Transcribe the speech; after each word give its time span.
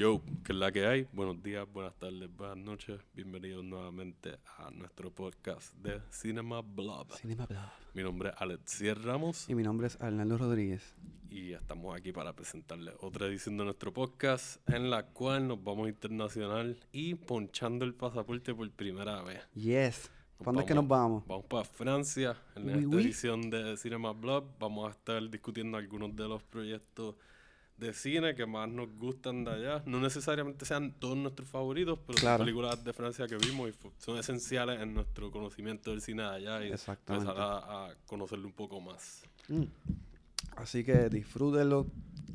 Yo, 0.00 0.22
que 0.44 0.52
es 0.54 0.58
la 0.58 0.72
que 0.72 0.86
hay. 0.86 1.06
Buenos 1.12 1.42
días, 1.42 1.70
buenas 1.70 1.94
tardes, 1.98 2.34
buenas 2.34 2.56
noches. 2.56 2.98
Bienvenidos 3.12 3.62
nuevamente 3.62 4.38
a 4.56 4.70
nuestro 4.70 5.10
podcast 5.10 5.74
de 5.74 6.00
Cinema 6.10 6.62
Blob. 6.62 7.12
Cinema 7.18 7.44
Blob. 7.44 7.68
Mi 7.92 8.02
nombre 8.02 8.30
es 8.30 8.34
Alexier 8.38 8.98
Ramos 9.02 9.46
Y 9.50 9.54
mi 9.54 9.62
nombre 9.62 9.88
es 9.88 10.00
Arnaldo 10.00 10.38
Rodríguez. 10.38 10.94
y 11.28 11.52
estamos 11.52 11.94
aquí 11.94 12.12
para 12.12 12.32
presentarles 12.32 12.94
otra 13.00 13.26
edición 13.26 13.58
de 13.58 13.64
nuestro 13.64 13.92
podcast 13.92 14.66
en 14.70 14.88
la 14.88 15.02
cual 15.04 15.46
nos 15.48 15.62
vamos 15.62 15.86
internacional 15.90 16.80
y 16.92 17.14
ponchando 17.16 17.84
el 17.84 17.92
pasaporte 17.92 18.54
por 18.54 18.70
primera 18.70 19.22
vez. 19.22 19.46
Yes. 19.52 20.10
¿Cuándo 20.38 20.62
es 20.62 20.66
que 20.66 20.74
nos 20.74 20.88
vamos? 20.88 21.26
Vamos 21.26 21.44
para 21.44 21.64
Francia 21.64 22.38
en 22.56 22.64
Oui, 22.64 22.72
esta 22.84 22.96
oui. 22.96 23.02
edición 23.04 23.50
de 23.50 23.76
Cinema 23.76 24.12
Blob. 24.12 24.46
Vamos 24.58 24.88
a 24.88 24.92
estar 24.92 25.28
discutiendo 25.28 25.76
algunos 25.76 26.16
de 26.16 26.26
los 26.26 26.42
proyectos 26.42 27.16
de 27.80 27.92
cine 27.94 28.34
que 28.34 28.46
más 28.46 28.68
nos 28.68 28.94
gustan 28.96 29.44
de 29.44 29.50
allá. 29.52 29.82
No 29.86 30.00
necesariamente 30.00 30.64
sean 30.66 30.92
todos 30.92 31.16
nuestros 31.16 31.48
favoritos, 31.48 31.98
pero 32.06 32.18
Claro. 32.18 32.38
son 32.38 32.46
películas 32.46 32.84
de 32.84 32.92
Francia 32.92 33.26
que 33.26 33.36
vimos 33.38 33.70
y 33.70 33.74
son 33.98 34.18
esenciales 34.18 34.80
en 34.80 34.92
nuestro 34.94 35.30
conocimiento 35.30 35.90
del 35.90 36.00
cine 36.02 36.22
de 36.22 36.28
allá 36.28 36.62
y 36.64 36.66
empezar 36.66 36.98
a, 37.08 37.86
a 37.86 37.94
conocerlo 38.06 38.46
un 38.46 38.52
poco 38.52 38.80
más. 38.80 39.22
Mm. 39.48 39.64
Así 40.56 40.84
que 40.84 41.08
disfrútenlo 41.08 41.86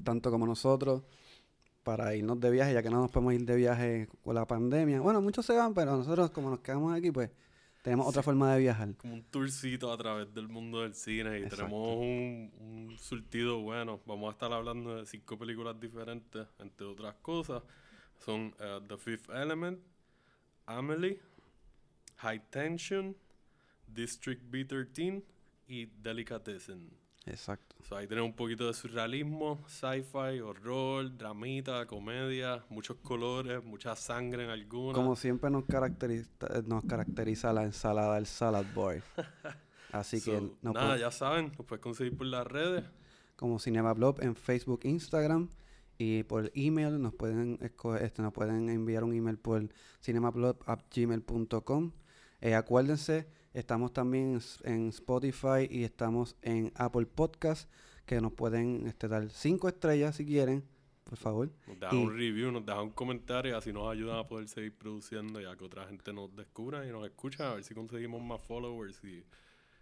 tanto 0.04 0.32
como 0.32 0.46
nosotros 0.48 1.04
para 1.84 2.16
irnos 2.16 2.40
de 2.40 2.50
viaje, 2.50 2.74
ya 2.74 2.82
que 2.82 2.90
no 2.90 3.00
nos 3.02 3.12
podemos 3.12 3.34
ir 3.36 3.46
de 3.46 3.56
viaje 3.56 4.08
con 4.24 4.34
la 4.34 4.48
pandemia. 4.48 5.00
Bueno, 5.02 5.22
muchos 5.22 5.46
se 5.46 5.54
van, 5.54 5.74
pero 5.76 5.96
nosotros 5.96 6.32
como 6.32 6.50
nos 6.50 6.60
quedamos 6.62 6.96
aquí, 6.98 7.12
pues 7.12 7.30
tenemos 7.86 8.08
otra 8.08 8.24
forma 8.24 8.52
de 8.56 8.62
viajar. 8.62 8.96
Como 8.98 9.14
un 9.14 9.24
tourcito 9.26 9.94
a 9.94 9.98
través 9.98 10.34
del 10.34 10.48
mundo 10.48 10.82
del 10.82 10.96
cine 10.96 11.40
y 11.40 11.44
Exacto. 11.44 11.58
tenemos 11.68 11.98
un, 11.98 12.52
un 12.60 12.98
surtido 12.98 13.60
bueno. 13.62 14.02
Vamos 14.08 14.28
a 14.30 14.32
estar 14.32 14.52
hablando 14.52 14.96
de 14.96 15.06
cinco 15.06 15.38
películas 15.38 15.80
diferentes, 15.80 16.48
entre 16.58 16.88
otras 16.88 17.14
cosas. 17.22 17.62
Son 18.18 18.56
eh, 18.60 18.80
The 18.88 18.98
Fifth 18.98 19.30
Element, 19.30 19.80
Amelie, 20.66 21.20
High 22.18 22.50
Tension, 22.50 23.16
District 23.86 24.42
B13 24.52 25.24
y 25.68 25.86
Delicatessen. 25.86 26.90
Exacto. 27.28 27.65
So, 27.88 27.96
ahí 27.96 28.08
tenemos 28.08 28.32
un 28.32 28.36
poquito 28.36 28.66
de 28.66 28.74
surrealismo, 28.74 29.60
sci-fi, 29.68 30.40
horror, 30.42 31.16
dramita, 31.16 31.86
comedia, 31.86 32.66
muchos 32.70 32.98
colores, 32.98 33.64
mucha 33.64 33.96
sangre 33.96 34.44
en 34.46 34.50
algunas. 34.50 34.96
Como 34.96 35.16
siempre 35.16 35.52
nos 35.52 35.66
caracteriza, 35.66 36.32
nos 36.66 36.84
caracteriza 36.86 37.54
la 37.54 37.62
ensalada, 37.64 38.18
el 38.18 38.26
salad 38.26 38.66
boy. 38.74 39.04
Así 39.92 40.18
que 40.20 40.40
So, 40.40 40.58
nos 40.64 40.74
nada, 40.74 40.96
pod- 40.96 41.00
ya 41.00 41.12
saben, 41.12 41.52
nos 41.58 41.66
puedes 41.68 41.84
conseguir 41.84 42.18
por 42.18 42.26
las 42.26 42.48
redes. 42.48 42.84
como 43.36 43.60
Cinema 43.60 43.94
Blog 43.94 44.20
en 44.24 44.36
Facebook, 44.36 44.80
Instagram 44.84 45.50
y 46.00 46.24
por 46.24 46.52
email 46.56 47.00
nos 47.00 47.14
pueden 47.14 47.60
este, 48.02 48.22
nos 48.24 48.34
pueden 48.34 48.68
enviar 48.70 49.04
un 49.04 49.14
email 49.14 49.38
por 49.38 49.70
cinemablog@gmail.com. 50.04 51.92
Eh, 52.42 52.56
acuérdense, 52.56 53.28
estamos 53.56 53.94
también 53.94 54.40
en 54.64 54.90
Spotify 54.90 55.68
y 55.70 55.84
estamos 55.84 56.36
en 56.42 56.72
Apple 56.76 57.06
Podcast 57.06 57.70
que 58.06 58.22
nos 58.22 58.34
pueden 58.34 58.86
este, 58.88 59.08
dar 59.08 59.30
cinco 59.32 59.68
estrellas 59.68 60.16
si 60.16 60.26
quieren, 60.26 60.64
por 61.04 61.18
favor. 61.18 61.50
Nos 61.68 61.80
dejan 61.80 61.98
Y- 61.98 62.04
un 62.04 62.18
review, 62.18 62.52
nos 62.52 62.66
dejan 62.66 62.84
un 62.84 62.90
comentario 62.92 63.54
y 63.54 63.56
así 63.56 63.74
nos 63.74 63.92
ayudan 63.92 64.18
a 64.20 64.28
poder 64.28 64.48
seguir 64.48 64.78
produciendo 64.78 65.40
ya 65.42 65.56
que 65.56 65.64
otra 65.64 65.88
gente 65.88 66.14
nos 66.14 66.36
descubra 66.36 66.86
y 66.88 66.92
nos 66.92 67.06
escucha, 67.06 67.52
a 67.52 67.56
ver 67.56 67.64
si 67.64 67.74
conseguimos 67.74 68.22
más 68.22 68.42
followers 68.42 69.04
y 69.04 69.24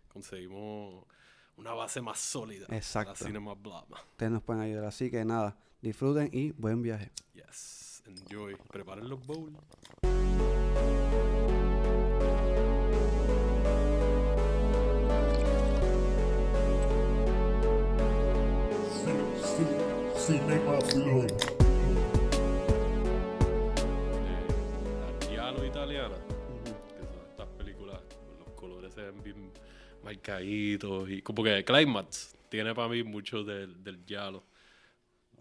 conseguimos 0.07 1.05
una 1.57 1.73
base 1.73 2.01
más 2.01 2.19
sólida. 2.19 2.65
Exacto. 2.69 3.11
La 3.19 3.27
Cinema 3.27 3.53
Blab. 3.55 3.85
Ustedes 4.11 4.31
nos 4.31 4.43
pueden 4.43 4.61
ayudar. 4.61 4.85
Así 4.85 5.11
que 5.11 5.25
nada, 5.25 5.57
disfruten 5.81 6.29
y 6.31 6.51
buen 6.51 6.81
viaje. 6.81 7.11
Yes, 7.33 8.01
enjoy. 8.05 8.55
Preparen 8.71 9.09
los 9.09 9.19
bowls. 9.25 9.53
Cinema 20.25 20.79
Blog. 20.95 21.27
Giallo 25.29 25.65
italiana, 25.65 26.15
que 26.15 27.05
son 27.05 27.27
estas 27.29 27.47
películas, 27.57 27.99
los 28.39 28.53
colores 28.55 28.93
se 28.93 29.01
ven 29.01 29.21
bien 29.21 29.51
marcaditos 30.01 31.09
y 31.09 31.21
como 31.21 31.43
que 31.43 31.65
Climax 31.65 32.37
tiene 32.47 32.73
para 32.73 32.87
mí 32.87 33.03
mucho 33.03 33.43
del, 33.43 33.83
del 33.83 33.99
Giallo. 34.05 34.43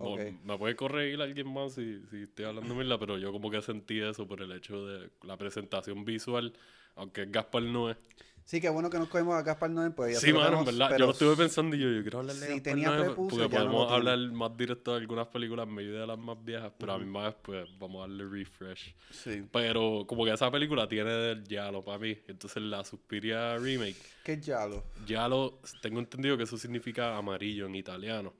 No, 0.00 0.04
Ok. 0.14 0.20
Me 0.44 0.58
puede 0.58 0.74
corregir 0.74 1.22
alguien 1.22 1.52
más 1.52 1.74
si, 1.74 2.02
si 2.10 2.24
estoy 2.24 2.46
hablando 2.46 2.74
mierda, 2.74 2.98
pero 2.98 3.18
yo 3.18 3.30
como 3.30 3.52
que 3.52 3.62
sentí 3.62 4.00
eso 4.00 4.26
por 4.26 4.42
el 4.42 4.50
hecho 4.50 4.84
de 4.84 5.10
la 5.22 5.36
presentación 5.36 6.04
visual, 6.04 6.54
aunque 6.96 7.26
Gaspar 7.26 7.62
no 7.62 7.88
es. 7.88 7.98
Sí, 8.44 8.60
qué 8.60 8.68
bueno 8.68 8.90
que 8.90 8.98
nos 8.98 9.08
cogemos 9.08 9.34
a 9.34 9.42
Gaspar 9.42 9.70
Noé, 9.70 9.90
pues 9.90 10.14
ya 10.14 10.20
Sí, 10.20 10.32
mano, 10.32 10.60
en 10.60 10.64
verdad. 10.64 10.90
Yo 10.98 11.06
lo 11.06 11.12
estuve 11.12 11.36
pensando 11.36 11.76
y 11.76 11.80
yo, 11.80 11.90
yo 11.90 12.02
quiero 12.02 12.20
hablar 12.20 12.36
de 12.36 12.54
si 12.54 12.60
tenía 12.60 12.88
Noé, 12.88 13.04
prepucio, 13.04 13.38
porque 13.38 13.56
no 13.56 13.64
podemos 13.64 13.92
hablar 13.92 14.18
más 14.32 14.56
directo 14.56 14.92
de 14.92 15.00
algunas 15.00 15.28
películas, 15.28 15.66
medio 15.68 16.00
de 16.00 16.06
las 16.06 16.18
más 16.18 16.42
viejas, 16.44 16.72
pero 16.78 16.92
a 16.92 16.98
misma 16.98 17.24
vez, 17.24 17.36
pues, 17.42 17.68
vamos 17.78 17.98
a 17.98 18.08
darle 18.08 18.28
refresh. 18.28 18.94
Sí. 19.10 19.44
Pero 19.52 20.04
como 20.06 20.24
que 20.24 20.32
esa 20.32 20.50
película 20.50 20.88
tiene 20.88 21.10
del 21.10 21.44
Yalo 21.44 21.84
para 21.84 21.98
mí. 21.98 22.16
Entonces 22.26 22.62
la 22.62 22.84
Suspiria 22.84 23.56
remake, 23.58 23.96
¿Qué 24.24 24.40
yalo? 24.40 24.84
Yalo, 25.06 25.60
tengo 25.80 25.98
entendido 25.98 26.36
que 26.36 26.44
eso 26.44 26.56
significa 26.56 27.16
amarillo 27.16 27.66
en 27.66 27.74
italiano. 27.74 28.34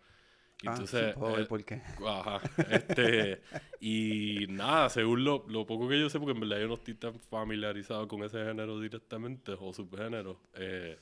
Ah, 0.65 0.73
entonces, 0.73 1.15
ver 1.19 1.41
eh, 1.41 1.47
por 1.47 1.65
qué. 1.65 1.83
Ajá, 2.07 2.41
este, 2.71 3.43
y 3.81 4.47
nada, 4.49 4.89
según 4.91 5.25
lo, 5.25 5.45
lo 5.49 5.67
poco 5.67 5.89
que 5.89 5.99
yo 6.01 6.09
sé, 6.09 6.19
porque 6.19 6.33
en 6.33 6.41
verdad 6.41 6.61
yo 6.61 6.69
no 6.69 6.75
estoy 6.75 6.95
tan 6.95 7.19
familiarizado 7.19 8.07
con 8.09 8.23
ese 8.23 8.45
género 8.45 8.81
directamente, 8.81 9.53
o 9.59 9.73
subgénero, 9.73 10.41
eh, 10.55 10.99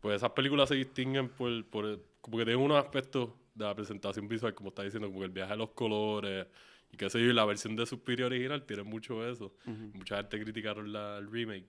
pues 0.00 0.16
esas 0.16 0.30
películas 0.32 0.68
se 0.68 0.76
distinguen 0.76 1.28
por, 1.30 1.64
por, 1.66 1.84
el- 1.86 2.00
como 2.20 2.38
que 2.38 2.44
tienen 2.44 2.62
unos 2.64 2.78
aspectos 2.78 3.30
de 3.54 3.64
la 3.64 3.74
presentación 3.74 4.28
visual, 4.28 4.54
como 4.54 4.68
está 4.70 4.82
diciendo, 4.84 5.08
como 5.10 5.24
el 5.24 5.30
viaje 5.30 5.52
de 5.52 5.58
los 5.58 5.70
colores, 5.70 6.46
y 6.92 6.96
qué 6.96 7.10
sé 7.10 7.18
yo, 7.20 7.26
y 7.26 7.32
la 7.32 7.44
versión 7.44 7.76
de 7.76 7.84
Suspiria 7.86 8.26
original 8.26 8.64
tiene 8.64 8.82
mucho 8.84 9.28
eso. 9.28 9.54
Mucha 9.92 10.16
gente 10.18 10.40
criticaron 10.42 10.92
la, 10.92 11.18
el 11.18 11.30
remake 11.30 11.66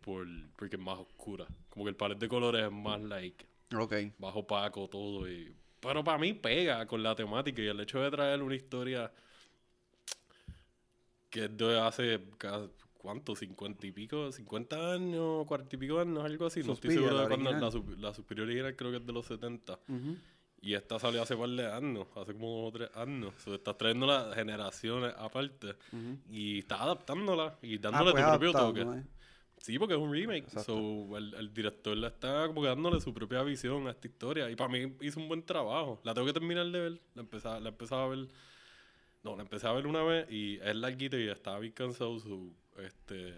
por, 0.00 0.26
porque 0.56 0.76
es 0.76 0.82
más 0.82 0.98
oscura, 0.98 1.46
como 1.70 1.84
que 1.84 1.90
el 1.90 1.96
palet 1.96 2.18
de 2.18 2.28
colores 2.28 2.64
es 2.64 2.70
más 2.72 3.00
like 3.00 3.46
Ok. 3.74 3.94
bajo 4.18 4.40
opaco 4.40 4.88
todo 4.88 5.28
y 5.28 5.54
pero 5.84 6.02
para 6.02 6.18
mí 6.18 6.32
pega 6.32 6.86
con 6.86 7.02
la 7.02 7.14
temática 7.14 7.60
y 7.62 7.66
el 7.66 7.78
hecho 7.80 8.00
de 8.00 8.10
traer 8.10 8.42
una 8.42 8.54
historia 8.54 9.12
que 11.30 11.44
es 11.44 11.56
de 11.56 11.80
hace 11.80 12.20
¿cuánto? 12.98 13.36
50 13.36 13.86
y 13.86 13.92
pico, 13.92 14.32
50 14.32 14.94
años, 14.94 15.46
40 15.46 15.76
y 15.76 15.78
pico 15.78 16.00
años, 16.00 16.24
algo 16.24 16.46
así, 16.46 16.62
no 16.62 16.72
estoy 16.72 16.92
seguro 16.92 17.18
de 17.20 17.28
cuándo 17.28 17.50
la, 17.50 17.70
la 17.98 18.14
superior 18.14 18.46
original 18.46 18.74
creo 18.76 18.90
que 18.90 18.96
es 18.96 19.06
de 19.06 19.12
los 19.12 19.26
70 19.26 19.74
Ujú. 19.88 20.16
y 20.62 20.74
esta 20.74 20.98
salió 20.98 21.22
hace 21.22 21.36
par 21.36 21.50
de 21.50 21.70
años, 21.70 22.06
hace 22.16 22.32
como 22.32 22.48
dos 22.48 22.68
o 22.68 22.72
tres 22.72 22.90
años. 22.94 23.34
So, 23.44 23.54
estás 23.54 23.76
trayendo 23.76 24.06
las 24.06 24.34
generaciones 24.34 25.12
aparte 25.18 25.74
y 26.30 26.60
estás 26.60 26.80
adaptándola 26.80 27.58
y 27.60 27.76
Ah, 27.76 27.80
dándole 27.82 28.12
pues 28.12 28.24
tu 28.24 28.30
propio 28.30 28.48
adaptado, 28.50 28.68
toque. 28.68 29.13
Sí, 29.64 29.78
porque 29.78 29.94
es 29.94 29.98
un 30.00 30.12
remake. 30.12 30.44
So, 30.62 31.16
el, 31.16 31.32
el 31.32 31.54
director 31.54 31.96
le 31.96 32.08
está 32.08 32.46
como 32.48 32.60
que 32.60 32.68
dándole 32.68 33.00
su 33.00 33.14
propia 33.14 33.42
visión 33.42 33.86
a 33.86 33.92
esta 33.92 34.06
historia. 34.06 34.50
Y 34.50 34.56
para 34.56 34.68
mí 34.68 34.94
hizo 35.00 35.18
un 35.18 35.26
buen 35.26 35.42
trabajo. 35.42 36.02
La 36.04 36.12
tengo 36.12 36.26
que 36.26 36.34
terminar 36.34 36.66
de 36.66 36.80
ver. 36.80 37.00
La 37.14 37.22
empecé, 37.22 37.48
la 37.48 37.70
empecé 37.70 37.94
a 37.94 38.06
ver. 38.06 38.28
No, 39.22 39.34
la 39.36 39.42
empecé 39.42 39.66
a 39.66 39.72
ver 39.72 39.86
una 39.86 40.02
vez 40.02 40.30
y 40.30 40.58
es 40.62 40.76
larguita 40.76 41.16
y 41.16 41.28
estaba 41.30 41.60
bien 41.60 41.72
cansado. 41.72 42.18
So, 42.18 42.50
este, 42.76 43.30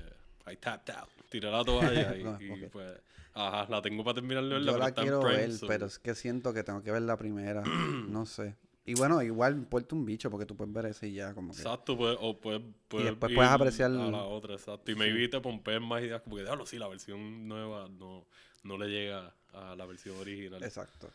I 0.51 0.57
tapped 0.57 0.93
out. 0.97 1.09
Tiré 1.29 1.49
la 1.49 1.63
toalla 1.65 2.17
y, 2.17 2.25
No, 2.25 2.37
y, 2.41 2.51
ok. 2.65 2.73
pues. 2.73 2.93
Ajá, 3.33 3.69
la 3.71 3.81
tengo 3.81 4.03
para 4.03 4.15
terminar 4.17 4.43
de 4.43 4.49
verla. 4.51 4.73
Yo 4.73 4.79
la 4.79 4.91
quiero 4.91 5.21
ver, 5.23 5.53
so- 5.53 5.69
pero 5.69 5.87
es 5.87 6.01
que 6.01 6.17
siento 6.17 6.53
que 6.53 6.65
tengo 6.65 6.83
que 6.83 6.91
ver 6.91 7.03
la 7.03 7.17
primera. 7.17 7.63
no 8.09 8.27
sé. 8.27 8.57
Y 8.89 8.95
bueno, 8.95 9.21
igual 9.21 9.55
importa 9.57 9.97
un 9.97 10.05
bicho 10.07 10.31
porque 10.31 10.47
tú 10.47 10.55
puedes 10.57 10.73
ver 10.73 10.87
ese 10.87 11.09
y 11.09 11.15
ya 11.15 11.35
como 11.35 11.53
que... 11.53 11.59
Exacto, 11.59 11.97
pues, 11.99 12.17
o 12.21 12.41
puedes, 12.41 12.63
puedes 12.87 13.11
después 13.11 13.33
ir 13.33 13.37
puedes 13.37 13.51
apreciar- 13.51 13.91
a 13.91 14.11
la 14.13 14.23
otra, 14.23 14.55
exacto. 14.55 14.93
Y 14.93 14.95
maybe 14.95 15.29
te 15.29 15.41
más 15.81 16.03
ideas, 16.03 16.23
como 16.23 16.37
que, 16.37 16.43
déjalo, 16.43 16.65
sí, 16.67 16.79
la 16.79 16.87
versión 16.87 17.49
nueva 17.49 17.89
no, 17.89 18.25
no 18.63 18.79
le 18.79 18.87
llega 18.89 19.35
a 19.53 19.75
la 19.75 19.87
versión 19.87 20.17
original. 20.19 20.63
Exacto. 20.63 21.11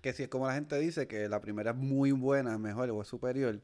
Que 0.00 0.14
si 0.14 0.22
es 0.22 0.28
como 0.30 0.46
la 0.46 0.54
gente 0.54 0.78
dice 0.78 1.06
que 1.06 1.28
la 1.28 1.42
primera 1.42 1.72
es 1.72 1.76
muy 1.76 2.12
buena, 2.12 2.54
es 2.54 2.58
mejor 2.58 2.88
o 2.88 3.02
es 3.02 3.08
superior, 3.08 3.60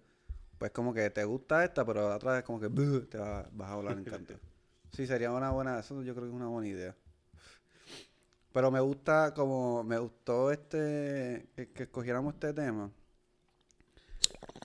pues 0.59 0.71
como 0.73 0.93
que 0.93 1.09
te 1.09 1.25
gusta 1.25 1.65
esta, 1.65 1.83
pero 1.87 2.09
la 2.11 2.17
otra 2.17 2.39
es 2.39 2.45
como 2.45 2.61
que 2.61 2.69
te 3.09 3.17
va- 3.17 3.49
vas 3.53 3.71
a 3.71 3.75
volar 3.77 3.97
en 3.97 4.05
canto. 4.05 4.35
Sí, 4.93 5.07
sería 5.07 5.31
una 5.31 5.51
buena, 5.51 5.79
eso 5.79 6.03
yo 6.03 6.15
creo 6.15 6.25
que 6.27 6.31
es 6.31 6.37
una 6.37 6.47
buena 6.49 6.69
idea. 6.69 6.95
Pero 8.53 8.71
me 8.71 8.81
gusta 8.81 9.35
como, 9.35 9.85
me 9.85 9.99
gustó 9.99 10.51
este, 10.51 11.49
que, 11.55 11.69
que 11.73 11.83
escogiéramos 11.83 12.33
este 12.35 12.55
tema, 12.55 12.91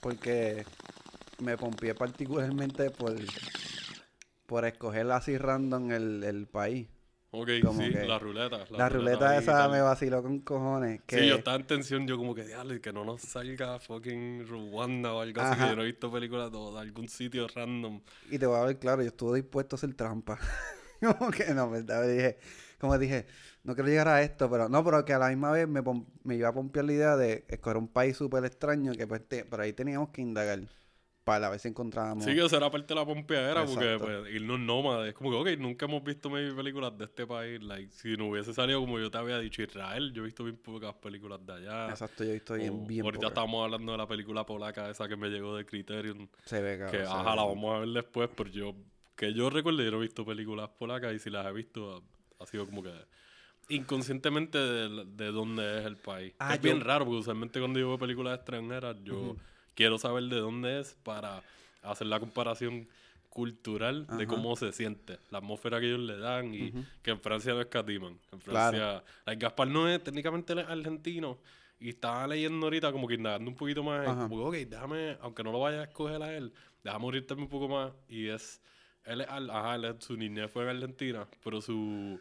porque 0.02 0.66
me 1.40 1.58
pompié 1.58 1.96
particularmente 1.96 2.92
por, 2.92 3.14
por 4.46 4.66
escoger 4.66 5.10
así 5.12 5.38
random 5.38 5.92
el, 5.92 6.24
el 6.24 6.48
país. 6.48 6.88
Ok, 7.32 7.50
Como 7.64 7.80
sí, 7.80 7.92
que 7.92 8.06
la 8.08 8.20
ruleta. 8.20 8.66
La, 8.72 8.90
ruleta 8.90 9.30
ahí 9.30 9.38
y 9.38 9.40
esa 9.40 9.70
me 9.70 9.82
vaciló 9.82 10.22
con 10.22 10.40
cojones. 10.42 11.02
Que, 11.08 11.18
Sí, 11.18 11.28
yo 11.28 11.36
estaba 11.36 11.58
en 11.58 11.68
tensión, 11.68 12.08
yo 12.08 12.18
como 12.18 12.34
que, 12.34 12.46
diablo, 12.46 12.80
que 12.80 12.94
no 12.94 13.04
nos 13.04 13.22
salga 13.22 13.80
fucking 13.80 14.48
Rwanda 14.48 15.14
o 15.14 15.20
algo 15.22 15.42
así, 15.42 15.56
que 15.56 15.62
Ajá. 15.62 15.68
yo 15.68 15.76
no 15.76 15.82
he 15.84 15.86
visto 15.88 16.10
películas 16.12 16.52
de 16.52 16.58
de 16.58 16.80
algún 16.80 17.10
sitio 17.10 17.48
random. 17.48 18.02
Y 18.24 18.38
te 18.40 18.46
voy 18.46 18.58
a 18.60 18.64
ver 18.64 18.80
claro, 18.80 19.02
yo 19.02 19.10
estuve 19.10 19.42
dispuesto 19.42 19.76
a 19.76 19.78
hacer 19.78 19.94
trampa. 19.94 20.40
como 21.02 21.32
que 21.32 21.54
no, 21.54 21.70
¿verdad? 21.70 22.08
Dije, 22.08 22.38
como 22.82 22.98
dije, 22.98 23.26
no 23.64 23.74
quiero 23.76 23.90
llegar 23.90 24.08
a 24.10 24.22
esto, 24.22 24.50
pero 24.50 24.68
no, 24.68 24.84
pero 24.84 25.06
que 25.06 25.14
a 25.14 25.20
la 25.20 25.30
misma 25.30 25.52
vez 25.52 25.68
me, 25.68 25.82
me 26.24 26.36
iba 26.36 26.50
a 26.50 26.54
pompear 26.54 26.84
la 26.86 26.94
idea 26.94 27.16
de 27.16 27.46
escoger 27.48 27.78
un 27.78 27.88
país 27.88 28.18
súper 28.18 28.44
extraño 28.44 28.92
que 28.94 29.08
pues 29.08 29.26
te- 29.28 29.46
por 29.46 29.62
ahí 29.62 29.72
teníamos 29.74 30.10
que 30.10 30.22
indagar 30.22 30.60
para 31.24 31.50
ver 31.52 31.60
si 31.60 31.68
encontrábamos. 31.68 32.24
Sí, 32.26 32.34
que 32.36 32.50
será 32.50 32.72
parte 32.72 32.88
de 32.88 33.00
la 33.00 33.06
pompeadera, 33.06 33.64
porque 33.64 33.96
pues, 34.00 34.34
irnos 34.34 34.60
nómades. 34.60 35.10
Es 35.10 35.14
como 35.14 35.30
que, 35.30 35.54
ok, 35.54 35.60
nunca 35.60 35.86
hemos 35.86 36.04
visto 36.04 36.32
maybe 36.32 36.52
películas 36.56 36.98
de 36.98 37.06
este 37.06 37.28
país. 37.28 37.62
Like, 37.62 37.92
si 37.92 38.18
no 38.18 38.28
hubiese 38.30 38.54
salido, 38.56 38.80
como 38.80 39.00
yo 39.00 39.12
te 39.12 39.20
había 39.20 39.38
dicho, 39.38 39.62
Israel, 39.62 40.12
yo 40.14 40.24
he 40.24 40.26
visto 40.26 40.44
bien 40.44 40.58
pocas 40.58 40.96
películas 40.96 41.40
de 41.46 41.54
allá. 41.54 41.90
Exacto, 41.92 42.24
yo 42.24 42.32
estoy 42.34 42.62
bien, 42.62 42.74
O 42.74 42.88
bien 42.88 43.06
ahorita 43.06 43.20
pocas. 43.20 43.32
estábamos 43.34 43.64
hablando 43.64 43.92
de 43.92 43.98
la 44.00 44.08
película 44.08 44.46
polaca 44.48 44.90
esa 44.90 45.08
que 45.08 45.16
me 45.16 45.30
llegó 45.30 45.56
de 45.56 45.64
Criterion. 45.64 46.28
Se 46.46 46.60
ve, 46.60 46.80
cabrón. 46.80 46.92
Que 47.02 47.08
ajá, 47.08 47.30
ve. 47.30 47.36
la 47.36 47.44
vamos 47.44 47.76
a 47.76 47.80
ver 47.82 47.90
después, 47.90 48.30
pero 48.36 48.50
yo, 48.50 48.76
que 49.16 49.32
yo 49.34 49.52
recuerdo, 49.52 49.84
yo 49.84 49.92
no 49.92 49.98
he 49.98 50.02
visto 50.02 50.26
películas 50.26 50.70
polacas 50.70 51.14
y 51.14 51.20
si 51.20 51.30
las 51.30 51.46
he 51.46 51.52
visto, 51.54 52.04
ha, 52.42 52.46
sido 52.46 52.66
como 52.66 52.84
que 52.84 52.92
inconscientemente 53.70 54.58
de, 54.58 55.06
de 55.06 55.32
dónde 55.32 55.80
es 55.80 55.86
el 55.86 55.96
país. 55.98 56.34
Ah, 56.40 56.56
es 56.56 56.62
bien 56.62 56.80
yo- 56.80 56.84
raro, 56.86 57.06
porque 57.06 57.20
usualmente 57.20 57.60
cuando 57.60 57.80
yo 57.80 57.88
veo 57.90 57.98
películas 57.98 58.38
extranjeras, 58.38 58.98
yo 59.04 59.38
quiero 59.76 59.98
saber 59.98 60.24
de 60.26 60.38
dónde 60.38 60.80
es 60.82 60.98
para 61.04 61.42
hacer 61.84 62.08
la 62.08 62.20
comparación 62.20 62.88
cultural 63.30 64.08
de 64.18 64.28
cómo 64.28 64.58
se 64.58 64.74
siente, 64.74 65.18
la 65.30 65.38
atmósfera 65.38 65.80
que 65.80 65.88
ellos 65.88 66.02
le 66.02 66.18
dan 66.18 66.54
y 66.54 66.68
Ujú. 66.70 66.84
que 67.02 67.12
en 67.12 67.20
Francia 67.22 67.54
no 67.54 67.62
escatiman. 67.62 68.20
En 68.34 68.40
Claro. 68.40 68.78
Francia, 68.78 69.04
like, 69.26 69.42
Gaspar 69.42 69.70
no 69.70 69.88
es 69.88 70.04
técnicamente 70.04 70.52
argentino 70.52 71.40
y 71.80 71.90
estaba 71.90 72.28
leyendo 72.28 72.66
ahorita 72.66 72.92
como 72.92 73.08
que 73.08 73.14
indagando 73.14 73.50
un 73.50 73.56
poquito 73.56 73.84
más, 73.84 74.06
Ajá. 74.06 74.28
como 74.28 74.44
ok, 74.44 74.56
déjame, 74.56 75.18
aunque 75.22 75.44
no 75.44 75.54
lo 75.54 75.62
vaya 75.62 75.80
a 75.80 75.84
escoger 75.86 76.22
a 76.22 76.36
él, 76.36 76.52
déjame 76.84 77.06
orientarme 77.06 77.44
un 77.44 77.50
poco 77.50 77.70
más 77.70 77.94
y 78.10 78.28
es, 78.28 78.62
él 79.06 79.22
es, 79.22 79.28
ajá, 79.30 79.76
él 79.76 79.86
es- 79.86 80.04
su 80.04 80.18
niñez 80.18 80.52
fue 80.52 80.64
en 80.64 80.70
Argentina, 80.70 81.26
pero 81.42 81.62
su, 81.62 82.20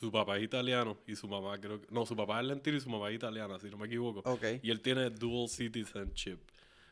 su 0.00 0.10
papá 0.10 0.38
es 0.38 0.44
italiano 0.44 0.96
y 1.06 1.14
su 1.14 1.28
mamá 1.28 1.58
creo 1.60 1.80
que, 1.80 1.86
no, 1.90 2.06
su 2.06 2.16
papá 2.16 2.40
es 2.40 2.46
argentino 2.46 2.76
y 2.76 2.80
su 2.80 2.88
mamá 2.88 3.10
es 3.10 3.16
italiana, 3.16 3.58
si 3.60 3.68
no 3.68 3.76
me 3.76 3.86
equivoco. 3.86 4.22
Ok. 4.24 4.44
Y 4.62 4.70
él 4.70 4.80
tiene 4.80 5.10
dual 5.10 5.48
citizenship. 5.48 6.38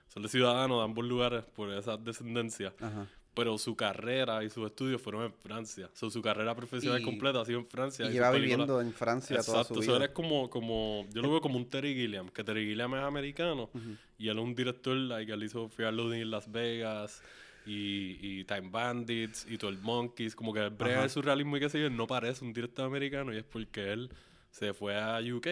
Son 0.08 0.22
de 0.22 0.28
ciudadanos 0.28 0.78
de 0.78 0.84
ambos 0.84 1.04
lugares 1.06 1.44
por 1.44 1.72
esa 1.72 1.96
descendencia. 1.96 2.74
Ajá. 2.80 3.06
Pero 3.34 3.56
su 3.56 3.76
carrera 3.76 4.42
y 4.42 4.50
sus 4.50 4.66
estudios 4.66 5.00
fueron 5.00 5.22
en 5.24 5.32
Francia. 5.32 5.88
So, 5.92 6.10
su 6.10 6.20
carrera 6.20 6.56
profesional 6.56 7.00
Y- 7.00 7.04
completa 7.04 7.40
ha 7.40 7.44
sido 7.44 7.60
en 7.60 7.66
Francia. 7.66 8.06
Y 8.06 8.12
lleva 8.12 8.32
películas- 8.32 8.66
viviendo 8.66 8.80
en 8.80 8.92
Francia 8.92 9.36
toda 9.42 9.60
Exacto, 9.60 9.74
su 9.74 9.80
eso 9.80 9.92
vida. 9.92 9.96
él 9.98 10.02
es 10.04 10.10
como, 10.10 10.50
como, 10.50 11.06
yo 11.14 11.22
lo 11.22 11.30
veo 11.30 11.40
como 11.40 11.56
un 11.56 11.66
Terry 11.68 11.94
Gilliam, 11.94 12.28
que 12.30 12.42
Terry 12.42 12.66
Gilliam 12.66 12.94
es 12.96 13.02
americano 13.02 13.70
y 14.18 14.28
él 14.28 14.38
es 14.38 14.44
un 14.44 14.54
director, 14.56 14.96
like, 14.96 15.30
él 15.32 15.42
hizo 15.44 15.68
Fear 15.68 15.92
Loading 15.94 16.22
en 16.22 16.30
Las 16.32 16.50
Vegas 16.50 17.22
y, 17.68 18.18
y 18.40 18.44
Time 18.44 18.68
Bandits 18.70 19.46
y 19.48 19.56
12 19.56 19.78
Monkeys, 19.82 20.34
como 20.34 20.52
que 20.54 20.60
el 20.60 20.70
brega 20.70 20.94
Ajá. 20.96 21.02
de 21.04 21.08
surrealismo 21.10 21.56
y 21.56 21.60
qué 21.60 21.68
sé 21.68 21.80
yo, 21.80 21.90
no 21.90 22.06
parece 22.06 22.44
un 22.44 22.52
director 22.52 22.86
americano 22.86 23.32
y 23.32 23.36
es 23.36 23.44
porque 23.44 23.92
él 23.92 24.10
se 24.50 24.72
fue 24.72 24.96
a 24.98 25.18
UK 25.20 25.46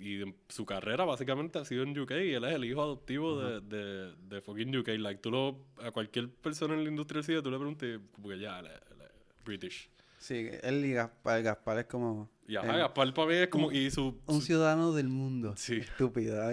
y 0.00 0.20
su 0.48 0.64
carrera 0.64 1.04
básicamente 1.04 1.58
ha 1.58 1.64
sido 1.64 1.82
en 1.82 1.98
UK 1.98 2.12
y 2.12 2.32
él 2.34 2.44
es 2.44 2.54
el 2.54 2.64
hijo 2.64 2.80
adoptivo 2.82 3.40
de, 3.40 3.60
de, 3.60 4.14
de 4.28 4.40
fucking 4.40 4.76
UK, 4.76 4.88
like, 4.98 5.20
tú 5.20 5.30
lo, 5.32 5.58
a 5.84 5.90
cualquier 5.90 6.28
persona 6.30 6.74
en 6.74 6.84
la 6.84 6.90
industria 6.90 7.16
del 7.18 7.24
cine 7.24 7.42
tú 7.42 7.50
le 7.50 7.58
preguntas, 7.58 8.00
como 8.12 8.28
que 8.28 8.38
ya, 8.38 8.60
es 8.60 8.66
British. 9.44 9.90
Sí, 10.20 10.48
él 10.62 10.84
y 10.84 10.92
Gaspar, 10.92 11.42
Gaspar 11.42 11.78
es 11.78 11.86
como 11.86 12.28
Y 12.48 12.56
ajá, 12.56 12.72
el- 12.72 12.78
Gaspar 12.78 13.14
para 13.14 13.28
mí 13.28 13.34
es 13.34 13.48
como, 13.48 13.72
y 13.72 13.90
su, 13.90 14.20
un 14.26 14.40
su- 14.40 14.46
ciudadano 14.46 14.92
del 14.92 15.08
mundo. 15.08 15.54
Sí. 15.56 15.76
Estúpido, 15.76 16.36
la 16.44 16.52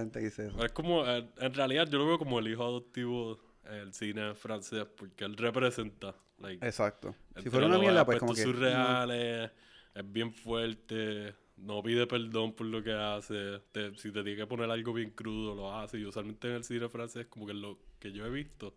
gente 0.00 0.18
que 0.20 0.24
dice 0.26 0.48
eso. 0.48 0.64
Es 0.64 0.72
como, 0.72 1.06
en, 1.06 1.28
en 1.38 1.54
realidad 1.54 1.86
yo 1.90 1.98
lo 1.98 2.06
veo 2.06 2.18
como 2.18 2.38
el 2.38 2.48
hijo 2.48 2.62
adoptivo 2.64 3.38
del 3.70 3.92
cine 3.92 4.34
francés, 4.34 4.86
porque 4.96 5.24
él 5.24 5.36
representa. 5.36 6.14
Like, 6.38 6.66
Exacto. 6.66 7.14
Si 7.42 7.48
fuera 7.50 7.66
una 7.66 7.78
mierda, 7.78 8.04
pues 8.04 8.18
como 8.18 8.34
que... 8.34 8.42
surreales, 8.42 9.50
es 9.94 10.12
bien 10.12 10.32
fuerte, 10.32 11.34
no 11.56 11.82
pide 11.82 12.06
perdón 12.06 12.52
por 12.54 12.66
lo 12.66 12.82
que 12.82 12.92
hace. 12.92 13.60
te- 13.72 13.94
si 13.96 14.12
te 14.12 14.22
tiene 14.22 14.36
que 14.36 14.46
poner 14.46 14.70
algo 14.70 14.92
bien 14.92 15.10
crudo, 15.10 15.54
lo 15.54 15.74
hace. 15.74 15.98
Y 15.98 16.04
usualmente 16.04 16.48
en 16.48 16.54
el 16.56 16.64
cine 16.64 16.88
francés, 16.88 17.26
como 17.26 17.46
que 17.46 17.54
lo 17.54 17.78
que 17.98 18.12
yo 18.12 18.26
he 18.26 18.30
visto, 18.30 18.74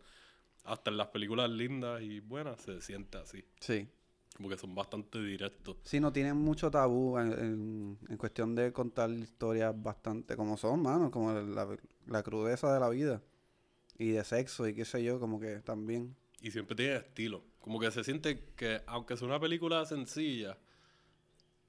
hasta 0.63 0.89
en 0.89 0.97
las 0.97 1.07
películas 1.07 1.49
lindas 1.49 2.01
y 2.01 2.19
buenas, 2.21 2.61
se 2.61 2.79
siente 2.81 3.17
así. 3.17 3.43
Sí. 3.59 3.87
Como 4.37 4.47
que 4.47 4.55
son 4.57 4.73
bastante 4.73 5.21
directos. 5.21 5.75
Sí, 5.83 5.99
no 5.99 6.13
tienen 6.13 6.37
mucho 6.37 6.71
tabú 6.71 7.17
en, 7.17 7.33
en- 7.33 7.97
en 8.07 8.17
cuestión 8.17 8.55
de 8.55 8.71
contar 8.71 9.09
historias 9.11 9.73
bastante 9.81 10.37
como 10.37 10.55
son, 10.55 10.81
mano, 10.81 11.11
como 11.11 11.33
la, 11.33 11.67
la 12.07 12.23
crudeza 12.23 12.73
de 12.73 12.79
la 12.79 12.87
vida 12.87 13.21
y 13.99 14.11
de 14.11 14.23
sexo 14.23 14.67
y 14.67 14.73
qué 14.73 14.85
sé 14.85 15.03
yo, 15.03 15.19
como 15.19 15.39
que 15.39 15.57
también. 15.57 16.15
Y 16.41 16.49
siempre 16.51 16.75
tiene 16.75 16.95
estilo. 16.95 17.43
Como 17.59 17.79
que 17.79 17.91
se 17.91 18.03
siente 18.03 18.45
que, 18.55 18.81
aunque 18.87 19.13
es 19.13 19.21
una 19.21 19.39
película 19.39 19.85
sencilla, 19.85 20.57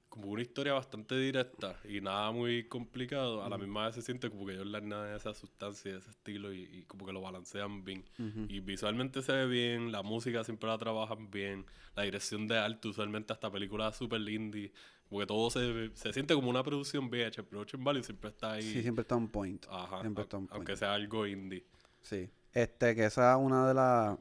como 0.07 0.27
una 0.27 0.41
historia 0.41 0.73
bastante 0.73 1.17
directa 1.17 1.77
y 1.87 2.01
nada 2.01 2.31
muy 2.31 2.67
complicado, 2.67 3.43
a 3.43 3.49
la 3.49 3.57
misma 3.57 3.85
vez 3.85 3.95
se 3.95 4.01
siente 4.01 4.29
como 4.29 4.45
que 4.45 4.53
ellos 4.53 4.65
le 4.67 4.77
añaden 4.77 5.15
esa 5.15 5.33
sustancia, 5.33 5.97
ese 5.97 6.09
estilo 6.09 6.53
y, 6.53 6.63
y 6.63 6.83
como 6.83 7.05
que 7.05 7.13
lo 7.13 7.21
balancean 7.21 7.83
bien. 7.83 8.05
Ujú. 8.17 8.45
Y 8.47 8.61
visualmente 8.61 9.21
se 9.21 9.33
ve 9.33 9.45
bien, 9.47 9.91
la 9.91 10.01
música 10.01 10.43
siempre 10.43 10.69
la 10.69 10.77
trabajan 10.77 11.29
bien, 11.31 11.65
la 11.95 12.03
dirección 12.03 12.47
de 12.47 12.57
arte, 12.57 12.87
usualmente 12.87 13.33
hasta 13.33 13.51
películas 13.51 13.97
super 13.97 14.21
indie, 14.21 14.71
como 15.09 15.19
que 15.19 15.27
todo 15.27 15.49
se, 15.49 15.91
se 15.95 16.13
siente 16.13 16.33
como 16.33 16.49
una 16.49 16.63
producción 16.63 17.09
VH, 17.09 17.43
Production 17.43 17.83
Value 17.83 18.03
siempre 18.03 18.29
está 18.29 18.53
ahí. 18.53 18.63
Sí, 18.63 18.81
siempre 18.81 19.01
está 19.01 19.15
on 19.17 19.27
point. 19.27 19.65
Ajá, 19.69 20.01
siempre 20.01 20.23
está 20.23 20.37
on 20.37 20.47
point. 20.47 20.55
aunque 20.55 20.77
sea 20.77 20.93
algo 20.93 21.27
indie. 21.27 21.65
Sí. 22.01 22.29
Este, 22.53 22.95
que 22.95 23.05
esa 23.05 23.31
es 23.33 23.37
una 23.39 23.67
de 23.67 23.73
las. 23.73 24.17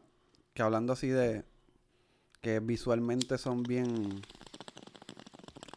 Que 0.55 0.63
hablando 0.63 0.93
así 0.93 1.09
de. 1.09 1.45
Que 2.41 2.61
visualmente 2.61 3.39
son 3.39 3.63
bien. 3.63 4.23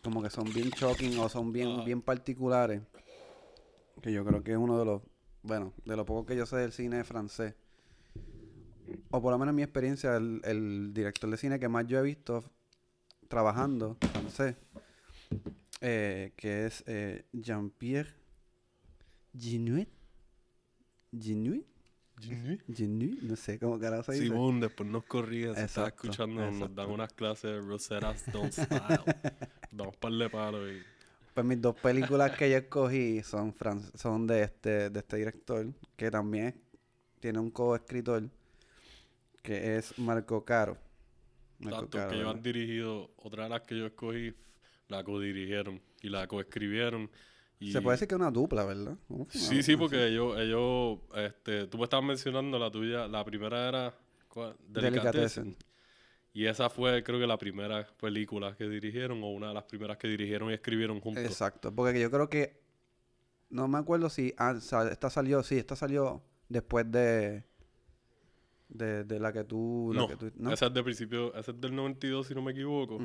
Como 0.04 0.22
que 0.22 0.30
son 0.30 0.46
bien 0.54 0.70
shocking 0.70 1.18
o 1.20 1.30
son 1.30 1.52
bien, 1.54 1.70
Ajá. 1.70 1.84
bien 1.84 2.02
particulares. 2.02 2.82
Que 4.02 4.12
yo 4.12 4.26
creo 4.26 4.44
que 4.44 4.52
es 4.52 4.58
uno 4.58 4.78
de 4.78 4.86
los. 4.86 5.02
Bueno, 5.44 5.74
de 5.86 5.96
lo 5.96 6.06
poco 6.06 6.26
que 6.26 6.36
yo 6.36 6.46
sé 6.46 6.58
del 6.58 6.72
cine 6.72 7.04
francés. 7.04 7.56
O 9.12 9.22
por 9.22 9.32
lo 9.32 9.38
menos 9.38 9.52
en 9.52 9.56
mi 9.56 9.64
experiencia, 9.64 10.16
el, 10.18 10.42
el 10.44 10.94
director 10.94 11.30
de 11.30 11.38
cine 11.38 11.60
que 11.60 11.70
más 11.70 11.88
yo 11.88 12.00
he 12.00 12.02
visto 12.02 12.44
trabajando 13.30 13.98
francés. 14.12 14.56
eh, 15.82 16.34
que 16.36 16.66
es 16.66 16.84
eh, 16.88 17.26
Jean-Pierre 17.34 18.14
Genuit. 19.38 19.90
Genuit. 22.20 22.62
Genuit, 22.74 23.22
no 23.22 23.36
sé 23.36 23.60
cómo 23.60 23.80
carajo 23.80 24.04
se 24.04 24.14
dice. 24.14 24.26
Simón, 24.28 24.60
después 24.60 24.88
nos 24.90 25.04
corrige, 25.06 25.54
si 25.56 25.62
Exacto, 25.62 26.08
escuchando, 26.08 26.42
nos 26.42 26.54
exacto. 26.54 26.76
dan 26.76 26.90
unas 26.92 27.14
clases 27.14 27.52
de 27.52 27.62
Rosetta 27.62 28.12
Stone 28.12 28.52
Style. 28.52 28.70
Damos 29.72 29.96
par 29.98 30.14
de 30.14 30.30
palos 30.30 30.70
y... 30.72 30.82
Pues 31.34 31.46
mis 31.46 31.60
dos 31.60 31.76
películas 31.76 32.38
que 32.38 32.50
yo 32.52 32.58
escogí 32.58 33.24
son 33.24 33.54
fran- 33.56 33.92
son 33.98 34.28
de 34.28 34.44
este, 34.44 34.90
de 34.92 35.00
este 35.00 35.18
director, 35.18 35.66
que 35.98 36.12
también 36.12 36.62
tiene 37.20 37.40
un 37.40 37.50
coescritor, 37.50 38.30
que 39.42 39.78
es 39.78 39.98
Marco 39.98 40.46
Caro. 40.46 40.78
Marco 41.60 41.80
Tanto 41.82 41.98
Caro, 41.98 42.10
que 42.12 42.16
ellos 42.18 42.30
han 42.36 42.44
dirigido, 42.44 43.12
otra 43.18 43.46
de 43.46 43.50
las 43.50 43.62
que 43.62 43.78
yo 43.80 43.88
escogí, 43.88 44.34
la 44.90 45.04
codirigieron 45.04 45.82
y 46.02 46.10
la 46.10 46.28
coescribieron. 46.28 47.10
Y... 47.64 47.72
Se 47.72 47.82
puede 47.82 47.96
decir 47.96 48.08
que 48.10 48.16
es 48.16 48.20
una 48.20 48.30
dupla, 48.32 48.66
¿verdad? 48.66 48.98
Uf, 49.08 49.32
Sí, 49.34 49.64
sí, 49.64 49.78
porque 49.78 50.08
ellos, 50.08 50.38
ellos, 50.38 51.00
este, 51.16 51.68
tú 51.68 51.78
me 51.78 51.86
estabas 51.86 52.06
mencionando 52.06 52.60
la 52.60 52.70
tuya, 52.70 53.08
la 53.08 53.24
primera 53.24 53.70
era. 53.70 53.94
Delicatessen. 54.68 55.56
Y 56.34 56.46
esa 56.48 56.70
fue, 56.70 57.04
creo 57.04 57.20
que 57.20 57.28
la 57.28 57.38
primera 57.38 57.88
película 58.02 58.56
que 58.58 58.68
dirigieron 58.68 59.24
o 59.24 59.30
una 59.30 59.50
de 59.50 59.54
las 59.54 59.64
primeras 59.64 59.98
que 59.98 60.08
dirigieron 60.08 60.50
y 60.50 60.56
escribieron 60.56 61.00
juntos. 61.00 61.24
Exacto, 61.24 61.74
porque 61.74 62.02
yo 62.02 62.10
creo 62.12 62.28
que 62.28 62.60
no 63.50 63.68
me 63.68 63.78
acuerdo 63.78 64.10
si 64.10 64.34
ah, 64.38 64.56
esta 64.92 65.10
salió, 65.10 65.44
sí, 65.44 65.58
esta 65.58 65.76
salió 65.76 66.22
después 66.50 66.92
de 66.92 67.46
de, 68.68 69.04
de 69.04 69.20
la 69.20 69.32
que 69.32 69.44
tú, 69.44 69.92
la 69.94 70.02
No, 70.02 70.08
que 70.08 70.16
tú- 70.18 70.32
¿no? 70.36 70.52
esa 70.52 70.66
es 70.66 70.74
de 70.74 70.84
principio, 70.84 71.34
esa 71.36 71.52
es 71.52 71.62
del 71.62 71.76
92 71.76 72.28
si 72.28 72.34
no 72.36 72.42
me 72.42 72.52
equivoco. 72.52 73.00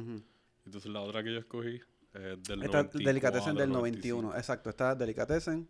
Entonces 0.64 0.90
la 0.90 1.00
otra 1.02 1.22
que 1.22 1.32
yo 1.32 1.38
escogí 1.38 1.78
es 2.14 2.42
del 2.42 2.62
Esta 2.62 2.82
94, 2.82 2.98
Delicatessen 3.04 3.54
del 3.56 3.70
95. 3.70 4.22
91, 4.22 4.36
exacto, 4.38 4.70
esta 4.70 4.94
Delicatessen 4.94 5.68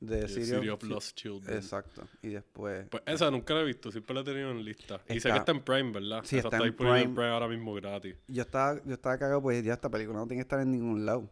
de 0.00 0.28
City, 0.28 0.68
of- 0.68 0.82
Lost 0.82 1.16
Children. 1.16 1.56
Exacto, 1.56 2.06
y 2.22 2.28
después 2.28 2.86
Pues 2.90 3.02
esa 3.06 3.30
nunca 3.30 3.54
la 3.54 3.60
he 3.60 3.64
visto, 3.64 3.90
siempre 3.90 4.14
la 4.14 4.20
he 4.20 4.24
tenido 4.24 4.50
en 4.50 4.64
lista. 4.64 5.00
Y 5.08 5.12
sé 5.12 5.28
Está- 5.28 5.32
que 5.32 5.38
está 5.38 5.52
en 5.52 5.62
Prime, 5.62 5.92
¿verdad? 5.92 6.20
Sí, 6.24 6.36
esa 6.38 6.48
está 6.48 6.56
está, 6.58 6.66
en 6.68 6.76
Prime. 6.76 7.02
Prime 7.14 7.28
ahora 7.28 7.48
mismo 7.48 7.72
gratis. 7.74 8.16
yo 8.28 8.42
estaba, 8.42 8.82
yo 8.84 8.94
estaba 8.94 9.16
cagado, 9.18 9.40
pues 9.42 9.64
ya 9.64 9.72
esta 9.74 9.90
película 9.90 10.18
no 10.18 10.26
tiene 10.26 10.40
que 10.40 10.42
estar 10.42 10.60
en 10.60 10.70
ningún 10.72 11.06
lado. 11.06 11.30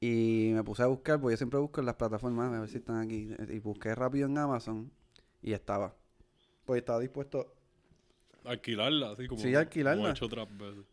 Y 0.00 0.50
me 0.54 0.64
puse 0.64 0.82
a 0.82 0.86
buscar, 0.86 1.20
porque 1.20 1.34
yo 1.34 1.36
siempre 1.36 1.60
busco 1.60 1.78
en 1.80 1.86
las 1.86 1.94
plataformas, 1.94 2.52
a 2.52 2.60
ver 2.60 2.68
si 2.68 2.78
están 2.78 2.96
aquí. 3.00 3.30
Y 3.50 3.58
busqué 3.60 3.94
rápido 3.94 4.26
en 4.26 4.36
Amazon 4.36 4.90
y 5.42 5.52
estaba. 5.52 5.94
Pues 6.64 6.80
estaba 6.80 6.98
dispuesto. 6.98 7.54
Alquilarla, 8.44 9.12
así 9.12 9.28
como, 9.28 9.40
Sí, 9.40 9.54
alquilarla. 9.54 9.98
como 9.98 10.08
he 10.08 10.10
hecho 10.12 10.26
otras 10.26 10.48
veces. 10.58 10.84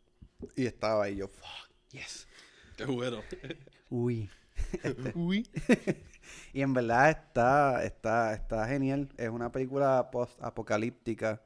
Y 0.56 0.66
estaba 0.68 1.06
ahí 1.06 1.16
yo, 1.16 1.28
fuck, 1.28 1.70
yes. 1.92 2.28
Qué 2.80 2.86
bueno. 2.86 3.22
Uy. 3.90 4.30
Uy. 5.16 5.46
Y 6.54 6.62
en 6.62 6.74
verdad 6.74 7.10
está, 7.10 7.84
está, 7.84 8.34
está 8.34 8.68
genial. 8.68 9.10
Es 9.18 9.30
una 9.30 9.52
película 9.52 10.10
post-apocalíptica, 10.12 11.42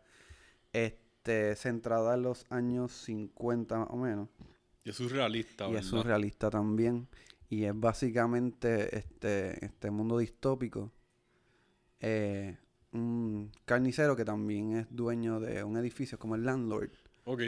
este, 0.73 1.55
centrada 1.55 2.15
en 2.15 2.23
los 2.23 2.45
años 2.49 2.91
50 2.91 3.77
más 3.79 3.87
o 3.89 3.95
menos. 3.95 4.29
Y 4.83 4.89
es 4.89 4.97
surrealista, 4.97 5.65
y 5.65 5.67
¿verdad? 5.67 5.83
es 5.83 5.89
surrealista 5.89 6.49
también. 6.49 7.07
Y 7.49 7.63
es 7.63 7.79
básicamente 7.79 8.97
este, 8.97 9.65
este 9.65 9.89
mundo 9.89 10.17
distópico. 10.17 10.91
Eh, 12.01 12.57
un 12.91 13.51
carnicero 13.65 14.15
que 14.15 14.25
también 14.25 14.77
es 14.77 14.87
dueño 14.89 15.39
de 15.39 15.63
un 15.63 15.77
edificio 15.77 16.19
como 16.19 16.35
el 16.35 16.43
landlord. 16.43 16.91
Ok. 17.23 17.41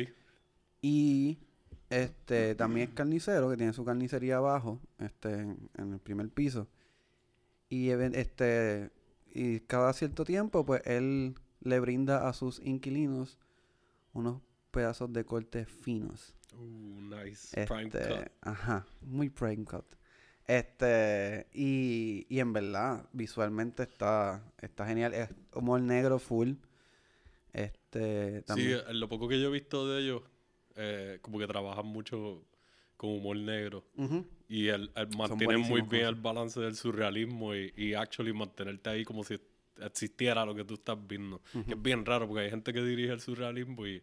Y 0.81 1.39
este 1.89 2.55
también 2.55 2.89
es 2.89 2.95
carnicero, 2.95 3.49
que 3.49 3.57
tiene 3.57 3.73
su 3.73 3.85
carnicería 3.85 4.37
abajo, 4.37 4.79
este, 4.99 5.31
en, 5.33 5.69
en 5.77 5.93
el 5.93 5.99
primer 5.99 6.29
piso. 6.29 6.67
Y 7.69 7.89
este 7.89 8.91
y 9.33 9.59
cada 9.61 9.91
cierto 9.93 10.23
tiempo, 10.23 10.65
pues 10.65 10.81
él 10.85 11.35
le 11.61 11.79
brinda 11.79 12.27
a 12.27 12.33
sus 12.33 12.59
inquilinos 12.59 13.37
unos 14.13 14.41
pedazos 14.71 15.11
de 15.11 15.25
cortes 15.25 15.67
finos. 15.67 16.33
Uh, 16.53 17.01
nice. 17.01 17.65
Prime 17.65 17.83
Este, 17.85 17.99
cut. 18.07 18.31
ajá, 18.41 18.85
muy 19.01 19.29
prime 19.29 19.65
cut. 19.65 19.85
Este, 20.47 21.47
y, 21.53 22.25
y 22.29 22.39
en 22.39 22.53
verdad, 22.53 23.09
visualmente 23.13 23.83
está, 23.83 24.43
está 24.61 24.85
genial. 24.85 25.13
Es 25.13 25.29
humor 25.53 25.81
negro 25.81 26.19
full. 26.19 26.53
Este, 27.53 28.39
Sí, 28.39 28.45
también. 28.45 28.79
en 28.87 28.99
lo 28.99 29.09
poco 29.09 29.27
que 29.27 29.39
yo 29.41 29.47
he 29.47 29.51
visto 29.51 29.87
de 29.87 30.01
ellos, 30.01 30.21
eh, 30.75 31.19
como 31.21 31.39
que 31.39 31.47
trabajan 31.47 31.85
mucho 31.85 32.43
con 32.97 33.09
humor 33.11 33.37
negro. 33.37 33.83
Ujú. 33.97 34.25
Y 34.47 34.67
el, 34.67 34.91
el 34.95 35.07
mantienen 35.17 35.61
muy 35.61 35.81
bien 35.81 36.03
con 36.03 36.15
el 36.15 36.15
balance 36.15 36.59
del 36.59 36.75
surrealismo 36.75 37.55
y, 37.55 37.73
y 37.75 37.93
actually 37.93 38.33
mantenerte 38.33 38.89
ahí 38.89 39.03
como 39.03 39.23
si 39.23 39.39
existiera 39.81 40.45
lo 40.45 40.55
que 40.55 40.63
tú 40.63 40.75
estás 40.75 40.97
viendo. 41.07 41.41
Que 41.65 41.73
es 41.73 41.81
bien 41.81 42.05
raro 42.05 42.27
porque 42.27 42.43
hay 42.43 42.49
gente 42.49 42.71
que 42.73 42.81
dirige 42.81 43.11
el 43.11 43.19
surrealismo 43.19 43.85
y 43.85 44.01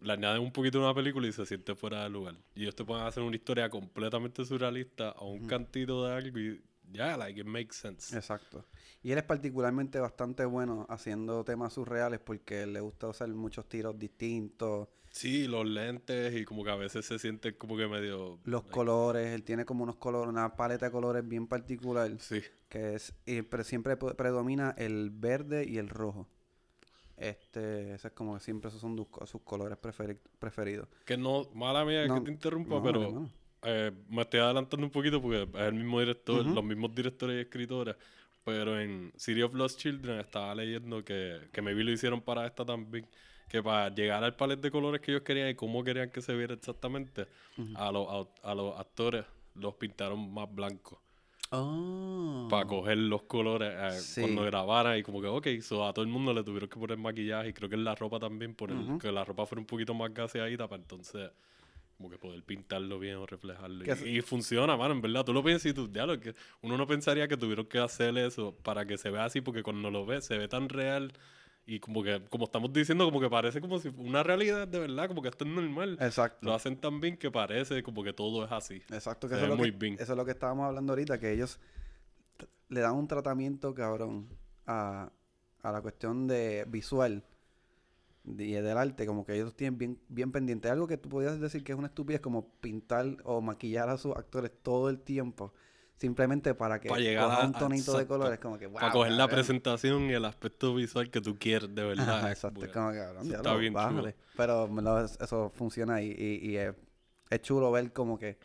le 0.00 0.12
añaden 0.12 0.42
un 0.42 0.52
poquito 0.52 0.78
de 0.78 0.84
una 0.84 0.94
película 0.94 1.26
y 1.28 1.32
se 1.32 1.46
siente 1.46 1.74
fuera 1.74 2.02
de 2.04 2.10
lugar. 2.10 2.34
Y 2.54 2.62
ellos 2.62 2.74
te 2.74 2.84
pueden 2.84 3.04
hacer 3.04 3.22
una 3.22 3.36
historia 3.36 3.68
completamente 3.68 4.44
surrealista 4.44 5.10
a 5.10 5.24
un 5.24 5.46
cantito 5.46 6.06
de 6.06 6.14
algo 6.14 6.38
y 6.38 6.60
ya, 6.92 7.16
like, 7.16 7.40
it 7.40 7.46
makes 7.46 7.74
sense. 7.76 8.14
Exacto. 8.16 8.64
Y 9.02 9.10
él 9.12 9.18
es 9.18 9.24
particularmente 9.24 9.98
bastante 9.98 10.44
bueno 10.44 10.86
haciendo 10.88 11.44
temas 11.44 11.72
surreales 11.72 12.20
porque 12.20 12.66
le 12.66 12.80
gusta 12.80 13.08
usar 13.08 13.28
muchos 13.28 13.68
tiros 13.68 13.98
distintos, 13.98 14.88
Sí, 15.10 15.46
los 15.46 15.66
lentes 15.66 16.34
y 16.34 16.44
como 16.46 16.64
que 16.64 16.70
a 16.70 16.74
veces 16.76 17.04
se 17.04 17.18
siente 17.18 17.54
como 17.58 17.76
que 17.76 17.86
medio... 17.86 18.38
los 18.44 18.62
like, 18.62 18.70
colores, 18.74 19.28
él 19.34 19.42
tiene 19.42 19.66
como 19.66 19.82
unos 19.84 19.96
colores, 19.96 20.30
una 20.30 20.56
paleta 20.56 20.86
de 20.86 20.92
colores 20.92 21.28
bien 21.28 21.46
particular 21.48 22.10
Sí. 22.18 22.40
que 22.70 22.94
es 22.94 23.12
y 23.26 23.42
pre- 23.42 23.62
siempre 23.64 23.98
pre- 23.98 24.14
predomina 24.14 24.74
el 24.78 25.10
verde 25.10 25.66
y 25.68 25.76
el 25.76 25.90
rojo. 25.90 26.28
Este, 27.16 27.94
ese 27.94 28.08
es 28.08 28.14
como 28.14 28.34
que 28.34 28.40
siempre 28.40 28.68
esos 28.68 28.80
son 28.80 28.96
sus, 28.96 29.08
co- 29.08 29.26
sus 29.26 29.42
colores 29.42 29.76
preferi- 29.78 30.18
preferidos. 30.38 30.88
Que 31.04 31.16
no, 31.18 31.46
mala 31.52 31.84
mía 31.84 32.06
No, 32.06 32.14
que 32.16 32.20
te 32.22 32.30
interrumpa, 32.32 32.76
no, 32.76 32.82
pero. 32.82 33.30
Eh, 33.62 33.92
me 34.08 34.22
estoy 34.22 34.40
adelantando 34.40 34.86
un 34.86 34.90
poquito 34.92 35.20
porque 35.20 35.42
es 35.42 35.60
el 35.62 35.74
mismo 35.74 36.00
director, 36.00 36.44
los 36.44 36.64
mismos 36.64 36.94
directores 36.94 37.36
y 37.36 37.40
escritores. 37.40 37.96
Pero 38.44 38.80
en 38.80 39.12
City 39.16 39.42
of 39.42 39.54
Lost 39.54 39.78
Children 39.78 40.18
estaba 40.20 40.54
leyendo 40.54 41.04
que, 41.04 41.38
que 41.52 41.62
maybe 41.62 41.84
lo 41.84 41.92
hicieron 41.92 42.20
para 42.20 42.44
esta 42.46 42.64
también. 42.64 43.06
Que 43.48 43.62
para 43.62 43.88
llegar 43.94 44.24
al 44.24 44.34
palet 44.34 44.60
de 44.60 44.70
colores 44.70 45.00
que 45.00 45.12
ellos 45.12 45.22
querían 45.22 45.48
y 45.50 45.54
cómo 45.54 45.84
querían 45.84 46.10
que 46.10 46.22
se 46.22 46.34
viera 46.34 46.54
exactamente, 46.54 47.26
a, 47.76 47.92
los, 47.92 48.08
a, 48.08 48.50
a 48.50 48.54
los 48.54 48.78
actores 48.80 49.24
los 49.54 49.74
pintaron 49.74 50.32
más 50.32 50.52
blancos. 50.52 50.98
Oh. 51.50 52.48
Para 52.50 52.66
coger 52.66 52.96
los 52.96 53.22
colores 53.24 53.72
eh, 53.76 54.00
Sí. 54.00 54.20
cuando 54.22 54.42
grabaran 54.42 54.98
y 54.98 55.02
como 55.02 55.20
que, 55.20 55.26
ok, 55.28 55.46
so 55.60 55.86
a 55.86 55.92
todo 55.92 56.02
el 56.02 56.10
mundo 56.10 56.32
le 56.32 56.42
tuvieron 56.42 56.68
que 56.68 56.80
poner 56.80 56.96
maquillaje 56.96 57.50
y 57.50 57.52
creo 57.52 57.68
que 57.68 57.74
en 57.74 57.84
la 57.84 57.94
ropa 57.94 58.18
también, 58.18 58.54
por 58.54 58.70
el, 58.70 58.98
que 58.98 59.12
la 59.12 59.22
ropa 59.22 59.44
fuera 59.44 59.60
un 59.60 59.66
poquito 59.66 59.92
más 59.92 60.12
gaseadita 60.14 60.66
para 60.66 60.80
entonces 60.80 61.30
como 62.02 62.10
que 62.10 62.18
poder 62.18 62.42
pintarlo 62.42 62.98
bien 62.98 63.16
o 63.16 63.26
reflejarlo. 63.26 63.84
Y, 63.84 64.18
y 64.18 64.20
funciona, 64.22 64.76
mano, 64.76 64.92
en 64.92 65.00
verdad. 65.00 65.24
Tú 65.24 65.32
lo 65.32 65.44
piensas 65.44 65.66
y 65.66 65.72
tú, 65.72 65.88
ya 65.92 66.04
lo 66.04 66.18
que 66.18 66.34
uno 66.60 66.76
no 66.76 66.84
pensaría 66.84 67.28
que 67.28 67.36
tuvieron 67.36 67.66
que 67.66 67.78
hacer 67.78 68.18
eso 68.18 68.56
para 68.64 68.84
que 68.84 68.98
se 68.98 69.08
vea 69.08 69.24
así, 69.24 69.40
porque 69.40 69.62
cuando 69.62 69.88
lo 69.88 70.04
ves 70.04 70.24
se 70.24 70.36
ve 70.36 70.48
tan 70.48 70.68
real 70.68 71.12
y 71.64 71.78
como 71.78 72.02
que, 72.02 72.20
como 72.28 72.46
estamos 72.46 72.72
diciendo, 72.72 73.04
como 73.04 73.20
que 73.20 73.30
parece 73.30 73.60
como 73.60 73.78
si 73.78 73.88
una 73.96 74.24
realidad 74.24 74.66
de 74.66 74.80
verdad, 74.80 75.06
como 75.06 75.22
que 75.22 75.28
esto 75.28 75.44
es 75.44 75.50
normal. 75.50 75.96
Exacto. 76.00 76.44
Lo 76.44 76.54
hacen 76.54 76.76
tan 76.76 77.00
bien 77.00 77.16
que 77.16 77.30
parece 77.30 77.84
como 77.84 78.02
que 78.02 78.12
todo 78.12 78.44
es 78.44 78.50
así. 78.50 78.82
Exacto, 78.90 79.28
que 79.28 79.36
Se 79.36 79.44
eso 79.44 79.52
es, 79.52 79.58
muy 79.58 79.70
que, 79.70 79.76
bien. 79.76 79.94
eso 80.00 80.12
es 80.12 80.16
lo 80.18 80.24
que 80.24 80.32
estábamos 80.32 80.66
hablando 80.66 80.92
ahorita, 80.92 81.20
que 81.20 81.32
ellos 81.32 81.60
le 82.68 82.80
dan 82.80 82.96
un 82.96 83.06
tratamiento 83.06 83.74
cabrón 83.74 84.28
a, 84.66 85.12
a 85.62 85.70
la 85.70 85.80
cuestión 85.80 86.26
de 86.26 86.64
visual 86.66 87.22
y 88.24 88.52
del 88.52 88.78
arte, 88.78 89.06
como 89.06 89.24
que 89.24 89.34
ellos 89.34 89.54
tienen 89.56 89.78
bien, 89.78 89.98
bien 90.08 90.30
pendiente. 90.30 90.68
Algo 90.70 90.86
que 90.86 90.96
tú 90.96 91.08
podías 91.08 91.40
decir 91.40 91.64
que 91.64 91.72
es 91.72 91.78
una 91.78 91.88
estupidez, 91.88 92.20
como 92.20 92.48
pintar 92.60 93.16
o 93.24 93.40
maquillar 93.40 93.88
a 93.88 93.96
sus 93.96 94.14
actores 94.16 94.52
todo 94.62 94.88
el 94.88 95.00
tiempo, 95.00 95.52
simplemente 95.96 96.54
para 96.54 96.80
que 96.80 96.88
Pa' 96.88 96.98
llegar 96.98 97.30
a- 97.30 97.46
un 97.46 97.52
tonito 97.52 97.96
de 97.98 98.06
colores, 98.06 98.38
como 98.38 98.58
que 98.58 98.66
wow. 98.66 98.74
para 98.80 98.92
coger 98.92 99.12
la 99.12 99.28
presentación 99.28 100.02
y 100.04 100.12
el 100.12 100.24
aspecto 100.24 100.74
visual 100.74 101.10
que 101.10 101.20
tú 101.20 101.36
quieres, 101.38 101.74
de 101.74 101.84
verdad. 101.84 102.18
Ajá, 102.18 102.30
exacto, 102.30 102.60
como 102.72 102.92
que, 102.92 102.98
cabrón, 102.98 103.32
está 103.32 103.56
bien 103.56 103.74
chulo. 103.74 104.12
Pero 104.36 105.00
eso 105.00 105.50
funciona 105.54 106.00
y, 106.00 106.10
y, 106.12 106.50
y 106.50 106.56
es, 106.56 106.74
es 107.30 107.42
chulo 107.42 107.70
ver 107.72 107.92
como 107.92 108.18
que... 108.18 108.38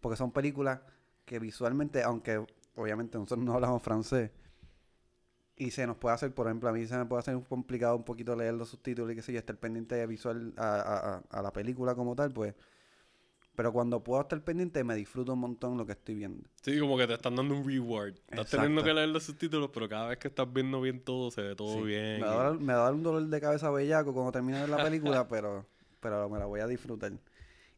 Porque 0.00 0.16
son 0.16 0.32
películas 0.32 0.80
que 1.26 1.38
visualmente, 1.38 2.02
aunque 2.02 2.44
obviamente 2.74 3.18
nosotros 3.18 3.44
no 3.44 3.52
hablamos 3.52 3.82
francés, 3.82 4.30
y 5.60 5.70
se 5.72 5.86
nos 5.86 5.98
puede 5.98 6.14
hacer, 6.14 6.32
por 6.34 6.46
ejemplo, 6.46 6.70
a 6.70 6.72
mí 6.72 6.86
se 6.86 6.96
me 6.96 7.04
puede 7.04 7.20
hacer 7.20 7.38
complicado 7.46 7.94
un 7.94 8.02
poquito 8.04 8.34
leer 8.34 8.54
los 8.54 8.70
subtítulos 8.70 9.12
y 9.12 9.16
qué 9.16 9.22
sé 9.22 9.32
yo, 9.34 9.38
estar 9.38 9.56
pendiente 9.58 9.94
de 9.94 10.06
visual 10.06 10.54
a, 10.56 10.76
a- 10.80 11.38
a- 11.38 11.42
la 11.42 11.52
película 11.52 11.94
como 11.94 12.16
tal, 12.16 12.32
pues... 12.32 12.54
Pero 13.56 13.72
cuando 13.72 14.02
puedo 14.02 14.22
estar 14.22 14.42
pendiente 14.42 14.82
me 14.84 14.94
disfruto 14.94 15.34
un 15.34 15.40
montón 15.40 15.76
lo 15.76 15.84
que 15.84 15.92
estoy 15.92 16.14
viendo. 16.14 16.48
Sí, 16.62 16.78
como 16.80 16.96
que 16.96 17.06
te 17.06 17.12
están 17.14 17.36
dando 17.36 17.54
un 17.54 17.68
reward. 17.68 18.14
Estás 18.28 18.48
teniendo 18.48 18.82
que 18.82 18.94
leer 18.94 19.10
los 19.10 19.24
subtítulos, 19.24 19.70
pero 19.74 19.86
cada 19.86 20.08
vez 20.08 20.18
que 20.18 20.28
estás 20.28 20.50
viendo 20.50 20.80
bien 20.80 21.00
todo, 21.04 21.30
se 21.30 21.42
ve 21.42 21.54
todo 21.56 21.74
Sí. 21.76 21.82
bien. 21.88 22.20
Me 22.20 22.26
va, 22.26 22.44
dar, 22.44 22.58
me 22.58 22.72
va 22.72 22.80
a 22.80 22.84
dar 22.84 22.94
un 22.94 23.02
dolor 23.02 23.26
de 23.26 23.40
cabeza 23.40 23.70
bellaco 23.70 24.14
cuando 24.14 24.32
termine 24.32 24.54
de 24.58 24.62
ver 24.62 24.70
la 24.70 24.82
película, 24.82 25.28
pero, 25.28 25.66
pero 26.00 26.30
me 26.30 26.38
la 26.38 26.46
voy 26.46 26.60
a 26.60 26.66
disfrutar. 26.66 27.12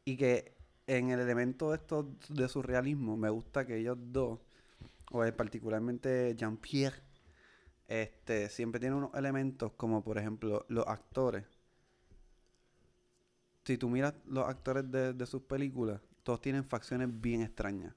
Y 0.05 0.17
que 0.17 0.55
en 0.87 1.11
el 1.11 1.19
elemento 1.19 1.75
esto 1.75 2.15
de 2.29 2.49
surrealismo, 2.49 3.17
me 3.17 3.31
gusta 3.31 3.67
que 3.67 3.79
ellos 3.79 3.97
dos, 3.99 4.39
o 5.11 5.25
particularmente 5.33 6.35
Jean-Pierre, 6.37 7.03
este, 7.93 8.49
siempre 8.49 8.81
tienen 8.81 8.99
unos 8.99 9.15
elementos 9.15 9.73
como, 9.73 10.03
por 10.03 10.17
ejemplo, 10.17 10.65
los 10.69 10.87
actores. 10.87 11.45
Si 13.65 13.77
tú 13.77 13.89
miras 13.89 14.15
los 14.27 14.49
actores 14.49 14.91
de, 14.91 15.13
de 15.13 15.27
sus 15.27 15.43
películas, 15.43 16.01
todos 16.23 16.41
tienen 16.41 16.65
facciones 16.65 17.09
bien 17.21 17.43
extrañas. 17.43 17.95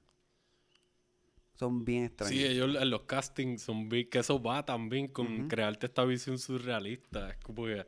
Son 1.54 1.84
bien 1.84 2.04
extrañas. 2.04 2.38
Sí, 2.38 2.44
ellos 2.44 2.76
en 2.80 2.90
los 2.90 3.02
castings 3.02 3.62
son 3.62 3.88
big, 3.88 4.10
que 4.10 4.18
eso 4.18 4.40
va 4.40 4.64
también 4.64 5.08
con 5.08 5.26
Ujú. 5.26 5.48
crearte 5.48 5.86
esta 5.86 6.04
visión 6.04 6.38
surrealista. 6.38 7.30
Es 7.30 7.36
como 7.38 7.64
que. 7.64 7.86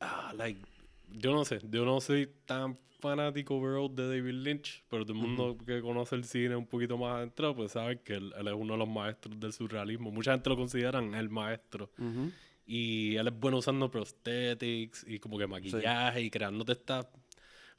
Ah, 0.00 0.32
like. 0.36 0.60
Yo 1.12 1.32
no 1.32 1.44
sé, 1.44 1.60
yo 1.70 1.84
no 1.84 2.00
soy 2.00 2.26
tan 2.44 2.76
fanático 3.04 3.56
overall 3.56 3.94
de 3.94 4.08
David 4.08 4.32
Lynch, 4.32 4.82
pero 4.88 5.04
todo 5.04 5.12
el 5.12 5.22
mundo 5.22 5.58
que 5.66 5.82
conoce 5.82 6.14
el 6.14 6.24
cine 6.24 6.56
un 6.56 6.66
poquito 6.66 6.96
más 6.96 7.16
adentro, 7.16 7.54
pues 7.54 7.72
sabe 7.72 8.00
que 8.00 8.14
él, 8.14 8.32
él 8.38 8.48
es 8.48 8.54
uno 8.54 8.72
de 8.72 8.78
los 8.78 8.88
maestros 8.88 9.38
del 9.38 9.52
surrealismo. 9.52 10.10
Mucha 10.10 10.32
gente 10.32 10.48
lo 10.48 10.56
consideran 10.56 11.14
el 11.14 11.28
maestro. 11.28 11.90
Y 12.66 13.16
él 13.16 13.28
es 13.28 13.38
bueno 13.38 13.58
usando 13.58 13.90
prosthetics 13.90 15.04
y 15.06 15.18
como 15.18 15.36
que 15.36 15.46
maquillaje 15.46 16.22
y 16.22 16.30
creándote 16.30 16.72
estas 16.72 17.06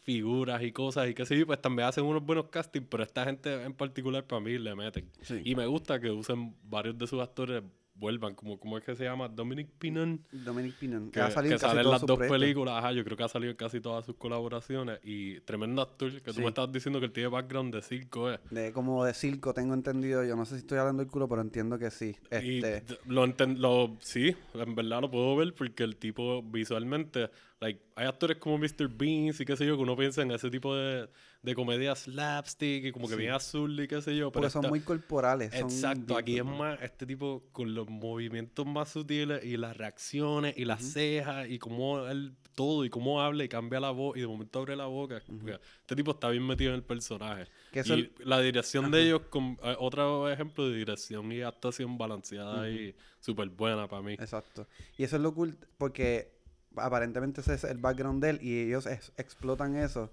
figuras 0.01 0.61
y 0.61 0.71
cosas 0.71 1.09
y 1.09 1.15
que 1.15 1.25
sí, 1.25 1.43
pues 1.43 1.59
también 1.59 1.87
hacen 1.87 2.03
unos 2.03 2.23
buenos 2.23 2.49
castings, 2.49 2.85
pero 2.87 3.01
esta 3.01 3.25
gente 3.25 3.63
en 3.63 3.73
particular 3.73 4.23
para 4.27 4.39
mí 4.39 4.59
le 4.59 4.75
meten. 4.75 5.09
Sí. 5.21 5.41
Y 5.43 5.55
me 5.55 5.65
gusta 5.65 5.99
que 5.99 6.11
usen 6.11 6.55
varios 6.63 6.95
de 6.99 7.07
sus 7.07 7.19
actores 7.19 7.63
vuelvan, 7.95 8.35
como 8.35 8.59
¿cómo 8.59 8.77
es 8.77 8.83
que 8.83 8.95
se 8.95 9.03
llama? 9.05 9.27
Dominic 9.29 9.69
Pinon. 9.79 10.21
Dominic 10.31 10.75
Pinon. 10.75 11.11
Que, 11.11 11.21
ha 11.21 11.31
salido 11.31 11.55
que 11.55 11.61
casi 11.61 11.71
sale 11.75 11.81
en 11.81 11.91
las 11.91 12.05
dos 12.05 12.19
películas, 12.19 12.75
ajá, 12.77 12.91
yo 12.91 13.03
creo 13.03 13.15
que 13.17 13.23
ha 13.23 13.27
salido 13.29 13.51
en 13.51 13.57
casi 13.57 13.79
todas 13.79 14.05
sus 14.05 14.15
colaboraciones 14.17 14.99
y 15.03 15.39
tremendo 15.41 15.81
actor, 15.81 16.11
que 16.11 16.19
tú 16.21 16.33
Sí. 16.33 16.41
me 16.41 16.47
estabas 16.49 16.71
diciendo 16.71 16.99
que 16.99 17.05
él 17.07 17.11
tiene 17.13 17.29
background 17.29 17.73
de 17.73 17.81
circo, 17.81 18.31
eh. 18.31 18.39
De 18.51 18.71
como 18.73 19.03
de 19.05 19.13
circo, 19.13 19.53
tengo 19.53 19.73
entendido. 19.73 20.23
Yo 20.25 20.35
no 20.35 20.45
sé 20.45 20.55
si 20.55 20.59
estoy 20.61 20.77
hablando 20.77 21.03
del 21.03 21.11
culo, 21.11 21.27
pero 21.29 21.41
entiendo 21.41 21.79
que 21.79 21.89
sí. 21.89 22.15
Y 22.31 22.57
Este, 22.57 22.81
d- 22.81 22.97
lo, 23.05 23.25
enten- 23.25 23.57
lo 23.57 23.95
sí, 24.01 24.35
en 24.53 24.75
verdad 24.75 25.01
lo 25.01 25.09
puedo 25.09 25.35
ver 25.37 25.53
porque 25.55 25.83
el 25.83 25.95
tipo 25.95 26.43
visualmente, 26.43 27.29
like, 27.61 27.81
hay 27.95 28.07
actores 28.07 28.37
como 28.37 28.57
Mr. 28.57 28.87
Beans 28.89 29.39
y 29.39 29.45
qué 29.45 29.55
sé 29.55 29.65
yo, 29.65 29.75
que 29.75 29.83
uno 29.83 29.95
piensa 29.95 30.21
en 30.21 30.31
ese 30.31 30.49
tipo 30.49 30.75
de, 30.75 31.09
de 31.41 31.55
comedia 31.55 31.95
slapstick 31.95 32.85
y 32.85 32.91
como 32.91 33.07
que 33.07 33.13
Sí. 33.15 33.19
bien 33.21 33.31
azul 33.33 33.79
y 33.79 33.87
qué 33.87 34.01
sé 34.01 34.15
yo. 34.15 34.31
Pero 34.31 34.41
Porque 34.41 34.49
son 34.49 34.61
esta- 34.63 34.69
muy 34.69 34.81
corporales. 34.81 35.53
Exacto, 35.53 36.17
aquí 36.17 36.37
es 36.37 36.45
más 36.45 36.81
este 36.81 37.05
tipo 37.05 37.43
con 37.51 37.73
los 37.73 37.87
movimientos 37.89 38.65
más 38.65 38.89
sutiles 38.89 39.43
y 39.45 39.57
las 39.57 39.75
reacciones 39.77 40.55
y 40.57 40.65
las 40.65 40.83
cejas 40.83 41.47
y 41.49 41.57
cómo 41.59 42.05
él 42.07 42.35
todo 42.55 42.85
y 42.85 42.89
cómo 42.89 43.21
habla 43.21 43.43
y 43.43 43.49
cambia 43.49 43.81
la 43.81 43.91
voz 43.91 44.15
y 44.15 44.21
de 44.21 44.27
momento 44.27 44.59
abre 44.59 44.75
la 44.77 44.85
boca. 44.85 45.21
porque 45.27 45.59
Este 45.81 45.95
tipo 45.95 46.11
está 46.11 46.29
bien 46.29 46.45
metido 46.47 46.69
en 46.71 46.77
el 46.77 46.83
personaje. 46.83 47.47
Que 47.71 47.81
y 47.81 48.13
la 48.23 48.39
dirección 48.39 48.91
de 48.91 49.03
ellos, 49.03 49.21
con, 49.29 49.57
eh, 49.63 49.75
otro 49.77 50.29
ejemplo 50.31 50.67
de 50.69 50.77
dirección 50.77 51.31
y 51.33 51.41
actuación 51.41 51.97
balanceada 51.97 52.69
y 52.69 52.95
súper 53.19 53.49
buena 53.49 53.87
para 53.89 54.01
mí. 54.01 54.13
Exacto. 54.13 54.67
Y 54.97 55.03
eso 55.03 55.17
es 55.17 55.21
lo 55.21 55.33
cool 55.33 55.57
porque 55.77 56.34
aparentemente 56.77 57.41
ese 57.41 57.53
es 57.55 57.63
el 57.63 57.77
background 57.77 58.21
de 58.23 58.31
él 58.31 58.39
y 58.41 58.61
ellos 58.67 58.85
ex- 58.87 59.11
explotan 59.17 59.75
eso 59.75 60.11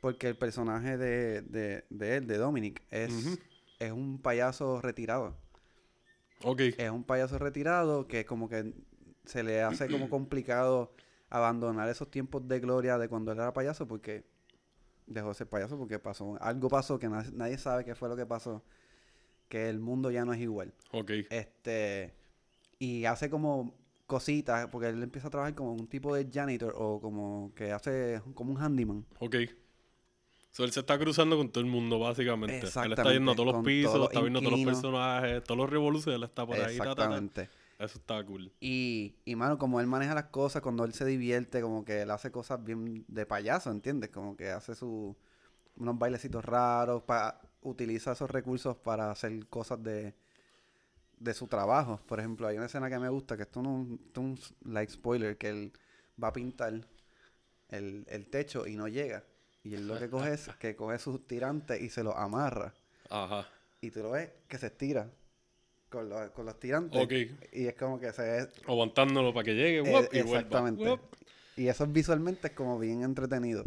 porque 0.00 0.28
el 0.28 0.36
personaje 0.36 0.98
de, 0.98 1.42
de, 1.42 1.84
de 1.90 2.16
él, 2.16 2.26
de 2.26 2.38
Dominic, 2.38 2.82
es, 2.90 3.40
es 3.80 3.92
un 3.92 4.18
payaso 4.20 4.80
retirado. 4.82 5.36
Ok, 6.44 6.60
Es 6.76 6.90
un 6.90 7.04
payaso 7.04 7.38
retirado 7.38 8.06
que 8.08 8.24
como 8.26 8.48
que 8.48 8.74
se 9.24 9.42
le 9.42 9.62
hace 9.62 9.88
como 9.88 10.10
complicado 10.10 10.92
abandonar 11.30 11.88
esos 11.88 12.10
tiempos 12.10 12.46
de 12.46 12.60
gloria 12.60 12.98
de 12.98 13.08
cuando 13.08 13.32
él 13.32 13.38
era 13.38 13.52
payaso 13.52 13.86
porque 13.88 14.24
dejó 15.06 15.28
de 15.30 15.34
ser 15.34 15.48
payaso 15.48 15.78
porque 15.78 15.98
pasó 15.98 16.36
algo 16.40 16.68
pasó 16.68 16.98
que 16.98 17.08
na- 17.08 17.26
nadie 17.34 17.58
sabe 17.58 17.84
qué 17.84 17.94
fue 17.94 18.08
lo 18.08 18.16
que 18.16 18.26
pasó 18.26 18.62
que 19.48 19.68
el 19.70 19.80
mundo 19.80 20.10
ya 20.10 20.24
no 20.24 20.32
es 20.34 20.40
igual 20.40 20.74
ok. 20.92 21.10
este 21.30 22.14
y 22.78 23.04
hace 23.06 23.30
como 23.30 23.74
cositas 24.06 24.68
porque 24.68 24.88
él 24.88 25.02
empieza 25.02 25.28
a 25.28 25.30
trabajar 25.30 25.54
como 25.54 25.72
un 25.72 25.86
tipo 25.86 26.14
de 26.14 26.28
janitor 26.30 26.74
o 26.76 27.00
como 27.00 27.52
que 27.54 27.72
hace 27.72 28.20
como 28.34 28.52
un 28.52 28.58
handyman 28.58 29.06
Ok. 29.18 29.36
So, 30.50 30.62
él 30.62 30.70
se 30.70 30.80
está 30.80 30.96
cruzando 30.96 31.36
con 31.36 31.48
todo 31.48 31.64
el 31.64 31.68
mundo, 31.68 31.98
básicamente. 31.98 32.60
Él 32.60 32.92
está 32.92 33.12
yendo 33.12 33.32
a 33.32 33.34
todos 33.34 33.54
los 33.54 33.64
pisos, 33.64 33.96
los 33.96 34.08
está 34.08 34.20
viendo 34.20 34.40
todos 34.40 34.52
los 34.52 34.64
personajes, 34.64 35.42
todos 35.42 35.58
los 35.58 35.68
revoluciones, 35.68 36.16
él 36.16 36.22
está 36.22 36.46
por 36.46 36.54
ahí. 36.54 36.78
ta, 36.78 36.84
ta, 36.84 36.94
ta. 36.94 37.02
exactamente 37.02 37.50
Eso 37.76 37.98
está 37.98 38.24
cool. 38.24 38.52
Y, 38.60 39.16
y 39.24 39.34
mano, 39.34 39.58
como 39.58 39.80
él 39.80 39.88
maneja 39.88 40.14
las 40.14 40.26
cosas, 40.26 40.62
cuando 40.62 40.84
él 40.84 40.92
se 40.92 41.04
divierte, 41.04 41.60
como 41.60 41.84
que 41.84 42.02
él 42.02 42.10
hace 42.12 42.30
cosas 42.30 42.62
bien 42.62 43.04
de 43.08 43.26
payaso, 43.26 43.72
¿entiendes? 43.72 44.10
Como 44.10 44.36
que 44.36 44.50
hace 44.50 44.76
su, 44.76 45.16
unos 45.76 45.98
bailecitos 45.98 46.44
raros, 46.44 47.02
pa, 47.02 47.40
utiliza 47.62 48.12
esos 48.12 48.30
recursos 48.30 48.76
para 48.76 49.10
hacer 49.10 49.48
cosas 49.48 49.82
de, 49.82 50.14
de 51.24 51.34
su 51.34 51.46
trabajo. 51.46 52.00
Por 52.06 52.20
ejemplo, 52.20 52.46
hay 52.46 52.56
una 52.56 52.66
escena 52.66 52.88
que 52.90 52.98
me 52.98 53.08
gusta, 53.08 53.36
que 53.36 53.42
esto 53.44 53.62
no 53.62 53.86
es 54.12 54.18
un, 54.18 54.38
like 54.64 54.92
spoiler, 54.92 55.36
que 55.36 55.48
él 55.48 55.72
va 56.22 56.28
a 56.28 56.32
pintar 56.32 56.74
el, 57.70 58.04
el 58.08 58.26
techo 58.28 58.66
y 58.66 58.76
no 58.76 58.88
llega. 58.88 59.24
Y 59.64 59.74
él 59.74 59.88
lo 59.88 59.98
que 59.98 60.10
coge 60.10 60.34
es 60.34 60.48
que 60.60 60.76
coge 60.76 60.98
sus 60.98 61.26
tirantes 61.26 61.80
y 61.80 61.88
se 61.88 62.04
los 62.04 62.14
amarra. 62.14 62.74
Ajá. 63.08 63.48
Y 63.80 63.90
tú 63.90 64.00
lo 64.02 64.10
ves 64.12 64.30
que 64.46 64.58
se 64.58 64.66
estira 64.66 65.10
con, 65.88 66.08
los- 66.08 66.30
con 66.32 66.44
los 66.44 66.60
tirantes. 66.60 67.02
Ok. 67.02 67.12
Y 67.52 67.66
es 67.66 67.74
como 67.74 67.98
que 67.98 68.12
se 68.12 68.46
Aguantándolo 68.66 69.32
para 69.32 69.44
que 69.44 69.54
llegue, 69.54 69.80
eh, 69.90 70.08
y 70.12 70.18
exactamente. 70.18 70.98
Y 71.56 71.68
eso 71.68 71.86
visualmente 71.86 72.48
es 72.48 72.52
como 72.52 72.78
bien 72.78 73.02
entretenido. 73.02 73.64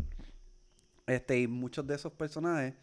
Este, 1.08 1.40
y 1.40 1.48
muchos 1.48 1.88
de 1.88 1.96
esos 1.96 2.12
personajes 2.12 2.74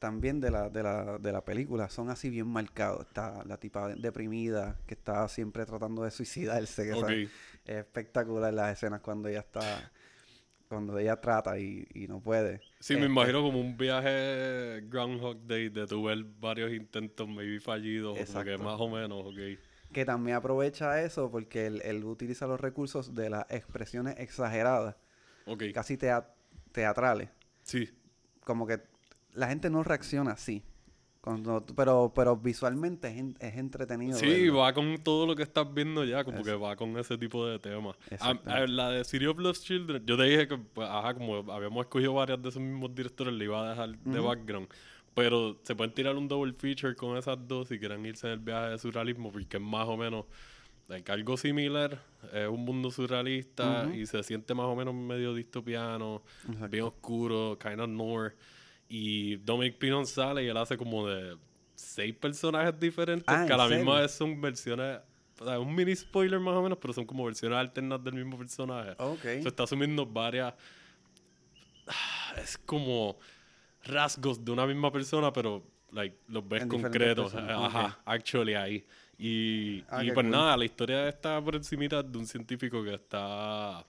también 0.00 0.40
de 0.40 0.50
la, 0.50 0.68
de 0.68 0.82
la, 0.82 1.18
de 1.18 1.30
la 1.32 1.44
película 1.44 1.88
son 1.88 2.10
así 2.10 2.30
bien 2.30 2.48
marcados. 2.48 3.06
Está 3.06 3.44
la 3.44 3.56
tipa 3.58 3.94
deprimida 3.94 4.76
que 4.86 4.94
está 4.94 5.28
siempre 5.28 5.64
tratando 5.66 6.02
de 6.02 6.10
suicidarse. 6.10 6.84
Que 6.84 7.22
es 7.24 7.30
espectacular 7.78 8.52
las 8.52 8.72
escenas 8.72 9.00
cuando 9.02 9.28
ella 9.28 9.40
está, 9.40 9.92
cuando 10.68 10.98
ella 10.98 11.20
trata 11.20 11.58
y, 11.58 11.86
y 11.94 12.08
no 12.08 12.20
puede. 12.20 12.62
Sí, 12.80 12.94
me 12.94 13.00
Este, 13.00 13.12
imagino 13.12 13.42
como 13.42 13.60
un 13.60 13.76
viaje 13.76 14.80
Groundhog 14.88 15.46
Day 15.46 15.68
de 15.68 15.86
tu 15.86 16.04
ver 16.04 16.24
varios 16.24 16.72
intentos 16.72 17.28
maybe 17.28 17.60
fallidos, 17.60 18.12
o 18.18 18.26
como 18.26 18.44
que 18.44 18.54
Exacto. 18.54 18.64
más 18.64 18.80
o 18.80 18.88
menos, 18.88 19.24
ok. 19.26 19.38
Que 19.92 20.04
también 20.04 20.36
aprovecha 20.36 21.02
eso 21.02 21.30
porque 21.30 21.66
él, 21.66 21.82
él 21.84 22.04
utiliza 22.04 22.46
los 22.46 22.60
recursos 22.60 23.14
de 23.14 23.28
las 23.28 23.44
expresiones 23.50 24.14
exageradas, 24.18 24.96
casi 25.74 25.96
tea- 25.96 26.32
teatrales. 26.72 27.28
sí, 27.62 27.88
como 28.44 28.66
que 28.66 28.80
la 29.34 29.48
gente 29.48 29.70
no 29.70 29.82
reacciona 29.82 30.32
así. 30.32 30.62
Cuando, 31.20 31.62
pero, 31.76 32.10
pero 32.14 32.34
visualmente 32.34 33.08
es, 33.08 33.22
es 33.40 33.56
entretenido. 33.58 34.18
Sí, 34.18 34.26
verlo. 34.26 34.56
va 34.60 34.72
con 34.72 34.96
todo 35.04 35.26
lo 35.26 35.36
que 35.36 35.42
estás 35.42 35.66
viendo 35.74 36.02
ya, 36.02 36.24
como 36.24 36.42
que 36.42 36.54
va 36.54 36.76
con 36.76 36.96
ese 36.98 37.18
tipo 37.18 37.46
de 37.46 37.58
temas. 37.58 37.94
A- 38.10 38.14
Exactamente. 38.14 38.50
a- 38.50 38.66
la 38.66 38.88
de 38.90 39.04
City 39.04 39.26
of 39.26 39.38
Lost 39.38 39.64
Children, 39.66 40.02
yo 40.06 40.16
te 40.16 40.22
dije 40.22 40.48
que, 40.48 40.56
pues, 40.56 40.88
ajá, 40.88 41.12
como 41.12 41.52
habíamos 41.52 41.84
escogido 41.84 42.14
varias 42.14 42.40
de 42.42 42.48
esos 42.48 42.62
mismos 42.62 42.94
directores, 42.94 43.34
le 43.34 43.44
iba 43.44 43.66
a 43.66 43.68
dejar 43.70 43.98
de 43.98 44.18
background. 44.18 44.68
Pero 45.14 45.58
se 45.62 45.74
pueden 45.76 45.92
tirar 45.92 46.16
un 46.16 46.26
double 46.26 46.54
feature 46.54 46.94
con 46.96 47.18
esas 47.18 47.36
dos 47.46 47.68
si 47.68 47.78
quieren 47.78 48.06
irse 48.06 48.26
en 48.26 48.32
el 48.34 48.38
viaje 48.38 48.70
de 48.70 48.78
surrealismo, 48.78 49.30
porque 49.30 49.58
es 49.58 49.62
más 49.62 49.86
o 49.88 49.98
menos 49.98 50.24
like, 50.88 51.12
algo 51.12 51.36
similar, 51.36 52.00
es 52.32 52.48
un 52.48 52.64
mundo 52.64 52.90
surrealista 52.90 53.90
y 53.94 54.06
se 54.06 54.22
siente 54.22 54.54
más 54.54 54.66
o 54.66 54.74
menos 54.74 54.94
medio 54.94 55.34
distopiano, 55.34 56.22
Exacto. 56.46 56.68
bien 56.68 56.84
oscuro, 56.84 57.58
kind 57.60 57.80
of 57.80 57.88
noir. 57.90 58.34
Y 58.90 59.36
Dominic 59.36 59.78
Pinon 59.78 60.04
sale 60.04 60.42
y 60.44 60.48
él 60.48 60.56
hace 60.56 60.76
como 60.76 61.06
de 61.06 61.36
seis 61.76 62.12
personajes 62.14 62.78
diferentes 62.78 63.24
Ah, 63.28 63.44
que 63.46 63.52
a 63.52 63.56
¿en 63.56 63.58
la 63.70 63.76
misma 63.76 64.00
vez 64.00 64.10
son 64.10 64.38
versiones, 64.40 64.98
o 65.38 65.44
sea, 65.46 65.58
un 65.60 65.72
mini 65.74 65.94
spoiler 65.96 66.38
más 66.40 66.54
o 66.54 66.62
menos, 66.62 66.76
pero 66.78 66.92
son 66.92 67.06
como 67.06 67.24
versiones 67.24 67.56
alternas 67.56 68.02
del 68.04 68.14
mismo 68.14 68.36
personaje. 68.36 68.94
Ok. 68.98 69.20
Se 69.22 69.48
está 69.48 69.62
asumiendo 69.62 70.04
varias. 70.04 70.52
ah, 71.86 72.34
Es 72.42 72.58
como 72.58 73.16
rasgos 73.84 74.44
de 74.44 74.50
una 74.52 74.66
misma 74.66 74.92
persona, 74.92 75.32
pero 75.32 75.64
like, 75.92 76.16
los 76.28 76.46
ves 76.46 76.62
En 76.62 76.68
concretos. 76.68 77.32
personas, 77.32 77.58
Ajá, 77.74 78.00
actually 78.04 78.54
ahí. 78.54 78.84
Y, 79.16 79.84
Ah, 79.88 80.02
y 80.02 80.08
pues 80.12 80.24
cool. 80.24 80.30
nada, 80.30 80.56
la 80.56 80.64
historia 80.64 81.08
está 81.08 81.40
por 81.42 81.54
encimita 81.54 82.02
de 82.02 82.18
un 82.18 82.26
científico 82.26 82.82
que 82.82 82.94
está. 82.94 83.86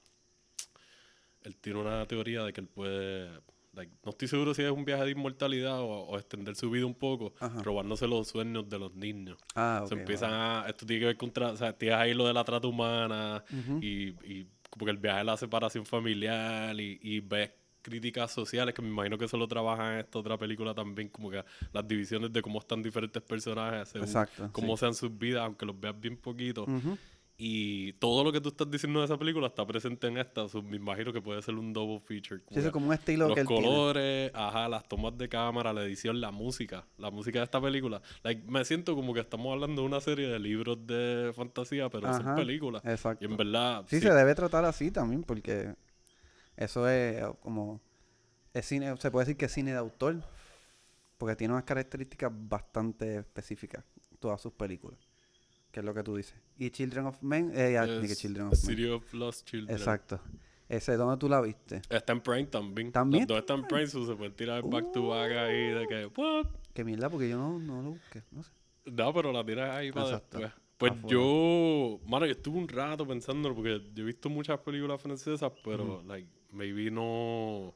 Él 1.44 1.56
tiene 1.58 1.80
una 1.80 2.06
teoría 2.06 2.44
de 2.44 2.54
que 2.54 2.62
él 2.62 2.68
puede. 2.68 3.30
Like, 3.74 3.92
no 4.04 4.12
estoy 4.12 4.28
seguro 4.28 4.54
si 4.54 4.62
es 4.64 4.72
un 4.72 4.86
viaje 4.86 5.06
de 5.06 5.12
inmortalidad 5.12 5.80
o, 5.82 5.88
o 5.88 6.18
extender 6.18 6.56
su 6.56 6.70
vida 6.70 6.86
un 6.86 6.96
poco, 6.96 7.34
Ajá. 7.40 7.62
robándose 7.64 8.08
los 8.08 8.28
sueños 8.28 8.68
de 8.70 8.80
los 8.80 8.94
niños. 8.96 9.38
Ah, 9.56 9.84
Se 9.88 9.94
ok, 9.96 10.00
empiezan 10.02 10.32
wow. 10.32 10.40
a. 10.40 10.66
Esto 10.68 10.86
tiene 10.86 11.00
que 11.02 11.06
ver 11.08 11.18
con. 11.18 11.32
tra- 11.34 11.52
O 11.54 11.58
sea, 11.58 11.74
tienes 11.74 11.98
ahí 12.00 12.14
lo 12.14 12.28
de 12.28 12.34
la 12.34 12.44
trata 12.44 12.68
humana 12.68 13.44
Ujú. 13.52 13.80
y, 13.82 14.10
y 14.26 14.48
como 14.70 14.86
que 14.86 14.92
el 14.92 14.98
viaje 14.98 15.20
de 15.20 15.24
la 15.26 15.38
separación 15.38 15.86
familiar 15.86 16.80
y, 16.80 17.00
y 17.02 17.20
ves 17.22 17.52
críticas 17.82 18.32
sociales 18.32 18.76
que 18.76 18.82
me 18.84 18.90
imagino 18.90 19.18
que 19.18 19.26
eso 19.26 19.38
lo 19.38 19.48
trabajan 19.48 19.94
en 19.94 20.00
esta 20.02 20.20
otra 20.20 20.38
película 20.38 20.74
también, 20.76 21.10
como 21.10 21.32
que 21.32 21.44
las 21.74 21.88
divisiones 21.88 22.32
de 22.32 22.42
cómo 22.44 22.60
están 22.60 22.84
diferentes 22.84 23.24
personajes 23.24 23.90
según 23.90 24.08
Exacto, 24.08 24.50
cómo 24.52 24.78
sí. 24.78 24.82
sean 24.82 24.94
sus 24.94 25.18
vidas, 25.18 25.44
aunque 25.44 25.66
los 25.66 25.80
veas 25.80 26.00
bien 26.00 26.16
poquito. 26.16 26.66
Ujú. 26.66 26.96
Y 27.38 27.94
todo 27.94 28.24
lo 28.24 28.32
que 28.32 28.40
tú 28.40 28.50
estás 28.50 28.70
diciendo 28.70 29.00
de 29.00 29.06
esa 29.06 29.18
película 29.18 29.48
está 29.48 29.66
presente 29.66 30.06
en 30.08 30.18
esta. 30.18 30.48
so, 30.48 30.62
me 30.62 30.76
imagino 30.78 31.12
que 31.12 31.22
puede 31.22 31.42
ser 31.42 31.56
un 31.56 31.74
double 31.74 32.00
feature. 32.00 32.42
Sí, 32.52 32.60
eso 32.60 32.68
es 32.68 32.72
como 32.72 32.88
un 32.88 32.94
estilo 32.94 33.28
los 33.28 33.34
que 33.36 33.42
él 33.42 33.48
tiene. 33.48 33.64
colores, 33.64 34.32
ajá, 34.36 34.70
las 34.70 34.88
tomas 34.88 35.18
de 35.18 35.28
cámara, 35.28 35.74
la 35.74 35.84
edición, 35.84 36.22
la 36.22 36.30
música, 36.30 36.86
la 36.98 37.10
música 37.10 37.40
de 37.40 37.46
esta 37.46 37.60
película. 37.60 38.00
Like, 38.24 38.44
me 38.48 38.64
siento 38.64 38.94
como 38.96 39.14
que 39.14 39.22
estamos 39.22 39.52
hablando 39.52 39.82
de 39.82 39.88
una 39.88 40.00
serie 40.02 40.28
de 40.28 40.38
libros 40.38 40.86
de 40.86 41.32
fantasía, 41.36 41.90
pero 41.90 42.14
son 42.14 42.28
Ajá, 42.28 42.36
películas. 42.36 42.84
Exacto. 42.86 43.26
Y 43.26 43.28
en 43.32 43.38
verdad, 43.38 43.86
Sí, 43.88 44.00
sí, 44.00 44.08
se 44.08 44.14
debe 44.14 44.36
tratar 44.36 44.64
así 44.66 44.92
también, 44.92 45.24
porque 45.24 45.74
eso 46.56 46.88
es 46.88 47.22
eh, 47.24 47.34
como. 47.42 47.82
Es 48.54 48.66
cine, 48.68 48.96
se 48.98 49.10
puede 49.10 49.26
decir 49.26 49.38
que 49.38 49.46
es 49.46 49.52
cine 49.52 49.72
de 49.72 49.78
autor, 49.78 50.22
porque 51.18 51.36
tiene 51.36 51.54
unas 51.54 51.64
características 51.64 52.32
bastante 52.34 53.18
específicas, 53.18 53.84
todas 54.20 54.42
sus 54.42 54.52
películas, 54.54 55.00
que 55.72 55.80
es 55.80 55.86
lo 55.86 55.94
que 55.94 56.04
tú 56.04 56.16
dices. 56.16 56.36
Y 56.58 56.70
Children 56.70 57.06
of 57.08 57.22
Men, 57.22 57.52
eh, 57.56 57.74
ya, 57.74 57.86
ni 57.86 58.06
que 58.08 58.14
es 58.14 58.20
Children 58.20 58.48
of 58.48 58.52
Men. 58.52 58.62
City 58.62 58.86
of 58.88 59.14
Lost 59.14 59.48
Children. 59.48 59.78
Exacto. 59.78 60.20
Ese, 60.68 60.96
¿dónde 60.96 61.18
tú 61.18 61.28
la 61.28 61.42
viste? 61.42 61.82
Está 61.90 62.14
en 62.14 62.22
Prime 62.22 62.46
también. 62.46 62.92
¿También 62.92 63.22
Las 63.24 63.28
dos 63.28 63.40
están 63.40 63.60
en 63.60 63.68
Prime, 63.68 63.88
so 63.88 64.06
se 64.06 64.16
pueden 64.16 64.34
tirar 64.34 64.64
back 64.64 64.92
to 64.94 65.10
back 65.10 65.32
ahí 65.32 65.70
de 65.72 65.86
que, 65.88 66.06
what? 66.16 66.48
Qué 66.74 66.84
mierda, 66.86 67.10
porque 67.10 67.28
yo 67.30 67.38
no, 67.38 67.60
no 67.60 67.82
lo 67.82 67.90
busqué, 67.92 68.24
no 68.32 68.42
sé. 68.44 68.52
No, 68.86 69.14
pero 69.14 69.32
la 69.32 69.46
tiras 69.46 69.76
ahí 69.76 69.92
para 69.92 70.06
Exacto. 70.06 70.40
después. 70.40 70.62
Pues 70.78 70.92
Afuera. 70.94 71.10
yo, 71.10 72.00
mano, 72.08 72.26
yo 72.26 72.32
estuve 72.32 72.58
un 72.58 72.68
rato 72.68 73.06
pensándolo 73.06 73.54
porque 73.54 73.82
yo 73.94 74.04
he 74.04 74.06
visto 74.08 74.30
muchas 74.30 74.60
películas 74.60 75.00
francesas, 75.02 75.52
pero, 75.64 76.02
like, 76.08 76.28
maybe 76.52 76.90
no. 76.90 77.76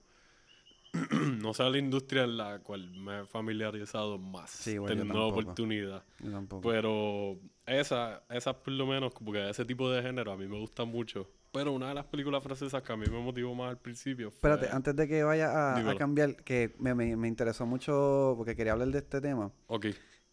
no 1.41 1.53
sea 1.53 1.69
la 1.69 1.77
industria 1.77 2.23
en 2.23 2.37
la 2.37 2.59
cual 2.59 2.89
me 2.91 3.21
he 3.21 3.25
familiarizado 3.25 4.17
más. 4.17 4.51
Sí, 4.51 4.77
bueno, 4.77 4.95
teniendo 4.95 5.27
oportunidad. 5.27 6.03
Tampoco. 6.19 6.69
Pero 6.69 7.39
esa, 7.65 8.23
esas 8.29 8.55
por 8.55 8.73
lo 8.73 8.85
menos, 8.85 9.13
como 9.13 9.31
que 9.31 9.49
ese 9.49 9.65
tipo 9.65 9.89
de 9.89 10.01
género 10.01 10.31
a 10.31 10.37
mí 10.37 10.47
me 10.47 10.59
gusta 10.59 10.85
mucho. 10.85 11.29
Pero 11.51 11.71
una 11.71 11.89
de 11.89 11.95
las 11.95 12.05
películas 12.05 12.43
francesas 12.43 12.83
que 12.83 12.91
a 12.91 12.97
mí 12.97 13.05
me 13.09 13.19
motivó 13.19 13.55
más 13.55 13.69
al 13.69 13.77
principio 13.77 14.29
fue... 14.29 14.49
Espérate, 14.49 14.75
antes 14.75 14.95
de 14.95 15.07
que 15.07 15.23
vaya 15.23 15.77
a, 15.77 15.95
cambiar, 15.95 16.35
que 16.43 16.75
me, 16.79 16.93
me, 16.93 17.15
me 17.15 17.27
interesó 17.29 17.65
mucho, 17.65 18.33
porque 18.37 18.55
quería 18.55 18.73
hablar 18.73 18.89
de 18.89 18.99
este 18.99 19.21
tema, 19.21 19.53
Ok, 19.67 19.87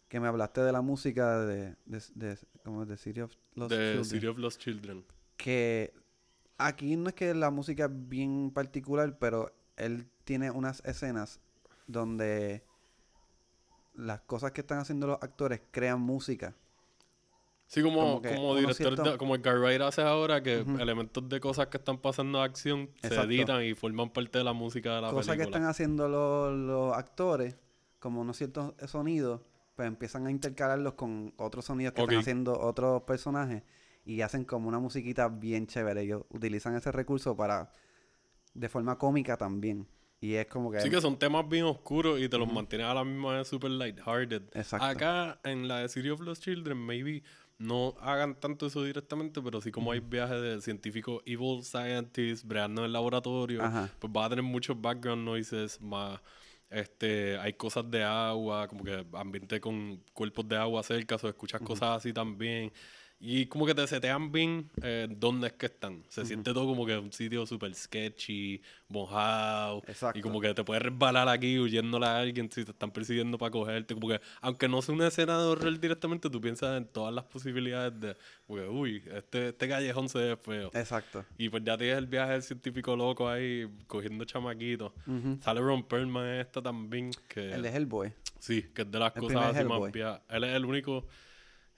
que 0.09 0.19
me 0.19 0.27
hablaste 0.27 0.61
de 0.61 0.71
la 0.71 0.81
música 0.81 1.39
de, 1.39 1.75
de, 1.85 2.03
de, 2.15 2.37
como 2.63 2.85
de 2.85 2.97
City 2.97 3.21
of 3.21 3.33
Lost 3.55 3.71
de 3.71 3.77
Children. 3.77 4.05
City 4.05 4.27
of 4.27 4.37
Lost 4.37 4.61
Children. 4.61 5.05
que 5.37 5.93
Aquí 6.57 6.95
no 6.95 7.09
es 7.09 7.15
que 7.15 7.33
la 7.33 7.49
música 7.49 7.85
es 7.85 8.09
bien 8.09 8.51
particular, 8.51 9.17
pero 9.17 9.51
él 9.77 10.07
tiene 10.23 10.51
unas 10.51 10.81
escenas 10.85 11.39
donde 11.87 12.63
las 13.95 14.21
cosas 14.21 14.51
que 14.51 14.61
están 14.61 14.79
haciendo 14.79 15.07
los 15.07 15.17
actores 15.21 15.61
crean 15.71 15.99
música. 16.01 16.55
Sí, 17.67 17.81
como, 17.81 18.21
Como 18.21 18.21
que 18.21 18.59
director, 18.61 19.01
de- 19.11 19.17
como 19.17 19.35
Edgar 19.35 19.57
Wright 19.59 19.81
hace 19.81 20.01
ahora, 20.03 20.43
que 20.43 20.59
elementos 20.59 21.27
de 21.27 21.39
cosas 21.39 21.67
que 21.67 21.77
están 21.77 21.97
pasando 21.97 22.39
de 22.39 22.43
acción 22.45 22.89
se 23.01 23.15
editan 23.21 23.63
y 23.63 23.73
forman 23.73 24.09
parte 24.11 24.37
de 24.37 24.43
la 24.43 24.53
música 24.53 24.95
de 24.95 25.01
la 25.01 25.09
cosas 25.09 25.33
que 25.35 25.39
película. 25.43 25.57
están 25.57 25.69
haciendo 25.69 26.07
los, 26.07 26.53
los 26.53 26.95
actores, 26.95 27.55
como 27.99 28.21
unos 28.21 28.37
ciertos 28.37 28.73
sonidos, 28.87 29.41
pues 29.75 29.87
empiezan 29.87 30.27
a 30.27 30.31
intercalarlos 30.31 30.93
con 30.93 31.33
otros 31.37 31.65
sonidos 31.65 31.93
que 31.93 32.01
están 32.01 32.17
haciendo 32.19 32.59
otros 32.59 33.03
personajes 33.03 33.63
y 34.05 34.21
hacen 34.21 34.43
como 34.45 34.67
una 34.67 34.77
musiquita 34.79 35.27
bien 35.29 35.65
chévere. 35.65 36.01
Ellos 36.01 36.25
utilizan 36.29 36.75
ese 36.75 36.91
recurso 36.91 37.35
para 37.35 37.71
de 38.53 38.69
forma 38.69 38.97
cómica 38.97 39.37
también. 39.37 39.87
Y 40.19 40.35
es 40.35 40.47
como 40.47 40.71
que 40.71 40.79
Sí 40.79 40.89
que 40.89 41.01
son 41.01 41.19
temas 41.19 41.47
bien 41.49 41.65
oscuros 41.65 42.19
y 42.19 42.29
te 42.29 42.37
los 42.37 42.51
mantienen 42.51 42.87
a 42.87 42.93
la 42.93 43.03
misma 43.03 43.37
vez 43.37 43.47
super 43.47 43.69
lighthearted. 43.69 44.43
Exacto. 44.53 44.85
Acá 44.85 45.39
en 45.43 45.67
la 45.67 45.79
de 45.79 45.89
City 45.89 46.09
of 46.09 46.21
Lost 46.21 46.43
Children, 46.43 46.77
maybe 46.77 47.23
no 47.57 47.95
hagan 47.99 48.39
tanto 48.39 48.67
eso 48.67 48.83
directamente, 48.83 49.41
pero 49.41 49.59
sí 49.61 49.71
como 49.71 49.91
hay 49.91 49.99
viajes 49.99 50.41
de 50.41 50.61
científicos, 50.61 51.21
evil 51.25 51.63
scientists, 51.63 52.45
breando 52.45 52.81
en 52.81 52.85
el 52.85 52.93
laboratorio, 52.93 53.61
Ajá. 53.63 53.89
pues 53.99 54.13
va 54.15 54.25
a 54.25 54.29
tener 54.29 54.43
muchos 54.43 54.79
background 54.79 55.25
noises, 55.25 55.81
más 55.81 56.21
este, 56.73 57.37
hay 57.37 57.53
cosas 57.53 57.89
de 57.89 58.03
agua, 58.03 58.67
como 58.67 58.83
que 58.83 59.05
ambiente 59.13 59.61
con 59.61 60.01
cuerpos 60.13 60.47
de 60.47 60.57
agua 60.57 60.81
cerca, 60.81 61.17
o 61.21 61.27
escuchas 61.27 61.61
cosas 61.61 61.97
así 61.97 62.11
también. 62.11 62.71
Y 63.25 63.45
como 63.45 63.65
que 63.65 63.73
te 63.73 63.87
setean 63.87 64.33
bien 64.33 64.69
eh, 64.81 65.07
dónde 65.09 65.47
es 65.47 65.53
que 65.53 65.67
están. 65.67 66.03
Se 66.09 66.25
siente 66.25 66.53
todo 66.53 66.67
como 66.67 66.85
que 66.85 66.97
un 66.97 67.13
sitio 67.13 67.45
súper 67.45 67.73
sketchy, 67.73 68.61
mojado. 68.89 69.81
Exacto. 69.87 70.19
Y 70.19 70.21
como 70.21 70.41
que 70.41 70.53
te 70.53 70.61
puedes 70.65 70.83
resbalar 70.83 71.29
aquí 71.29 71.57
huyéndole 71.57 72.05
a 72.05 72.17
alguien 72.17 72.51
si 72.51 72.65
te 72.65 72.71
están 72.71 72.91
persiguiendo 72.91 73.37
para 73.37 73.49
cogerte. 73.49 73.93
Como 73.93 74.09
que, 74.09 74.19
aunque 74.41 74.67
no 74.67 74.81
sea 74.81 74.93
una 74.93 75.07
escena 75.07 75.37
de 75.37 75.45
horror 75.45 75.79
directamente, 75.79 76.29
tú 76.29 76.41
piensas 76.41 76.75
en 76.75 76.85
todas 76.85 77.13
las 77.13 77.23
posibilidades 77.23 77.97
de, 77.97 78.17
uy, 78.49 79.01
este, 79.13 79.47
este 79.49 79.69
callejón 79.69 80.09
se 80.09 80.19
ve 80.19 80.35
feo. 80.35 80.69
Exacto. 80.73 81.23
Y 81.37 81.47
pues 81.47 81.63
ya 81.63 81.77
tienes 81.77 81.99
el 81.99 82.07
viaje 82.07 82.33
del 82.33 82.43
científico 82.43 82.93
loco 82.97 83.29
ahí, 83.29 83.69
cogiendo 83.87 84.25
chamaquitos. 84.25 84.91
Sale 85.39 85.61
Ron 85.61 85.83
Perlman 85.83 86.27
esta 86.41 86.61
también, 86.61 87.11
que... 87.29 87.53
El 87.53 87.61
de 87.61 87.69
Hellboy. 87.69 88.11
Sí, 88.39 88.63
que 88.75 88.81
es 88.81 88.91
de 88.91 88.99
las 88.99 89.15
El 89.15 89.21
cosas 89.21 89.55
así 89.55 89.63
más. 89.63 89.79
Él 90.27 90.43
es 90.43 90.53
el 90.55 90.65
único. 90.65 91.07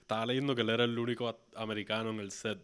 Estaba 0.06 0.24
leyendo 0.24 0.54
que 0.54 0.60
él 0.62 0.70
era 0.70 0.84
el 0.84 0.96
único 0.96 1.36
americano 1.56 2.10
en 2.10 2.20
el 2.20 2.30
set. 2.30 2.60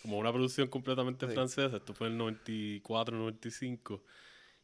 Como 0.00 0.16
una 0.18 0.32
producción 0.32 0.68
completamente 0.68 1.26
francesa. 1.28 1.76
Esto 1.76 1.92
fue 1.92 2.06
en 2.06 2.14
el 2.14 2.18
94, 2.20 3.14
95. 3.18 4.02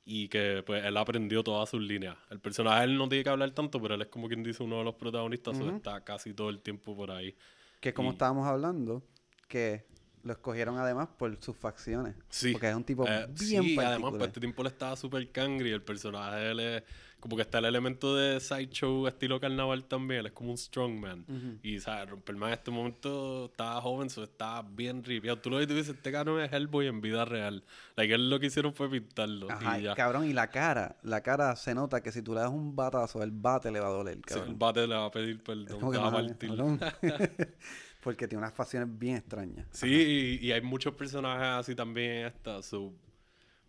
Y 0.07 0.29
que 0.29 0.62
pues 0.64 0.83
él 0.83 0.97
aprendió 0.97 1.45
todas 1.45 1.68
sus 1.68 1.83
líneas. 1.83 2.16
El 2.31 2.40
personaje 2.40 2.85
él 2.85 2.97
no 2.97 3.07
tiene 3.07 3.23
que 3.23 3.29
hablar 3.29 3.51
tanto, 3.51 3.83
pero 3.83 3.97
él 3.97 4.01
es 4.01 4.09
como 4.09 4.29
quien 4.29 4.42
dice 4.42 4.62
uno 4.62 4.79
de 4.79 4.85
los 4.85 4.95
protagonistas. 4.95 5.61
o 5.61 5.77
está 5.77 6.03
casi 6.05 6.33
todo 6.33 6.49
el 6.49 6.61
tiempo 6.62 6.97
por 6.97 7.11
ahí. 7.11 7.37
Que 7.81 7.92
como 7.92 8.09
Y- 8.09 8.12
estábamos 8.12 8.47
hablando, 8.47 9.03
que 9.47 9.85
lo 10.24 10.32
escogieron 10.32 10.78
además 10.78 11.08
por 11.18 11.37
sus 11.42 11.56
facciones. 11.56 12.14
Sí. 12.28 12.52
Porque 12.52 12.68
es 12.70 12.74
un 12.76 12.85
tipo 12.85 13.06
Eh, 13.06 13.26
bien 13.26 13.37
sí, 13.37 13.54
particular. 13.56 13.87
además, 13.92 14.11
pues 14.12 14.22
este 14.28 14.40
tiempo 14.40 14.62
le 14.62 14.68
estaba 14.68 14.96
súper 14.96 15.30
cangri. 15.32 15.70
El 15.70 15.82
personaje 15.82 16.50
él 16.50 16.61
es 16.61 16.82
como 17.18 17.37
que 17.37 17.42
está 17.42 17.58
el 17.58 17.66
elemento 17.66 18.16
de 18.16 18.40
sideshow 18.40 19.06
estilo 19.06 19.38
carnaval 19.38 19.85
también. 19.85 20.20
Él 20.20 20.26
es 20.26 20.32
como 20.32 20.50
un 20.50 20.58
strongman. 20.58 21.24
Y, 21.62 21.78
¿sabes? 21.78 22.11
Romperman 22.11 22.48
en 22.48 22.54
este 22.54 22.70
momento 22.72 23.44
estaba 23.46 23.80
joven, 23.80 24.11
so 24.11 24.24
estaba 24.24 24.62
bien 24.62 25.04
ripiado. 25.04 25.38
Tú 25.38 25.48
lo 25.50 25.56
ves 25.58 25.64
y 25.64 25.68
tú 25.68 25.74
dices, 25.74 25.94
este 25.94 26.11
cabrón 26.11 26.40
es 26.40 26.52
Hellboy 26.52 26.88
en 26.88 27.00
vida 27.00 27.24
real. 27.24 27.62
Like, 27.96 28.12
él 28.14 28.28
lo 28.28 28.40
que 28.40 28.46
hicieron 28.46 28.74
fue 28.74 28.90
pintarlo. 28.90 29.48
Ajá, 29.50 29.78
y 29.78 29.82
ya. 29.85 29.94
cabrón, 29.94 30.28
y 30.28 30.32
la 30.32 30.50
cara, 30.50 30.96
la 31.02 31.20
cara 31.20 31.54
se 31.54 31.74
nota 31.76 32.02
que 32.02 32.11
si 32.11 32.22
tú 32.22 32.35
le 32.35 32.40
das 32.40 32.50
un 32.50 32.74
batazo, 32.74 33.22
el 33.22 33.30
bate 33.30 33.70
le 33.70 33.78
va 33.78 33.87
a 33.87 33.90
doler, 33.90 34.16
Sí, 34.16 34.22
cabrón. 34.22 34.48
el 34.48 34.54
bate 34.56 34.87
le 34.88 34.94
va 34.96 35.04
a 35.06 35.11
pedir 35.12 35.40
perdón, 35.44 35.78
te 35.92 35.98
va 35.98 36.08
a 36.08 36.11
"Madre, 36.11 36.35
partir. 36.35 36.50
cabrón". 38.02 38.16
Porque 38.16 38.28
tiene 38.28 38.40
unas 38.42 38.54
facciones 38.54 38.88
bien 38.98 39.16
extrañas. 39.16 39.66
Sí, 39.70 40.38
y, 40.42 40.46
y 40.46 40.52
hay 40.52 40.60
muchos 40.60 40.94
personajes 40.94 41.46
así 41.46 41.74
también 41.74 42.10
en 42.12 42.26
esta. 42.26 42.62
so, 42.62 42.92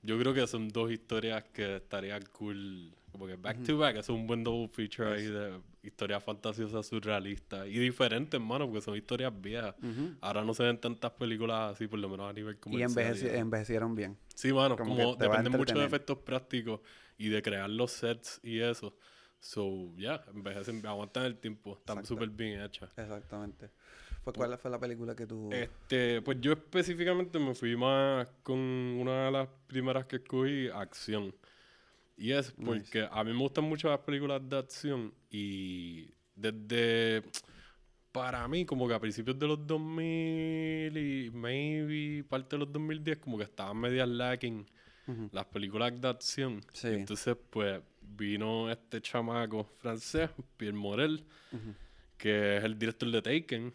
yo 0.01 0.19
creo 0.19 0.33
que 0.33 0.45
son 0.47 0.67
dos 0.69 0.91
historias 0.91 1.43
que 1.53 1.77
estarían 1.77 2.23
cool. 2.33 2.93
Como 3.11 3.27
que 3.27 3.35
back 3.35 3.61
to 3.63 3.77
back, 3.77 3.97
es 3.97 4.09
un 4.09 4.25
buen 4.25 4.43
double 4.43 4.67
feature 4.69 5.13
ahí 5.13 5.25
de 5.25 5.59
historias 5.83 6.23
fantasiosas 6.23 6.87
surrealistas. 6.87 7.67
Y 7.67 7.77
diferentes, 7.77 8.33
hermano, 8.39 8.65
porque 8.65 8.81
son 8.81 8.95
historias 8.97 9.31
viejas. 9.39 9.75
Ahora 10.19 10.43
no 10.43 10.53
se 10.55 10.63
ven 10.63 10.79
tantas 10.79 11.11
películas 11.11 11.73
así, 11.75 11.87
por 11.87 11.99
lo 11.99 12.09
menos 12.09 12.27
a 12.27 12.33
nivel 12.33 12.55
Y 12.55 12.59
comercial. 12.59 12.89
envejeci- 12.89 13.27
eso. 13.27 13.35
envejecieron 13.35 13.93
bien. 13.93 14.17
Sí, 14.33 14.51
mano, 14.51 14.75
como 14.75 14.95
como, 14.95 15.15
depende 15.15 15.51
mucho 15.51 15.77
de 15.77 15.85
efectos 15.85 16.17
prácticos 16.17 16.79
y 17.19 17.29
de 17.29 17.41
crear 17.43 17.69
los 17.69 17.91
sets 17.91 18.39
y 18.41 18.59
eso. 18.59 18.97
So, 19.39 19.93
ya, 19.97 20.23
envejecen, 20.33 20.83
aguantan 20.87 21.25
el 21.25 21.37
tiempo. 21.37 21.77
Están 21.77 22.03
súper 22.05 22.29
bien 22.29 22.61
hechas. 22.61 22.89
Exactamente. 22.97 23.69
Pues, 24.23 24.38
¿Cuál 24.38 24.57
fue 24.57 24.71
la 24.71 24.79
película 24.79 25.15
que 25.15 25.27
tú...? 25.27 25.49
Este, 25.51 26.21
pues 26.21 26.38
yo 26.39 26.53
específicamente 26.53 27.39
me 27.39 27.53
fui 27.53 27.75
más 27.75 28.27
con 28.41 28.57
una 28.57 29.25
de 29.25 29.31
las 29.31 29.49
primeras 29.67 30.05
que 30.05 30.17
escogí, 30.17 30.69
acción. 30.69 31.36
Y 32.15 32.31
es 32.31 32.51
porque 32.51 33.07
a 33.12 33.23
mí 33.23 33.33
me 33.33 33.39
gustan 33.39 33.65
mucho 33.65 33.89
las 33.89 33.99
películas 33.99 34.41
de 34.47 34.57
acción 34.57 35.13
y 35.29 36.09
desde, 36.36 37.23
para 38.12 38.47
mí, 38.47 38.65
como 38.65 38.88
que 38.88 38.93
a 38.93 38.99
principios 38.99 39.38
de 39.38 39.47
los 39.47 39.65
2000 39.65 40.97
y 40.97 41.31
maybe 41.31 42.23
parte 42.23 42.55
de 42.55 42.59
los 42.59 42.71
2010, 42.71 43.17
como 43.17 43.38
que 43.38 43.43
estaban 43.43 43.77
medias 43.77 44.07
lacking 44.07 44.65
las 45.31 45.45
películas 45.45 45.99
de 45.99 46.07
acción. 46.07 46.62
Sí. 46.71 46.88
Entonces, 46.88 47.36
pues 47.49 47.81
vino 48.01 48.71
este 48.71 49.01
chamaco 49.01 49.63
francés, 49.63 50.29
Pierre 50.55 50.77
Morel, 50.77 51.25
que 52.17 52.57
es 52.57 52.63
el 52.63 52.77
director 52.77 53.09
de 53.12 53.21
Taken. 53.21 53.73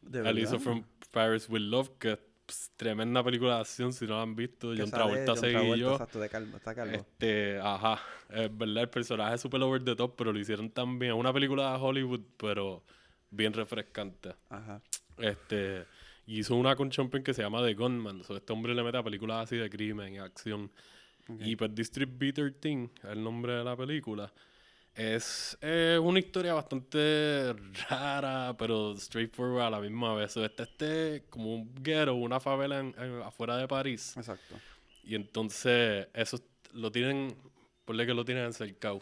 ¿De 0.00 0.22
verdad? 0.22 0.58
From 0.58 0.84
Paris 1.10 1.48
with 1.48 1.60
Love, 1.60 1.90
que 1.98 2.18
es 2.48 2.70
tremenda 2.76 3.22
película 3.22 3.56
de 3.56 3.60
acción, 3.60 3.92
si 3.92 4.06
no 4.06 4.16
la 4.16 4.22
han 4.22 4.34
visto. 4.34 4.72
Que 4.72 4.80
John 4.80 4.90
Travolta 4.90 5.36
seguí 5.36 5.78
yo. 5.78 5.92
Exacto, 5.92 6.20
de 6.20 6.28
calvo, 6.28 6.56
está 6.56 6.74
calvo. 6.74 6.94
Este, 6.94 7.58
ajá, 7.60 8.00
es 8.28 8.56
verdad, 8.56 8.82
el 8.84 8.90
personaje 8.90 9.34
es 9.34 9.40
super 9.40 9.62
over 9.62 9.84
the 9.84 9.94
top, 9.94 10.14
pero 10.16 10.32
lo 10.32 10.38
hicieron 10.38 10.70
tan 10.70 10.98
bien. 10.98 11.12
Es 11.12 11.18
una 11.18 11.32
película 11.32 11.72
de 11.72 11.78
Hollywood, 11.78 12.22
pero 12.36 12.82
bien 13.30 13.52
refrescante. 13.52 14.34
Ajá. 14.48 14.82
Este, 15.18 15.84
y 16.26 16.40
hizo 16.40 16.56
una 16.56 16.76
con 16.76 16.90
Champion 16.90 17.22
que 17.22 17.34
se 17.34 17.42
llama 17.42 17.64
The 17.64 17.74
Gunman. 17.74 18.24
So, 18.24 18.36
este 18.36 18.52
hombre 18.52 18.74
le 18.74 18.82
mete 18.82 18.98
a 18.98 19.02
películas 19.02 19.44
así 19.44 19.56
de 19.56 19.68
crimen 19.68 20.14
y 20.14 20.18
acción. 20.18 20.70
Y 21.38 21.54
pues 21.54 21.72
District 21.72 22.12
B13, 22.18 22.90
el 23.04 23.22
nombre 23.22 23.52
de 23.52 23.62
la 23.62 23.76
película, 23.76 24.32
es 24.94 25.56
eh, 25.60 25.98
una 26.02 26.18
historia 26.18 26.54
bastante 26.54 27.54
rara, 27.88 28.54
pero 28.58 28.96
straightforward 28.96 29.62
a 29.66 29.70
la 29.70 29.80
misma 29.80 30.14
vez. 30.14 30.36
Este, 30.36 30.62
este 30.62 31.24
como 31.30 31.54
un 31.54 31.74
ghetto, 31.82 32.14
una 32.14 32.40
favela 32.40 32.80
en- 32.80 32.94
en- 32.98 33.22
afuera 33.22 33.56
de 33.56 33.66
París. 33.68 34.14
Exacto. 34.16 34.56
Y 35.04 35.14
entonces, 35.14 36.08
eso 36.12 36.40
lo 36.72 36.90
tienen, 36.92 37.34
ponle 37.84 38.06
que 38.06 38.14
lo 38.14 38.24
tienen 38.24 38.44
encercado. 38.44 39.00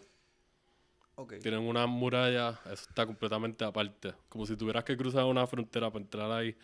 Ok. 1.16 1.34
Tienen 1.40 1.60
una 1.60 1.86
muralla, 1.86 2.60
eso 2.66 2.84
está 2.88 3.04
completamente 3.04 3.64
aparte. 3.64 4.14
Como 4.28 4.46
si 4.46 4.56
tuvieras 4.56 4.84
que 4.84 4.96
cruzar 4.96 5.24
una 5.24 5.46
frontera 5.46 5.90
para 5.90 6.04
entrar 6.04 6.30
ahí. 6.30 6.56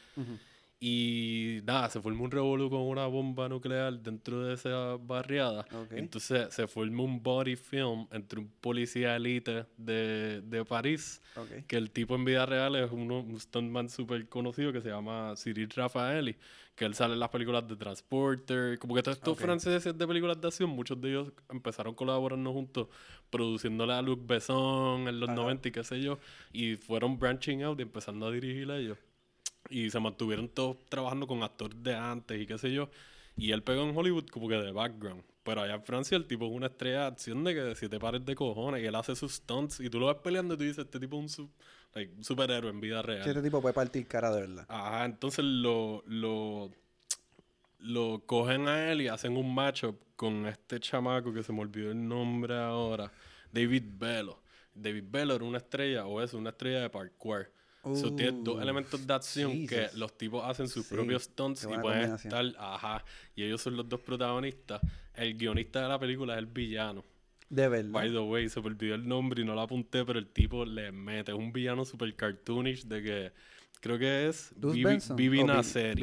Y 0.81 1.61
nada, 1.65 1.89
se 1.89 2.01
forma 2.01 2.23
un 2.25 2.31
revolú 2.31 2.69
con 2.69 2.81
una 2.83 3.07
bomba 3.07 3.49
nuclear 3.49 3.99
dentro 4.01 4.45
de 4.45 4.55
esa 4.55 4.97
barriada. 4.99 5.61
Ok. 5.73 5.93
Entonces 5.93 6.53
se 6.53 6.67
forma 6.67 7.03
un 7.03 7.23
body 7.23 7.57
film 7.57 8.07
entre 8.11 8.41
un 8.41 8.49
policía 8.61 9.17
elite 9.17 9.65
de, 9.79 10.43
de 10.43 10.65
París, 10.65 11.23
Ok. 11.37 11.65
que 11.67 11.77
el 11.77 11.91
tipo 11.91 12.15
en 12.17 12.25
vida 12.27 12.45
real 12.45 12.77
es 12.77 12.91
uno, 12.93 13.21
un 13.21 13.41
stuntman 13.41 13.89
súper 13.89 14.29
conocido 14.29 14.73
que 14.73 14.83
se 14.83 14.89
llama 14.91 15.33
Cyril 15.37 15.71
Raffaelli, 15.71 16.37
que 16.75 16.85
él 16.85 16.95
sale 16.95 17.15
en 17.15 17.21
las 17.21 17.31
películas 17.31 17.67
de 17.67 17.77
Transporter, 17.77 18.79
como 18.79 18.95
que 18.95 19.03
todos 19.03 19.17
estos 19.17 19.35
Ok. 19.35 19.41
franceses 19.41 19.97
de 19.97 20.07
películas 20.07 20.39
de 20.41 20.49
acción, 20.49 20.69
muchos 20.71 21.01
de 21.01 21.09
ellos 21.11 21.33
empezaron 21.49 21.95
colaborando 21.95 22.53
juntos, 22.53 22.89
produciéndole 23.31 23.93
a 23.95 24.03
Luc 24.03 24.27
Besson 24.27 25.09
en 25.09 25.19
los 25.21 25.29
Ajá. 25.31 25.37
90 25.37 25.69
y 25.69 25.73
qué 25.73 25.85
sé 25.85 26.01
yo, 26.03 26.19
y 26.53 26.75
fueron 26.77 27.19
branching 27.19 27.63
out 27.63 27.79
y 27.79 27.83
empezando 27.83 28.27
a 28.27 28.31
dirigir 28.33 28.71
a 28.71 28.77
ellos. 28.77 28.99
Y 29.71 29.91
se 29.91 29.99
mantuvieron 30.01 30.49
todos 30.49 30.77
trabajando 30.89 31.27
con 31.27 31.43
actores 31.43 31.83
de 31.83 31.95
antes 31.95 32.41
y 32.41 32.47
qué 32.47 32.59
sé 32.59 32.73
yo. 32.73 32.91
Y 33.37 33.53
él 33.53 33.63
pegó 33.63 33.83
en 33.83 33.97
Hollywood 33.97 34.27
como 34.29 34.49
que 34.49 34.55
de 34.57 34.73
background. 34.73 35.23
Pero 35.43 35.63
allá 35.63 35.75
en 35.75 35.83
Francia 35.85 36.17
el 36.17 36.27
tipo 36.27 36.47
es 36.47 36.53
una 36.53 36.67
estrella 36.69 37.01
de 37.01 37.07
acción 37.07 37.45
de 37.45 37.55
que 37.55 37.75
si 37.75 37.89
te 37.89 37.99
pares 37.99 38.25
de 38.25 38.35
cojones 38.35 38.83
y 38.83 38.87
él 38.87 38.95
hace 38.95 39.15
sus 39.17 39.35
stunts 39.35 39.81
y 39.81 39.91
tú 39.91 40.01
lo 40.01 40.07
ves 40.07 40.17
peleando 40.23 40.55
y 40.55 40.57
tú 40.57 40.63
dices, 40.65 40.85
este 40.85 40.99
tipo 41.01 41.17
es 41.17 41.23
un, 41.23 41.29
su- 41.29 41.51
like, 41.95 42.13
superhéroe 42.23 42.71
en 42.71 42.81
vida 42.81 43.03
real. 43.03 43.27
Este 43.29 43.43
tipo 43.43 43.61
puede 43.61 43.75
partir 43.75 44.07
cara 44.07 44.31
de 44.35 44.41
verdad. 44.43 44.67
Ajá, 44.69 45.05
entonces 45.05 45.45
lo, 45.45 46.03
lo, 46.07 46.71
lo 47.81 48.23
cogen 48.27 48.69
a 48.69 48.91
él 48.93 49.03
y 49.03 49.09
hacen 49.09 49.37
un 49.37 49.55
matchup 49.55 49.97
con 50.17 50.47
este 50.47 50.81
chamaco 50.81 51.33
que 51.33 51.43
se 51.43 51.53
me 51.53 51.61
olvidó 51.61 51.91
el 51.91 52.09
nombre 52.09 52.57
ahora, 52.57 53.13
David 53.53 53.85
Bello. 53.99 54.41
David 54.75 55.05
Bello 55.09 55.35
era 55.35 55.45
una 55.45 55.59
estrella, 55.59 56.07
o 56.07 56.21
es 56.23 56.33
una 56.35 56.51
estrella 56.51 56.81
de 56.83 56.91
parkour. 56.91 57.51
So, 57.95 58.15
tienes 58.15 58.43
dos 58.43 58.57
Uh, 58.57 58.63
elementos 58.63 59.07
de 59.07 59.13
acción 59.15 59.53
que 59.67 59.77
Jesus. 59.77 59.99
los 59.99 60.17
tipos 60.17 60.43
hacen 60.45 60.69
sus 60.69 60.87
Sí, 60.87 60.95
propios 60.95 61.25
stunts 61.25 61.65
y 61.71 61.79
pueden 61.79 62.15
estar, 62.15 62.45
ajá, 62.59 63.05
y 63.37 63.45
ellos 63.45 63.61
son 63.61 63.77
los 63.77 63.89
dos 63.89 64.01
protagonistas. 64.01 64.81
El 65.15 65.37
guionista 65.37 65.83
de 65.83 65.89
la 65.89 65.99
película 65.99 66.35
es 66.35 66.39
el 66.39 66.47
villano. 66.47 67.05
De 67.51 67.69
verdad. 67.69 67.91
By 67.91 68.11
the 68.11 68.19
way, 68.21 68.49
se 68.49 68.61
me 68.61 68.67
olvidó 68.69 68.95
el 68.95 69.07
nombre 69.07 69.43
y 69.43 69.45
no 69.45 69.55
lo 69.55 69.61
apunté, 69.61 70.05
pero 70.05 70.19
el 70.19 70.27
tipo 70.29 70.65
le 70.65 70.91
mete. 70.93 71.33
Es 71.33 71.39
un 71.39 71.53
villano 71.53 71.85
super 71.85 72.15
cartoonish 72.17 72.87
de 72.87 73.03
que 73.03 73.33
creo 73.81 73.99
que 73.99 74.29
es 74.29 74.53
Vivi, 74.57 74.83
Benson. 74.83 75.15
Vivi 75.17 75.39
o 75.41 75.43
Vi- 75.43 75.47
Nasseri. 75.47 76.01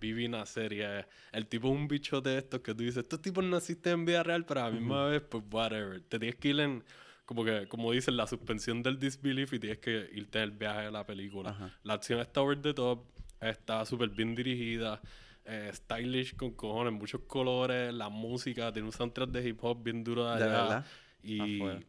Vivi 0.00 0.26
eh. 0.26 1.04
El 1.32 1.46
tipo 1.46 1.68
es 1.68 1.74
un 1.74 1.86
bicho 1.86 2.20
de 2.20 2.38
estos 2.38 2.60
que 2.60 2.74
tú 2.74 2.82
dices, 2.82 2.98
estos 2.98 3.22
tipos 3.22 3.44
no 3.44 3.56
existen 3.56 3.92
en 3.92 4.04
vida 4.04 4.22
real, 4.24 4.44
pero 4.44 4.60
a 4.62 4.64
la 4.64 4.70
misma 4.72 5.06
vez, 5.06 5.22
pues 5.22 5.44
whatever. 5.50 6.00
Te 6.02 6.18
tienes 6.18 6.36
que 6.36 6.48
ir 6.48 6.60
en, 6.60 6.82
como 7.28 7.44
que, 7.44 7.68
como 7.68 7.92
dicen, 7.92 8.16
la 8.16 8.26
suspensión 8.26 8.82
del 8.82 8.98
disbelief 8.98 9.52
y 9.52 9.58
tienes 9.58 9.78
que 9.80 10.08
irte 10.14 10.38
en 10.38 10.44
el 10.44 10.50
viaje 10.52 10.86
de 10.86 10.90
la 10.90 11.04
película. 11.04 11.50
Ajá. 11.50 11.78
La 11.82 11.92
acción 11.92 12.20
está 12.20 12.40
over 12.40 12.58
the 12.62 12.72
top, 12.72 13.04
está 13.38 13.84
súper 13.84 14.08
bien 14.08 14.34
dirigida, 14.34 15.02
eh, 15.44 15.70
stylish 15.74 16.36
con 16.36 16.52
cojones, 16.52 16.94
muchos 16.94 17.20
colores, 17.26 17.92
la 17.92 18.08
música, 18.08 18.72
tiene 18.72 18.86
un 18.88 18.92
soundtrack 18.94 19.28
de 19.28 19.46
hip 19.46 19.58
hop 19.62 19.82
bien 19.82 20.02
duro 20.02 20.24
de 20.30 20.38
De 20.38 20.44
allá. 20.44 20.62
verdad. 20.62 20.86
Y 21.22 21.56
Afuera. 21.60 21.80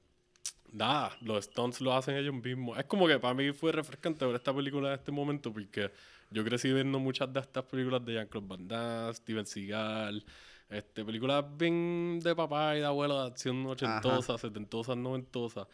nada, 0.73 1.17
los 1.21 1.45
stunts 1.45 1.79
lo 1.79 1.93
hacen 1.95 2.17
ellos 2.17 2.33
mismos. 2.35 2.77
Es 2.77 2.83
como 2.83 3.07
que 3.07 3.17
para 3.17 3.33
mí 3.33 3.53
fue 3.53 3.71
refrescante 3.71 4.25
ver 4.25 4.35
esta 4.35 4.53
película 4.53 4.89
en 4.89 4.95
este 4.95 5.13
momento 5.13 5.53
porque 5.53 5.89
yo 6.31 6.43
crecí 6.43 6.73
viendo 6.73 6.99
muchas 6.99 7.31
de 7.31 7.39
estas 7.39 7.63
películas 7.63 8.03
de 8.05 8.15
Jean-Claude 8.15 8.45
Van 8.45 8.67
Damme, 8.67 9.13
Steven 9.13 9.45
Seagal, 9.45 10.25
este, 10.69 11.03
películas 11.03 11.43
bien 11.57 12.19
de 12.23 12.35
papá 12.35 12.75
y 12.75 12.79
de 12.79 12.85
abuelo 12.85 13.21
de 13.21 13.27
acción 13.27 13.65
ochentosa, 13.65 14.37
setentosa, 14.37 14.95
noventosa. 14.95 15.67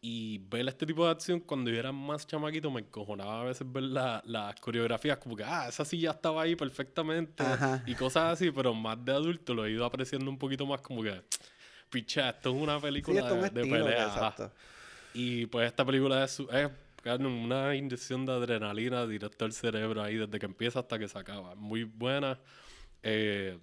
Y 0.00 0.38
ver 0.38 0.68
este 0.68 0.86
tipo 0.86 1.04
de 1.04 1.10
acción 1.10 1.40
cuando 1.40 1.70
yo 1.70 1.78
era 1.78 1.90
más 1.90 2.26
chamaquito 2.26 2.70
me 2.70 2.80
encojonaba 2.80 3.40
a 3.40 3.44
veces 3.44 3.66
ver 3.70 3.82
la- 3.84 4.22
las 4.26 4.54
coreografías 4.60 5.18
como 5.18 5.34
que, 5.34 5.42
ah, 5.42 5.66
esa 5.68 5.84
sí 5.84 5.98
ya 5.98 6.10
estaba 6.12 6.42
ahí 6.42 6.54
perfectamente 6.54 7.42
Ajá. 7.42 7.82
y 7.86 7.94
cosas 7.94 8.34
así, 8.34 8.50
pero 8.52 8.72
más 8.74 9.02
de 9.04 9.12
adulto 9.12 9.52
lo 9.54 9.64
he 9.66 9.72
ido 9.72 9.84
apreciando 9.84 10.30
un 10.30 10.38
poquito 10.38 10.64
más 10.66 10.80
como 10.80 11.02
que, 11.02 11.22
picha, 11.90 12.28
esto 12.28 12.50
es 12.54 12.62
una 12.62 12.76
Sí, 12.76 12.82
película 12.82 13.20
esto 13.20 13.30
es 13.30 13.36
un 13.36 13.40
de, 13.42 13.50
de 13.50 13.60
estilo. 13.62 13.76
que- 13.84 13.90
pelea. 13.90 14.06
ajá". 14.06 14.28
exacto. 14.28 14.52
Y 15.14 15.46
pues 15.46 15.66
esta 15.66 15.84
película 15.84 16.22
es, 16.24 16.38
es 16.40 16.70
una 17.20 17.74
inyección 17.74 18.26
de 18.26 18.32
adrenalina 18.32 19.06
directo 19.06 19.44
al 19.44 19.52
cerebro 19.52 20.02
ahí 20.02 20.16
desde 20.16 20.38
que 20.38 20.46
empieza 20.46 20.80
hasta 20.80 20.98
que 20.98 21.08
se 21.08 21.18
acaba. 21.18 21.54
Muy 21.54 21.84
buena. 21.84 22.38
Eh, 23.02 23.58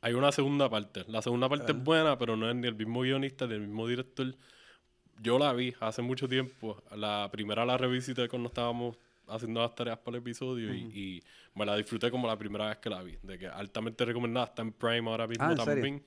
hay 0.00 0.14
una 0.14 0.32
segunda 0.32 0.68
parte. 0.68 1.04
La 1.08 1.22
segunda 1.22 1.48
parte 1.48 1.72
es 1.72 1.82
buena, 1.84 2.18
pero 2.18 2.36
no 2.36 2.48
es 2.48 2.56
ni 2.56 2.66
el 2.66 2.74
mismo 2.74 3.00
guionista 3.02 3.46
ni 3.46 3.54
el 3.54 3.60
mismo 3.62 3.86
director. 3.86 4.34
Yo 5.22 5.38
la 5.38 5.52
vi 5.52 5.74
hace 5.80 6.02
mucho 6.02 6.28
tiempo. 6.28 6.82
La 6.96 7.28
primera 7.30 7.64
la 7.66 7.76
revisité 7.76 8.28
cuando 8.28 8.48
estábamos 8.48 8.96
haciendo 9.28 9.60
las 9.60 9.74
tareas 9.74 9.98
para 9.98 10.16
el 10.16 10.22
episodio 10.22 10.74
y, 10.74 10.78
y 10.80 11.22
me 11.54 11.64
la 11.66 11.76
disfruté 11.76 12.10
como 12.10 12.26
la 12.26 12.36
primera 12.38 12.68
vez 12.68 12.78
que 12.78 12.88
la 12.90 13.02
vi. 13.02 13.16
De 13.22 13.38
que 13.38 13.46
altamente 13.46 14.04
recomendada. 14.04 14.46
Está 14.46 14.62
en 14.62 14.72
Prime 14.72 15.08
ahora 15.10 15.26
mismo 15.26 15.44
Ah, 15.44 15.50
¿en 15.52 15.56
serio? 15.58 15.74
también. 15.74 16.04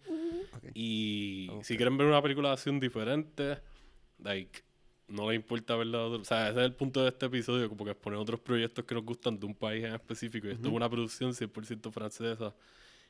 Ok. 0.55 0.71
Y 0.73 1.47
Ok. 1.51 1.63
si 1.63 1.77
quieren 1.77 1.95
ver 1.97 2.07
una 2.07 2.21
película 2.21 2.49
de 2.49 2.53
acción 2.53 2.79
diferente, 2.79 3.59
like, 4.23 4.61
no 5.07 5.29
les 5.29 5.35
importa 5.35 5.75
verla. 5.75 5.99
de 5.99 6.03
otro- 6.05 6.21
O 6.21 6.25
sea, 6.25 6.49
ese 6.49 6.59
es 6.59 6.65
el 6.65 6.73
punto 6.73 7.03
de 7.03 7.09
este 7.09 7.27
episodio, 7.27 7.69
como 7.69 7.85
que 7.85 7.91
exponer 7.91 8.17
otros 8.19 8.39
proyectos 8.39 8.83
que 8.83 8.95
nos 8.95 9.05
gustan 9.05 9.39
de 9.39 9.45
un 9.45 9.53
país 9.53 9.83
en 9.83 9.93
específico. 9.93 10.47
Y 10.47 10.51
esto 10.51 10.67
es 10.69 10.73
una 10.73 10.89
producción 10.89 11.33
100% 11.35 11.91
francesa. 11.91 12.53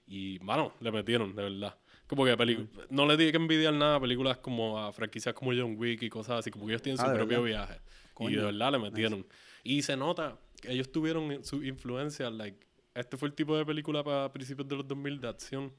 Y, 0.08 0.40
mano, 0.42 0.74
le 0.80 0.92
metieron, 0.92 1.36
de 1.36 1.44
verdad. 1.44 1.78
Como 2.08 2.26
que 2.26 2.36
peli- 2.38 2.68
no 2.90 3.06
le 3.06 3.16
dije 3.18 3.32
que 3.32 3.38
envidiar 3.38 3.74
nada 3.74 3.96
a 3.96 4.00
películas 4.02 4.38
como 4.38 4.78
a 4.80 4.92
franquicias 4.92 5.34
como 5.34 5.52
John 5.52 5.76
Wick 5.78 6.04
y 6.04 6.10
cosas 6.10 6.40
así, 6.40 6.52
como 6.52 6.66
que 6.66 6.74
ellos 6.74 6.82
tienen 6.82 7.00
Ah, 7.02 7.06
su 7.06 7.10
¿de 7.12 7.16
propio 7.18 7.42
verdad? 7.42 7.66
viaje. 7.68 7.82
Y 7.84 8.14
Coño, 8.14 8.40
de 8.40 8.46
verdad 8.46 8.72
le 8.74 8.80
metieron. 8.80 9.26
Y 9.64 9.82
se 9.82 9.96
nota 9.98 10.38
que 10.62 10.72
ellos 10.72 10.92
tuvieron 10.92 11.44
su 11.44 11.64
influencia, 11.64 12.30
like, 12.30 12.60
este 12.94 13.18
fue 13.18 13.30
el 13.30 13.34
tipo 13.34 13.58
de 13.58 13.66
película 13.66 14.04
para 14.04 14.32
principios 14.32 14.68
de 14.68 14.76
los 14.76 14.88
2000 14.88 15.20
de 15.20 15.28
acción 15.30 15.74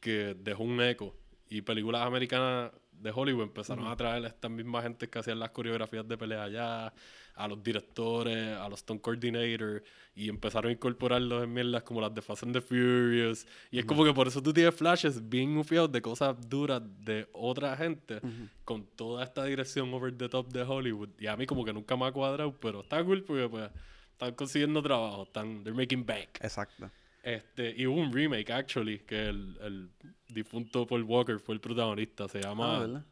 que 0.00 0.34
dejó 0.38 0.64
un 0.64 0.80
eco. 0.82 1.16
Y 1.48 1.62
películas 1.62 2.02
americanas 2.02 2.72
de 3.00 3.12
Hollywood 3.14 3.44
empezaron 3.44 3.86
a 3.86 3.96
traer 3.96 4.24
a 4.24 4.28
estas 4.28 4.50
mismas 4.50 4.82
gente 4.82 5.08
que 5.08 5.18
hacían 5.18 5.38
las 5.38 5.50
coreografías 5.50 6.06
de 6.06 6.16
pelea 6.16 6.44
allá, 6.44 6.92
a 7.34 7.48
los 7.48 7.62
directores, 7.62 8.56
a 8.56 8.68
los 8.68 8.80
stunt 8.80 9.02
coordinators, 9.02 9.82
y 10.14 10.28
empezaron 10.28 10.70
a 10.70 10.72
incorporarlos 10.72 11.44
en 11.44 11.52
mierdas 11.52 11.82
como 11.82 12.00
las 12.00 12.14
de 12.14 12.22
Fast 12.22 12.44
and 12.44 12.54
the 12.54 12.60
Furious. 12.60 13.46
Y 13.70 13.78
es 13.78 13.84
como 13.84 14.04
que 14.04 14.14
por 14.14 14.26
eso 14.26 14.42
tú 14.42 14.52
tienes 14.52 14.74
flashes 14.74 15.28
bien 15.28 15.56
ufiados 15.58 15.92
de 15.92 16.00
cosas 16.00 16.36
duras 16.48 16.82
de 17.00 17.28
otra 17.32 17.76
gente, 17.76 18.20
con 18.64 18.86
toda 18.86 19.22
esta 19.22 19.44
dirección 19.44 19.92
over 19.92 20.16
the 20.16 20.28
top 20.28 20.48
de 20.48 20.62
Hollywood. 20.62 21.10
Y 21.18 21.26
a 21.26 21.36
mí 21.36 21.46
como 21.46 21.64
que 21.64 21.72
nunca 21.72 21.96
me 21.96 22.06
ha 22.06 22.12
cuadrado, 22.12 22.52
pero 22.58 22.80
está 22.80 23.04
cool 23.04 23.22
porque 23.22 23.48
pues 23.48 23.70
están 24.12 24.34
consiguiendo 24.34 24.82
trabajo, 24.82 25.24
están, 25.24 25.62
they're 25.62 25.76
making 25.76 26.06
bank. 26.06 26.38
Exacto. 26.40 26.90
Este, 27.26 27.74
y 27.76 27.86
hubo 27.88 28.00
un 28.00 28.12
remake, 28.12 28.50
actually, 28.52 29.00
que 29.00 29.26
el, 29.28 29.58
el 29.60 29.90
difunto 30.28 30.86
Paul 30.86 31.02
Walker 31.02 31.40
fue 31.40 31.56
el 31.56 31.60
protagonista. 31.60 32.28
Se 32.28 32.38
Ah, 32.38 32.42
llama 32.42 32.78
¿verdad? 32.78 33.04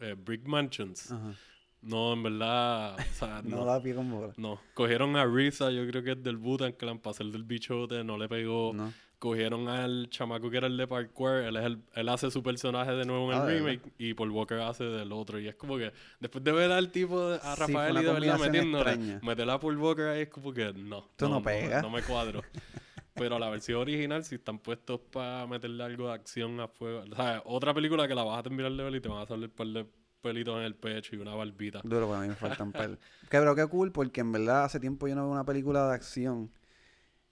eh, 0.00 0.14
Brick 0.22 0.46
Mansions. 0.46 1.10
Ajá. 1.10 1.32
No, 1.80 2.12
en 2.12 2.22
verdad, 2.22 2.94
o 2.98 3.14
sea, 3.14 3.40
No, 3.44 3.56
no. 3.58 3.64
da 3.64 3.82
pie 3.82 3.94
con 3.94 4.10
bola. 4.10 4.32
No, 4.36 4.60
cogieron 4.74 5.16
a 5.16 5.24
Risa, 5.24 5.70
yo 5.70 5.86
creo 5.86 6.02
que 6.02 6.12
es 6.12 6.22
del 6.22 6.36
Butan 6.36 6.72
Clan, 6.72 6.98
para 6.98 7.12
hacer 7.12 7.26
del 7.26 7.44
bichote, 7.44 8.04
no 8.04 8.18
le 8.18 8.28
pegó. 8.28 8.72
No. 8.74 8.92
Cogieron 9.18 9.68
al 9.68 10.08
chamaco 10.10 10.50
que 10.50 10.58
era 10.58 10.66
el 10.66 10.76
de 10.76 10.86
Parkour, 10.86 11.36
él, 11.44 11.56
es 11.56 11.64
el- 11.64 11.78
él 11.94 12.08
hace 12.10 12.30
su 12.30 12.42
personaje 12.42 12.90
de 12.92 13.06
nuevo 13.06 13.32
en 13.32 13.38
Ah, 13.38 13.42
el 13.42 13.46
¿de 13.48 13.54
remake 13.54 13.92
y 13.96 14.12
Paul 14.12 14.30
Walker 14.30 14.58
hace 14.60 14.84
del 14.84 15.10
otro. 15.12 15.38
Y 15.40 15.48
es 15.48 15.54
como 15.54 15.78
que, 15.78 15.90
después 16.20 16.44
de 16.44 16.52
ver 16.52 16.70
al 16.70 16.90
tipo, 16.90 17.30
de- 17.30 17.36
a 17.42 17.54
Sí, 17.54 17.60
Rafael 17.72 17.92
una 17.92 18.00
y 18.00 18.04
de 18.04 18.10
combinación 18.10 18.50
metiéndole, 18.52 18.90
extraña. 18.90 19.20
meter 19.22 19.48
a 19.48 19.58
Paul 19.58 19.78
Walker 19.78 20.04
ahí 20.08 20.20
es 20.22 20.28
como 20.28 20.52
que 20.52 20.70
no. 20.74 20.98
Esto 21.12 21.28
no 21.30 21.40
me- 21.40 21.44
pega. 21.46 21.80
No, 21.80 21.88
me 21.88 22.02
cuadro. 22.02 22.42
Pero 23.14 23.38
la 23.38 23.48
versión 23.48 23.80
original, 23.80 24.24
si 24.24 24.34
están 24.34 24.58
puestos 24.58 25.00
para 25.12 25.46
meterle 25.46 25.84
algo 25.84 26.08
de 26.08 26.14
acción 26.14 26.58
a 26.60 26.68
fuego. 26.68 27.04
O 27.10 27.14
sea, 27.14 27.42
otra 27.44 27.72
película 27.72 28.08
que 28.08 28.14
la 28.14 28.24
vas 28.24 28.40
a 28.40 28.42
terminar 28.42 28.72
de 28.72 28.82
ver 28.82 28.94
y 28.96 29.00
te 29.00 29.08
van 29.08 29.22
a 29.22 29.26
salir 29.26 29.44
un 29.46 29.50
par 29.50 29.66
de 29.68 29.86
pelitos 30.20 30.56
en 30.56 30.62
el 30.64 30.74
pecho 30.74 31.14
y 31.14 31.18
una 31.18 31.34
barbita. 31.34 31.80
Duro, 31.84 32.08
para 32.08 32.22
mí 32.22 32.28
me 32.28 32.34
faltan 32.34 32.72
pelos. 32.72 32.98
Que 33.30 33.38
pero 33.38 33.54
qué 33.54 33.66
cool, 33.66 33.92
porque 33.92 34.20
en 34.20 34.32
verdad 34.32 34.64
hace 34.64 34.80
tiempo 34.80 35.06
yo 35.06 35.14
no 35.14 35.22
veo 35.22 35.32
una 35.32 35.44
película 35.44 35.88
de 35.88 35.94
acción. 35.94 36.50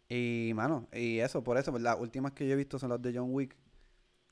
Y, 0.09 0.53
mano, 0.55 0.89
y 0.93 1.19
eso, 1.19 1.43
por 1.43 1.57
eso, 1.57 1.71
pues, 1.71 1.83
las 1.83 1.99
últimas 1.99 2.33
que 2.33 2.47
yo 2.47 2.53
he 2.53 2.57
visto 2.57 2.79
son 2.79 2.91
las 2.91 3.01
de 3.01 3.15
John 3.15 3.29
Wick. 3.31 3.57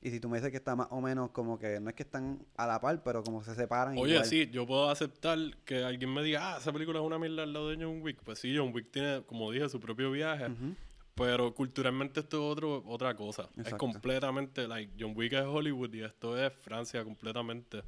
Y 0.03 0.09
si 0.09 0.19
tú 0.19 0.29
me 0.29 0.37
dices 0.37 0.51
que 0.51 0.57
está 0.57 0.75
más 0.75 0.87
o 0.91 1.01
menos 1.01 1.29
como 1.31 1.59
que, 1.59 1.79
no 1.79 1.89
es 1.89 1.95
que 1.95 2.03
están 2.03 2.45
a 2.55 2.65
la 2.65 2.79
par, 2.79 3.03
pero 3.03 3.23
como 3.23 3.43
se 3.43 3.53
separan. 3.55 3.97
Oye, 3.97 4.13
igual. 4.13 4.25
sí, 4.25 4.49
yo 4.51 4.65
puedo 4.65 4.89
aceptar 4.89 5.37
que 5.63 5.83
alguien 5.83 6.11
me 6.13 6.23
diga, 6.23 6.53
ah, 6.53 6.57
esa 6.59 6.71
película 6.71 6.99
es 6.99 7.05
una 7.05 7.19
mierda 7.19 7.43
al 7.43 7.53
lado 7.53 7.69
de 7.69 7.83
John 7.83 8.01
Wick. 8.01 8.21
Pues 8.23 8.39
sí, 8.39 8.55
John 8.55 8.71
Wick 8.73 8.91
tiene, 8.91 9.23
como 9.25 9.51
dije, 9.51 9.69
su 9.69 9.79
propio 9.79 10.11
viaje. 10.11 10.45
Ujú. 10.45 10.75
Pero 11.21 11.53
culturalmente 11.53 12.19
esto 12.21 12.37
es 12.37 12.51
otro, 12.51 12.83
otra 12.87 13.15
cosa. 13.15 13.43
Es 13.43 13.59
Exacto. 13.59 13.77
completamente, 13.77 14.67
like, 14.67 14.93
John 14.99 15.13
Wick 15.15 15.33
es 15.33 15.43
Hollywood 15.45 15.93
y 15.93 16.01
esto 16.01 16.37
es 16.37 16.51
Francia 16.53 17.03
completamente. 17.03 17.83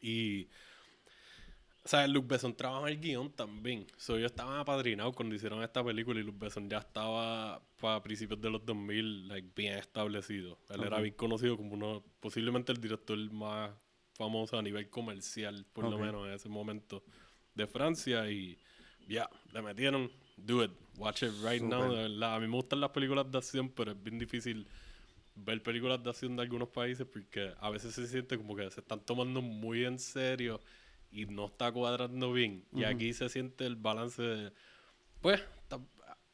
Y, 0.00 0.48
o 1.84 1.88
sea, 1.88 2.06
Luc 2.08 2.26
Besson 2.26 2.56
trabaja 2.56 2.88
en 2.88 2.94
el 2.94 3.00
guion 3.00 3.30
también. 3.30 3.86
So, 3.96 4.16
ellos 4.16 4.32
estaban 4.32 4.58
apadrinados 4.58 5.14
cuando 5.14 5.34
hicieron 5.36 5.62
esta 5.62 5.84
película 5.84 6.18
y 6.18 6.24
Luc 6.24 6.38
Besson 6.38 6.68
ya 6.68 6.78
estaba 6.78 7.62
para 7.80 8.02
principios 8.02 8.40
de 8.40 8.50
los 8.50 8.64
2000, 8.64 9.28
like, 9.28 9.48
bien 9.54 9.74
establecido. 9.74 10.58
Él 10.68 10.82
era 10.82 10.98
Ok. 10.98 11.02
bien 11.02 11.14
conocido 11.14 11.56
como 11.56 11.74
uno, 11.74 12.02
posiblemente 12.20 12.72
el 12.72 12.80
director 12.80 13.16
más 13.32 13.70
famoso 14.14 14.58
a 14.58 14.62
nivel 14.62 14.90
comercial, 14.90 15.64
por 15.72 15.84
lo 15.84 15.96
Ok. 15.96 16.02
menos 16.02 16.26
en 16.26 16.32
ese 16.32 16.48
momento, 16.48 17.04
de 17.54 17.66
Francia. 17.68 18.28
Y 18.30 18.58
ya, 19.06 19.28
le 19.52 19.62
metieron, 19.62 20.10
do 20.36 20.62
it, 20.62 20.70
watch 20.96 21.22
it 21.22 21.32
right 21.42 21.62
now. 21.62 21.82
Súper. 21.82 21.96
De 21.96 22.02
verdad, 22.08 22.34
a 22.34 22.40
mí 22.40 22.46
me 22.46 22.56
gustan 22.56 22.80
las 22.80 22.90
películas 22.90 23.30
de 23.30 23.38
acción, 23.38 23.68
pero 23.70 23.92
es 23.92 24.02
bien 24.02 24.18
difícil 24.18 24.66
ver 25.34 25.62
películas 25.62 26.02
de 26.02 26.10
acción 26.10 26.36
de 26.36 26.42
algunos 26.42 26.68
países 26.68 27.06
porque 27.06 27.52
a 27.60 27.70
veces 27.70 27.94
se 27.94 28.06
siente 28.06 28.36
como 28.36 28.56
que 28.56 28.70
se 28.70 28.80
están 28.80 29.00
tomando 29.00 29.42
muy 29.42 29.84
en 29.84 29.98
serio 29.98 30.60
y 31.10 31.26
no 31.26 31.46
está 31.46 31.70
cuadrando 31.72 32.32
bien. 32.32 32.64
Y 32.72 32.84
aquí 32.84 33.12
se 33.12 33.28
siente 33.28 33.66
el 33.66 33.76
balance 33.76 34.22
de, 34.22 34.52
pues, 35.20 35.42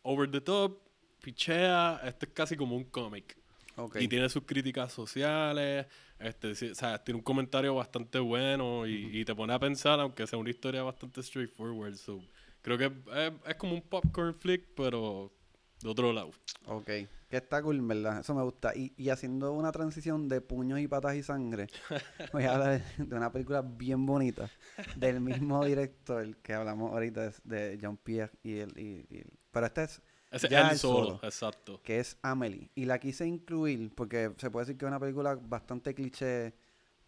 over 0.03 0.31
the 0.31 0.41
top, 0.41 0.81
pichea, 1.21 2.01
esto 2.05 2.27
es 2.27 2.33
casi 2.33 2.57
como 2.57 2.77
un 2.77 2.85
cómic. 2.85 3.37
Ok. 3.77 3.97
Y 4.01 4.09
tiene 4.09 4.29
sus 4.29 4.45
críticas 4.45 4.93
sociales, 4.93 5.87
este, 6.19 6.51
o 6.51 6.75
sea, 6.75 7.03
tiene 7.03 7.19
un 7.19 7.25
comentario 7.25 7.75
bastante 7.75 8.19
bueno 8.19 8.87
y, 8.87 9.21
y 9.21 9.25
te 9.25 9.35
pone 9.35 9.53
a 9.53 9.59
pensar, 9.59 9.99
aunque 10.01 10.27
sea 10.27 10.39
una 10.39 10.51
historia 10.51 10.83
bastante 10.83 11.23
straightforward. 11.23 11.97
So, 11.97 12.21
creo 12.63 12.79
que 12.79 12.87
es, 12.87 13.33
es 13.47 13.55
como 13.57 13.75
un 13.75 13.83
popcorn 13.83 14.35
flick, 14.35 14.67
pero 14.77 15.33
de 15.81 15.89
otro 15.89 16.13
lado. 16.13 16.31
Ok. 16.67 16.87
Que 17.29 17.39
está 17.39 17.63
cool, 17.63 17.81
¿verdad? 17.81 18.21
Eso 18.21 18.35
me 18.35 18.43
gusta. 18.43 18.77
Y, 18.77 18.93
y 18.97 19.09
haciendo 19.09 19.53
una 19.53 19.73
transición 19.73 20.29
de 20.29 20.41
puños 20.43 20.79
y 20.81 20.87
patas 20.87 21.17
y 21.17 21.23
sangre, 21.23 21.67
voy 22.33 22.45
a 22.45 22.55
hablar 22.55 22.83
de 22.99 23.17
una 23.17 23.33
película 23.33 23.63
bien 23.63 24.05
bonita 24.05 24.51
del 24.97 25.21
mismo 25.21 25.65
director 25.65 26.37
que 26.39 26.53
hablamos 26.53 26.93
ahorita 26.93 27.27
es 27.27 27.41
de 27.45 27.79
Jean 27.81 27.97
Pierre 27.97 28.33
y 28.43 28.59
el, 28.59 28.79
y- 28.79 29.07
y 29.09 29.19
el- 29.21 29.33
pero 29.51 29.67
este 29.67 29.85
es 29.85 30.03
Ya 30.51 30.61
es 30.61 30.65
él 30.67 30.71
él 30.73 30.79
solo, 30.79 31.05
solo. 31.05 31.21
exacto. 31.23 31.81
que 31.83 32.01
es 32.01 32.19
Amelie 32.23 32.71
y 32.75 32.85
la 32.85 32.99
quise 32.99 33.27
incluir 33.27 33.95
porque 33.95 34.33
se 34.37 34.51
puede 34.51 34.67
decir 34.67 34.79
que 34.79 34.85
es 34.85 34.89
una 34.89 35.01
película 35.01 35.35
bastante 35.35 35.95
cliché 35.95 36.55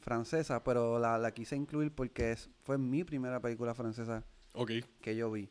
francesa, 0.00 0.62
pero 0.64 0.98
la, 0.98 1.16
la 1.18 1.32
quise 1.32 1.54
incluir 1.56 1.94
porque 1.94 2.32
es, 2.32 2.50
fue 2.62 2.76
mi 2.78 3.04
primera 3.04 3.40
película 3.40 3.74
francesa 3.74 4.24
Ok. 4.54 4.70
que 5.00 5.14
yo 5.16 5.30
vi. 5.30 5.50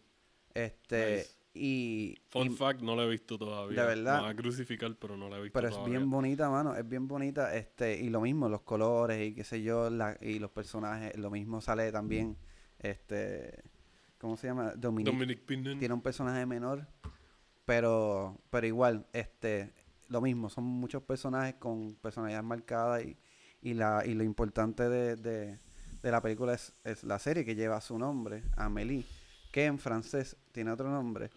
Este, 0.54 1.18
Nice. 1.18 1.36
y, 1.54 2.18
Fun 2.30 2.48
y- 2.48 2.50
fact, 2.56 2.82
no 2.82 2.96
la 2.96 3.04
he 3.04 3.10
visto 3.10 3.38
todavía. 3.38 3.82
De 3.82 3.88
verdad. 3.88 4.18
Me 4.18 4.22
van 4.24 4.32
a 4.32 4.36
crucificar, 4.36 4.96
pero 5.00 5.16
no 5.18 5.30
la 5.30 5.38
he 5.38 5.42
visto 5.44 5.54
pero 5.54 5.68
es 5.68 5.74
todavía. 5.76 5.98
bien 6.00 6.10
bonita, 6.10 6.50
mano, 6.50 6.76
es 6.76 6.88
bien 6.88 7.08
bonita, 7.08 7.56
este, 7.56 8.00
y 8.02 8.10
lo 8.10 8.22
mismo, 8.22 8.50
los 8.50 8.62
colores 8.62 9.30
y 9.30 9.34
qué 9.36 9.44
sé 9.44 9.62
yo, 9.62 9.90
la, 9.90 10.18
y 10.22 10.40
los 10.40 10.52
personajes, 10.52 11.16
lo 11.18 11.30
mismo 11.32 11.62
sale 11.62 11.92
también, 11.92 12.38
este, 12.80 13.64
¿cómo 14.20 14.38
se 14.38 14.48
llama? 14.48 14.74
Dominique, 14.76 15.12
Dominic 15.12 15.40
Pinnen. 15.46 15.80
tiene 15.80 15.94
un 15.94 16.02
personaje 16.02 16.46
menor, 16.46 16.88
pero, 17.66 18.38
pero 18.50 18.68
igual, 18.68 19.06
este, 19.14 19.74
lo 20.10 20.22
mismo, 20.22 20.50
son 20.50 20.64
muchos 20.66 21.02
personajes 21.04 21.56
con 21.56 21.96
personalidades 21.96 22.46
marcadas 22.46 23.04
y, 23.06 23.18
y 23.62 23.74
la, 23.74 24.04
y 24.06 24.14
lo 24.14 24.24
importante 24.24 24.88
de, 24.90 25.16
de, 25.16 25.60
de 26.04 26.12
la 26.12 26.22
película 26.22 26.54
es, 26.54 26.74
es 26.84 27.04
la 27.04 27.18
serie 27.18 27.46
que 27.46 27.56
lleva 27.56 27.80
su 27.82 27.98
nombre, 27.98 28.44
Amélie, 28.58 29.06
que 29.52 29.66
en 29.66 29.80
francés 29.80 30.36
tiene 30.52 30.72
otro 30.72 30.90
nombre 30.90 31.32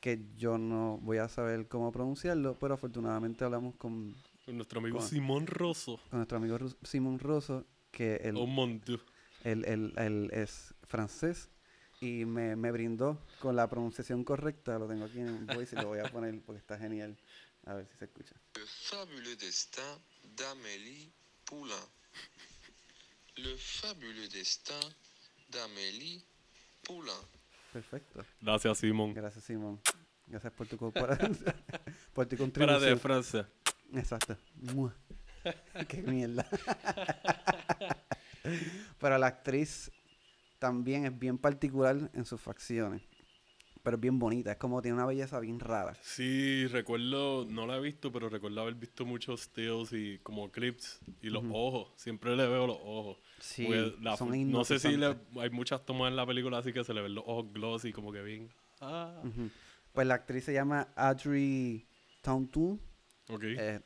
que 0.00 0.20
yo 0.36 0.58
no 0.58 0.98
voy 1.02 1.18
a 1.18 1.28
saber 1.28 1.68
cómo 1.68 1.92
pronunciarlo, 1.92 2.58
pero 2.58 2.74
afortunadamente 2.74 3.44
hablamos 3.44 3.76
con, 3.76 4.16
Con 4.44 4.56
nuestro 4.56 4.80
amigo 4.80 4.98
Con- 4.98 5.08
Simón 5.08 5.46
Rosso. 5.46 6.00
con 6.10 6.18
nuestro 6.18 6.38
amigo 6.38 6.58
Ru- 6.58 6.76
Simon 6.82 7.20
Rosso, 7.20 7.64
que 7.92 8.16
él, 8.16 8.34
Oh 8.36 8.46
mon 8.46 8.80
dieu. 8.80 8.98
él, 9.44 9.64
él- 9.64 9.92
él 9.96 10.30
es 10.32 10.74
francés 10.88 11.48
y 12.00 12.24
me, 12.24 12.56
me 12.56 12.72
brindó 12.72 13.24
con 13.38 13.54
la 13.54 13.68
pronunciación 13.70 14.24
correcta. 14.24 14.76
Lo 14.80 14.88
tengo 14.88 15.04
aquí 15.04 15.20
en 15.20 15.46
voice 15.46 15.76
y 15.76 15.78
lo 15.80 15.86
voy 15.86 16.00
a 16.00 16.10
poner 16.10 16.40
porque 16.42 16.58
está 16.58 16.76
genial. 16.76 17.16
A 17.64 17.74
ver 17.74 17.86
si 17.86 17.96
se 17.96 18.06
escucha. 18.06 18.34
Le 18.56 18.66
fabuleux 18.66 19.38
destin 19.38 19.84
d'Amélie 20.36 21.12
Poulain. 21.44 21.78
Le 23.36 23.56
fabuleux 23.56 24.28
destin 24.28 24.78
d'Amélie 25.50 26.22
Poulain. 26.82 27.12
Perfecto. 27.72 28.24
Gracias, 28.40 28.78
Simón. 28.78 29.14
Gracias, 29.14 29.44
Simón. 29.44 29.80
Gracias 30.26 30.52
por 30.52 30.66
tu, 30.66 30.76
co- 30.76 30.92
por, 30.92 31.16
tu 31.18 31.44
Para 32.14 32.36
contribución. 32.36 32.80
de 32.82 32.96
Francia. 32.96 33.48
Exacto. 33.94 34.36
Mua. 34.54 34.94
Qué 35.88 36.02
mierda. 36.02 36.46
Pero 39.00 39.18
la 39.18 39.26
actriz 39.28 39.90
también 40.58 41.06
es 41.06 41.18
bien 41.18 41.38
particular 41.38 42.10
en 42.14 42.24
sus 42.24 42.40
facciones. 42.40 43.02
Pero 43.82 43.96
es 43.96 44.00
bien 44.00 44.18
bonita. 44.18 44.52
Es 44.52 44.58
como 44.58 44.80
tiene 44.80 44.94
una 44.96 45.06
belleza 45.06 45.40
bien 45.40 45.58
rara. 45.58 45.96
Sí, 46.02 46.66
recuerdo, 46.68 47.44
no 47.48 47.66
la 47.66 47.76
he 47.76 47.80
visto, 47.80 48.12
pero 48.12 48.28
recuerdo 48.28 48.60
haber 48.60 48.74
visto 48.74 49.04
muchos 49.04 49.40
stills 49.42 49.92
y 49.92 50.18
como 50.22 50.50
clips 50.52 51.00
y 51.20 51.30
los 51.30 51.42
ojos. 51.52 51.90
Siempre 51.96 52.36
le 52.36 52.46
veo 52.46 52.66
los 52.68 52.78
ojos. 52.80 53.18
Sí, 53.40 53.66
la 54.00 54.16
son 54.16 54.50
no 54.52 54.64
sé 54.64 54.78
si 54.78 54.96
le- 54.96 55.16
hay 55.40 55.50
muchas 55.50 55.84
tomas 55.84 56.10
en 56.10 56.16
la 56.16 56.24
película 56.24 56.58
así 56.58 56.72
que 56.72 56.84
se 56.84 56.94
le 56.94 57.00
ven 57.02 57.14
los 57.16 57.24
ojos 57.26 57.52
glossy, 57.52 57.92
como 57.92 58.12
que 58.12 58.22
bien. 58.22 58.48
Ah. 58.80 59.20
Pues 59.92 60.06
la 60.06 60.14
actriz 60.14 60.44
se 60.44 60.52
llama 60.52 60.88
Audrey 60.94 61.84
Tautou. 62.20 62.78
Ok. 63.28 63.42
Eh, 63.44 63.80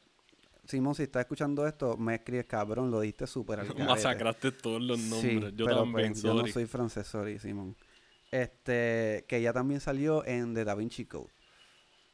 Simón, 0.66 0.94
si 0.94 1.04
estás 1.04 1.20
escuchando 1.20 1.66
esto, 1.66 1.96
me 1.96 2.16
escribes 2.16 2.44
cabrón, 2.46 2.90
lo 2.90 3.00
diste 3.00 3.26
súper 3.26 3.60
al. 3.60 3.66
Masacraste 3.78 4.52
todos 4.52 4.82
los 4.82 4.98
Sí, 5.00 5.10
nombres. 5.36 5.54
yo 5.56 5.64
pero 5.64 5.78
también, 5.84 6.12
pues, 6.12 6.22
yo 6.22 6.34
no 6.34 6.46
soy 6.48 6.66
francés, 6.66 7.06
sorry, 7.06 7.38
Simón. 7.38 7.74
Este, 8.30 9.24
que 9.28 9.38
ella 9.38 9.52
también 9.52 9.80
salió 9.80 10.24
en 10.26 10.54
The 10.54 10.64
Da 10.64 10.74
Vinci 10.74 11.06
Code. 11.06 11.30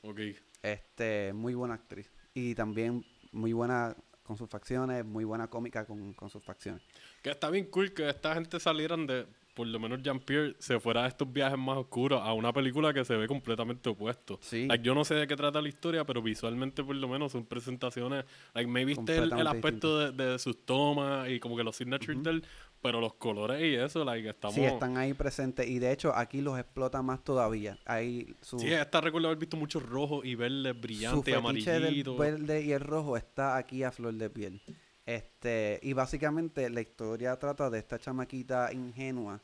Ok. 0.02 0.20
Este, 0.62 1.32
muy 1.32 1.54
buena 1.54 1.74
actriz. 1.74 2.10
Y 2.34 2.54
también 2.54 3.04
muy 3.32 3.52
buena 3.52 3.96
con 4.22 4.36
sus 4.36 4.48
facciones, 4.48 5.04
muy 5.04 5.24
buena 5.24 5.48
cómica 5.48 5.84
con, 5.84 6.12
con 6.14 6.30
sus 6.30 6.42
facciones. 6.42 6.82
Que 7.22 7.30
está 7.30 7.50
bien 7.50 7.66
cool 7.66 7.92
que 7.92 8.08
esta 8.08 8.34
gente 8.34 8.60
salieran 8.60 9.06
de, 9.06 9.26
por 9.54 9.66
lo 9.66 9.78
menos 9.78 10.02
Jean-Pierre, 10.02 10.54
se 10.58 10.80
fuera 10.80 11.04
a 11.04 11.08
estos 11.08 11.30
viajes 11.30 11.58
más 11.58 11.76
oscuros 11.76 12.20
a 12.22 12.32
una 12.32 12.52
película 12.52 12.94
que 12.94 13.04
se 13.04 13.16
ve 13.16 13.26
completamente 13.26 13.88
opuesto. 13.90 14.38
Sí. 14.40 14.66
Like, 14.66 14.84
yo 14.84 14.94
no 14.94 15.04
sé 15.04 15.14
de 15.14 15.26
qué 15.26 15.36
trata 15.36 15.60
la 15.60 15.68
historia, 15.68 16.04
pero 16.04 16.22
visualmente 16.22 16.82
por 16.82 16.96
lo 16.96 17.08
menos 17.08 17.32
son 17.32 17.44
presentaciones. 17.44 18.24
Like, 18.54 18.70
me 18.70 18.84
viste 18.84 19.18
el, 19.18 19.32
el 19.32 19.46
aspecto 19.46 19.98
de, 19.98 20.12
de 20.12 20.38
sus 20.38 20.64
tomas 20.64 21.28
y 21.28 21.40
como 21.40 21.56
que 21.56 21.64
los 21.64 21.76
signatures 21.76 22.22
del, 22.22 22.44
pero 22.82 23.00
los 23.00 23.14
colores 23.14 23.62
y 23.62 23.76
eso, 23.76 24.04
like, 24.04 24.28
estamos... 24.28 24.54
Sí, 24.56 24.64
están 24.64 24.96
ahí 24.96 25.14
presentes. 25.14 25.68
Y 25.68 25.78
de 25.78 25.92
hecho, 25.92 26.14
aquí 26.14 26.40
los 26.40 26.58
explota 26.58 27.00
más 27.00 27.22
todavía. 27.22 27.78
Ahí 27.86 28.34
su, 28.42 28.58
Sí, 28.58 28.72
esta 28.72 29.00
recuerdo 29.00 29.28
haber 29.28 29.38
visto 29.38 29.56
muchos 29.56 29.82
rojos 29.82 30.24
y 30.24 30.34
verdes 30.34 30.74
su 30.74 30.80
brillantes 30.80 31.34
amarillitos. 31.34 32.18
verde 32.18 32.62
y 32.62 32.72
el 32.72 32.80
rojo 32.80 33.16
está 33.16 33.56
aquí 33.56 33.84
a 33.84 33.92
flor 33.92 34.14
de 34.14 34.28
piel. 34.28 34.60
Este, 35.06 35.80
y 35.82 35.92
básicamente 35.94 36.68
la 36.70 36.80
historia 36.80 37.36
trata 37.38 37.70
de 37.70 37.78
esta 37.78 37.98
chamaquita 37.98 38.72
ingenua 38.72 39.40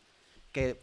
que 0.53 0.81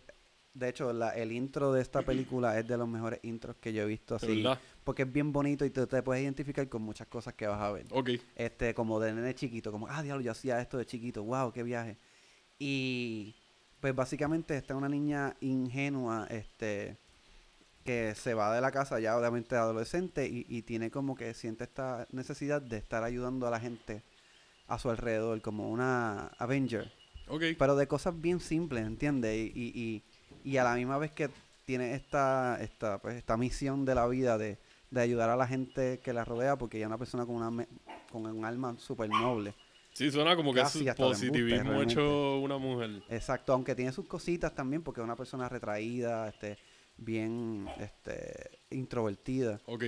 de 0.53 0.69
hecho 0.69 0.91
la- 0.93 1.09
el 1.15 1.31
intro 1.31 1.71
de 1.73 1.81
esta 1.81 2.01
película 2.01 2.57
es 2.59 2.67
de 2.67 2.77
los 2.77 2.87
mejores 2.87 3.19
intros 3.23 3.55
que 3.57 3.73
yo 3.73 3.83
he 3.83 3.85
visto 3.85 4.17
¿De 4.17 4.25
así 4.27 4.41
verdad? 4.43 4.59
porque 4.83 5.03
es 5.03 5.11
bien 5.11 5.31
bonito 5.31 5.65
y 5.65 5.69
tú 5.69 5.87
te 5.87 6.01
puedes 6.03 6.23
identificar 6.23 6.67
con 6.69 6.81
muchas 6.81 7.07
cosas 7.07 7.33
que 7.33 7.47
vas 7.47 7.59
a 7.61 7.71
ver. 7.71 7.85
Ok. 7.91 8.11
Este, 8.35 8.73
como 8.73 8.99
de 8.99 9.13
nene 9.13 9.33
chiquito, 9.33 9.71
como, 9.71 9.87
ah, 9.89 10.01
diablo, 10.03 10.23
yo 10.23 10.31
hacía 10.31 10.59
esto 10.61 10.77
de 10.77 10.85
chiquito, 10.85 11.23
wow, 11.23 11.51
qué 11.51 11.63
viaje. 11.63 11.97
Y 12.59 13.35
pues 13.81 13.95
básicamente 13.95 14.57
esta 14.57 14.73
es 14.73 14.77
una 14.77 14.89
niña 14.89 15.35
ingenua, 15.41 16.27
este, 16.29 16.97
que 17.83 18.15
se 18.15 18.33
va 18.33 18.53
de 18.53 18.61
la 18.61 18.71
casa 18.71 18.99
ya 18.99 19.17
obviamente 19.17 19.55
adolescente 19.55 20.27
y, 20.27 20.45
y 20.49 20.63
tiene 20.63 20.89
como 20.89 21.15
que 21.15 21.33
siente 21.33 21.65
esta 21.65 22.07
necesidad 22.11 22.61
de 22.61 22.77
estar 22.77 23.03
ayudando 23.03 23.47
a 23.47 23.51
la 23.51 23.59
gente 23.59 24.01
a 24.67 24.79
su 24.79 24.89
alrededor, 24.89 25.41
como 25.41 25.69
una 25.69 26.27
Avenger. 26.39 26.91
Pero 27.57 27.75
de 27.75 27.87
cosas 27.87 28.19
bien 28.19 28.39
simples, 28.39 28.85
¿entiendes? 28.85 29.35
Y, 29.35 29.51
y, 29.53 30.03
y, 30.43 30.51
y 30.51 30.57
a 30.57 30.63
la 30.63 30.75
misma 30.75 30.97
vez 30.97 31.11
que 31.11 31.29
tiene 31.65 31.93
esta, 31.95 32.57
esta, 32.61 32.99
pues, 32.99 33.15
esta 33.15 33.37
misión 33.37 33.85
de 33.85 33.95
la 33.95 34.07
vida 34.07 34.37
de, 34.37 34.57
de 34.91 35.01
ayudar 35.01 35.29
a 35.29 35.35
la 35.35 35.47
gente 35.47 35.99
que 35.99 36.13
la 36.13 36.23
rodea, 36.25 36.55
porque 36.55 36.77
ella 36.77 36.85
es 36.85 36.89
una 36.89 36.97
persona 36.97 37.25
con, 37.25 37.35
una, 37.35 37.67
con 38.11 38.25
un 38.25 38.45
alma 38.45 38.75
súper 38.77 39.09
noble. 39.09 39.53
Sí, 39.95 40.11
suena 40.11 40.35
como 40.35 40.53
que 40.53 40.59
es 40.59 40.65
Casi 40.65 40.83
de 40.83 40.89
embuste, 40.91 41.03
positivismo 41.03 41.81
hecho 41.81 42.39
una 42.39 42.57
mujer. 42.57 43.01
Exacto, 43.09 43.53
aunque 43.53 43.73
tiene 43.75 43.93
sus 43.93 44.05
cositas 44.05 44.53
también, 44.53 44.83
porque 44.83 44.99
es 44.99 45.05
una 45.05 45.15
persona 45.15 45.47
retraída, 45.47 46.27
este, 46.27 46.57
bien 46.97 47.65
este, 47.79 48.59
introvertida, 48.71 49.61
Ok. 49.65 49.85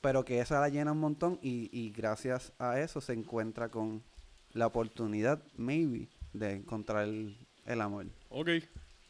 pero 0.00 0.24
que 0.24 0.40
esa 0.40 0.58
la 0.58 0.70
llena 0.70 0.92
un 0.92 1.00
montón 1.00 1.38
y, 1.42 1.68
y 1.70 1.90
gracias 1.90 2.54
a 2.58 2.80
eso 2.80 3.02
se 3.02 3.12
encuentra 3.12 3.68
con 3.68 4.02
la 4.52 4.66
oportunidad, 4.68 5.42
maybe, 5.54 6.08
de 6.32 6.52
encontrar 6.52 7.04
el, 7.04 7.36
el 7.66 7.80
amor. 7.82 8.06
Ok. 8.30 8.48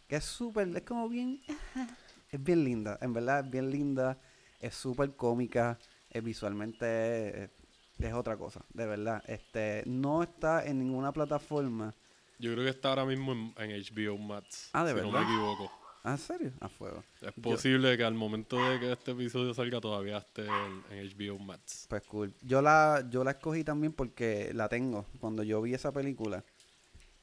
Que 0.09 0.16
es 0.16 0.24
súper, 0.24 0.76
es 0.76 0.83
como 0.83 1.09
bien, 1.09 1.40
es 2.33 2.42
bien 2.42 2.64
linda, 2.64 2.98
en 3.00 3.12
verdad 3.12 3.44
es 3.44 3.50
bien 3.52 3.70
linda, 3.70 4.18
es 4.61 4.74
súper 4.74 5.14
cómica, 5.14 5.78
es 6.11 6.24
visualmente 6.24 7.44
es, 7.44 7.50
es 7.98 8.12
otra 8.14 8.37
cosa, 8.37 8.64
de 8.72 8.87
verdad. 8.87 9.22
Este, 9.26 9.83
no 9.87 10.22
está 10.22 10.64
en 10.66 10.78
ninguna 10.78 11.12
plataforma. 11.12 11.94
Yo 12.38 12.52
creo 12.52 12.64
que 12.64 12.70
está 12.70 12.90
ahora 12.90 13.04
mismo 13.04 13.33
en, 13.33 13.54
en 13.57 13.70
HBO 13.83 14.18
Max. 14.18 14.70
Ah, 14.72 14.85
¿de 14.85 14.92
si 14.92 15.00
no 15.00 15.12
verdad? 15.12 15.20
me 15.26 15.33
equivoco. 15.35 15.70
¿Ah, 16.02 16.11
¿En 16.12 16.18
serio? 16.18 16.52
A 16.61 16.68
fuego. 16.68 17.02
Es 17.22 17.35
Yo- 17.35 17.42
posible 17.42 17.96
que 17.96 18.04
al 18.04 18.12
momento 18.14 18.57
de 18.68 18.78
que 18.78 18.92
este 18.92 19.12
episodio 19.12 19.54
salga 19.54 19.80
todavía 19.80 20.18
esté 20.18 20.44
en, 20.46 20.85
en 20.90 21.09
HBO 21.09 21.38
Max. 21.38 21.87
Pues 21.88 22.02
cool. 22.02 22.35
Yo 22.42 22.61
la, 22.61 23.07
yo 23.09 23.24
la 23.24 23.30
escogí 23.30 23.64
también 23.64 23.92
porque 23.94 24.50
la 24.52 24.68
tengo. 24.68 25.07
Cuando 25.18 25.42
yo 25.42 25.62
vi 25.62 25.72
esa 25.72 25.92
película, 25.92 26.44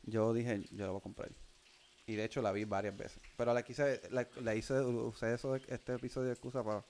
yo 0.04 0.34
dije, 0.34 0.64
yo 0.72 0.86
la 0.86 0.92
voy 0.92 1.00
a 1.00 1.04
comprar. 1.04 1.30
Y 2.08 2.16
de 2.16 2.26
hecho 2.26 2.42
la 2.42 2.52
vi 2.52 2.66
varias 2.66 2.98
veces. 2.98 3.22
Pero 3.38 3.54
la 3.54 3.62
quise, 3.62 4.02
la, 4.10 4.28
la 4.42 4.56
hice, 4.56 4.80
usé 4.82 5.36
eso, 5.36 5.54
de- 5.54 5.62
este 5.68 5.94
episodio 5.94 6.28
de 6.28 6.34
excusa 6.34 6.64
para 6.64 6.84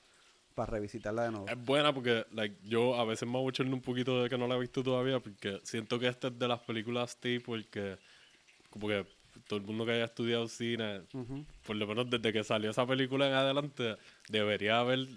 revisitarla 0.55 1.23
de 1.23 1.31
nuevo. 1.31 1.47
Es 1.47 1.57
buena 1.65 1.93
porque 1.93 2.25
like, 2.31 2.55
yo 2.63 2.95
a 2.95 3.05
veces 3.05 3.27
me 3.27 3.39
echando 3.47 3.75
un 3.75 3.81
poquito 3.81 4.21
de 4.23 4.29
que 4.29 4.37
no 4.37 4.47
la 4.47 4.55
he 4.55 4.59
visto 4.59 4.83
todavía 4.83 5.19
porque 5.19 5.59
siento 5.63 5.99
que 5.99 6.07
esta 6.07 6.27
es 6.27 6.37
de 6.37 6.47
las 6.47 6.59
películas 6.59 7.11
staple 7.11 7.65
que 7.69 7.97
como 8.69 8.87
que 8.87 9.05
todo 9.47 9.59
el 9.59 9.65
mundo 9.65 9.85
que 9.85 9.91
haya 9.93 10.05
estudiado 10.05 10.47
cine, 10.47 11.01
Ujú. 11.13 11.45
por 11.65 11.75
lo 11.75 11.87
menos 11.87 12.09
desde 12.09 12.31
que 12.33 12.43
salió 12.43 12.69
esa 12.69 12.85
película 12.85 13.27
en 13.27 13.33
adelante, 13.33 13.97
debería 14.29 14.79
haber 14.79 15.07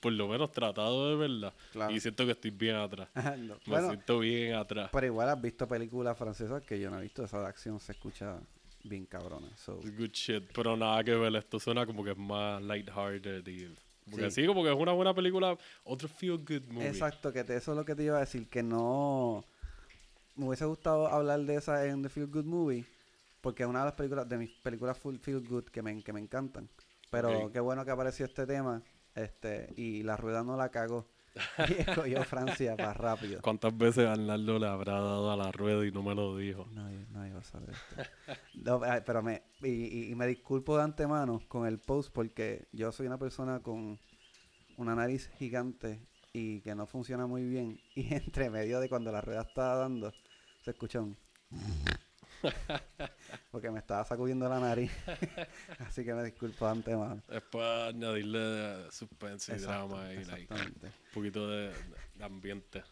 por 0.00 0.12
lo 0.12 0.28
menos 0.28 0.52
tratado 0.52 1.10
de 1.10 1.16
verla. 1.16 1.54
Claro. 1.72 1.92
Y 1.92 2.00
siento 2.00 2.24
que 2.26 2.32
estoy 2.32 2.50
bien 2.50 2.76
atrás. 2.76 3.08
No, 3.38 3.54
Me 3.54 3.60
bueno, 3.66 3.88
siento 3.88 4.18
bien 4.20 4.54
atrás. 4.54 4.90
pero 4.92 5.06
igual 5.06 5.28
has 5.28 5.40
visto 5.40 5.66
películas 5.66 6.16
francesas 6.18 6.62
que 6.62 6.78
yo 6.78 6.90
no 6.90 6.98
he 6.98 7.02
visto. 7.02 7.24
Esa 7.24 7.40
de 7.40 7.46
acción 7.46 7.80
se 7.80 7.92
escucha 7.92 8.38
bien 8.84 9.06
cabrona. 9.06 9.48
So, 9.56 9.76
Good 9.76 10.10
shit, 10.12 10.44
pero 10.54 10.76
nada 10.76 11.02
que 11.02 11.14
ver, 11.14 11.34
esto 11.36 11.58
suena 11.58 11.86
como 11.86 12.04
que 12.04 12.10
es 12.12 12.18
más 12.18 12.62
lighthearted 12.62 13.46
y... 13.48 13.74
Porque 14.10 14.30
Sí. 14.30 14.42
sí, 14.42 14.46
como 14.46 14.62
que 14.62 14.70
es 14.72 14.76
una 14.78 14.92
buena 14.92 15.12
película, 15.14 15.56
otro 15.84 16.08
feel 16.08 16.38
good 16.38 16.66
movie. 16.70 16.88
Exacto, 16.88 17.32
que 17.32 17.42
te- 17.44 17.56
eso 17.56 17.72
es 17.72 17.76
lo 17.78 17.84
que 17.84 17.94
te 17.94 18.04
iba 18.04 18.16
a 18.16 18.20
decir, 18.20 18.48
que 18.48 18.62
no... 18.62 19.44
Me 20.36 20.46
hubiese 20.46 20.64
gustado 20.66 21.08
hablar 21.08 21.40
de 21.40 21.54
esa 21.56 21.86
en 21.86 22.02
The 22.02 22.08
Feel 22.10 22.26
Good 22.26 22.44
Movie, 22.44 22.84
porque 23.40 23.62
es 23.62 23.68
una 23.68 23.78
de 23.80 23.84
las 23.86 23.94
películas, 23.94 24.28
de 24.28 24.36
mis 24.36 24.50
películas 24.50 24.98
full 24.98 25.16
Feel 25.16 25.40
Good 25.48 25.64
que 25.70 25.80
me, 25.82 26.02
que 26.04 26.12
me 26.12 26.20
encantan. 26.20 26.68
Pero 27.10 27.50
qué 27.50 27.58
bueno 27.60 27.84
que 27.86 27.90
apareció 27.90 28.26
este 28.26 28.46
tema, 28.46 28.82
este 29.14 29.72
y 29.76 30.02
la 30.02 30.16
rueda 30.16 30.42
no 30.44 30.56
la 30.58 30.68
cago. 30.68 31.06
y 31.68 31.72
escogió 31.74 32.22
Francia 32.24 32.76
para 32.76 32.92
rápido. 32.94 33.40
¿Cuántas 33.42 33.76
veces 33.76 34.06
Arnaldo 34.06 34.58
le 34.58 34.66
habrá 34.66 34.94
dado 34.94 35.30
a 35.30 35.36
la 35.36 35.52
rueda 35.52 35.86
y 35.86 35.92
no 35.92 36.02
me 36.02 36.14
lo 36.14 36.36
dijo? 36.36 36.66
Nadie, 36.72 37.06
nadie 37.10 37.32
va 37.32 37.40
a 37.40 37.44
saber 37.44 37.70
esto. 37.70 38.40
No, 38.54 38.80
pero 39.04 39.22
me, 39.22 39.42
y, 39.62 39.68
y- 39.68 40.10
y 40.10 40.14
me 40.14 40.26
disculpo 40.26 40.76
de 40.76 40.84
antemano 40.84 41.42
con 41.48 41.66
el 41.66 41.78
post 41.78 42.12
porque 42.12 42.68
yo 42.72 42.90
soy 42.92 43.06
una 43.06 43.18
persona 43.18 43.60
con 43.62 43.98
una 44.76 44.94
nariz 44.94 45.28
gigante 45.38 46.06
y 46.32 46.60
que 46.62 46.74
no 46.74 46.86
funciona 46.86 47.26
muy 47.26 47.44
bien. 47.44 47.80
Y 47.94 48.12
entre 48.14 48.50
medio 48.50 48.80
de 48.80 48.88
cuando 48.88 49.12
la 49.12 49.20
rueda 49.20 49.42
estaba 49.42 49.76
dando, 49.76 50.14
se 50.60 50.70
escuchó 50.70 51.02
un... 51.02 51.16
porque 53.50 53.70
me 53.70 53.78
estaba 53.78 54.04
sacudiendo 54.04 54.48
la 54.48 54.60
nariz. 54.60 54.90
Así 55.80 56.04
que 56.04 56.14
me 56.14 56.24
disculpo 56.24 56.64
de 56.66 56.70
antemano. 56.70 57.22
Es 57.28 57.42
para 57.42 57.88
añadirle 57.88 58.90
suspense 58.90 59.52
y 59.52 59.54
Exacto, 59.56 59.88
drama 59.88 60.12
y 60.12 60.24
like, 60.24 60.54
un 60.54 60.92
poquito 61.14 61.48
de, 61.48 61.72
de 62.14 62.24
ambiente. 62.24 62.82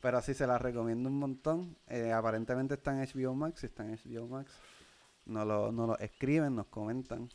Pero 0.00 0.18
así 0.18 0.34
se 0.34 0.46
la 0.46 0.58
recomiendo 0.58 1.08
un 1.08 1.18
montón. 1.18 1.76
Eh, 1.88 2.12
aparentemente 2.12 2.74
está 2.74 2.92
en 2.92 3.06
HBO 3.06 3.34
Max. 3.34 3.60
Si 3.60 3.66
está 3.66 3.84
en 3.84 3.98
HBO 3.98 4.26
Max, 4.26 4.52
nos 5.26 5.46
lo, 5.46 5.72
nos 5.72 5.88
lo 5.88 5.98
escriben, 5.98 6.54
nos 6.54 6.66
comentan. 6.66 7.28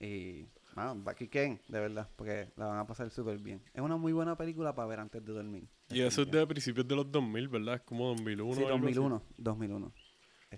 Y, 0.00 0.46
bueno, 0.74 0.96
Bucky 0.96 1.28
Kane, 1.28 1.60
de 1.68 1.80
verdad, 1.80 2.08
porque 2.16 2.52
la 2.56 2.66
van 2.66 2.78
a 2.78 2.86
pasar 2.86 3.10
súper 3.10 3.38
bien. 3.38 3.62
Es 3.72 3.80
una 3.80 3.96
muy 3.96 4.12
buena 4.12 4.36
película 4.36 4.74
para 4.74 4.88
ver 4.88 5.00
antes 5.00 5.24
de 5.24 5.32
dormir. 5.32 5.68
Y 5.90 6.00
eso 6.00 6.22
es 6.22 6.30
de 6.30 6.46
principios 6.46 6.86
de 6.86 6.96
los 6.96 7.10
2000, 7.10 7.48
¿verdad? 7.48 7.76
Es 7.76 7.82
como 7.82 8.08
2001. 8.08 8.54
Sí, 8.54 8.64
algo 8.64 8.74
así. 8.76 8.94
2001. 8.94 9.22
2001. 9.38 9.92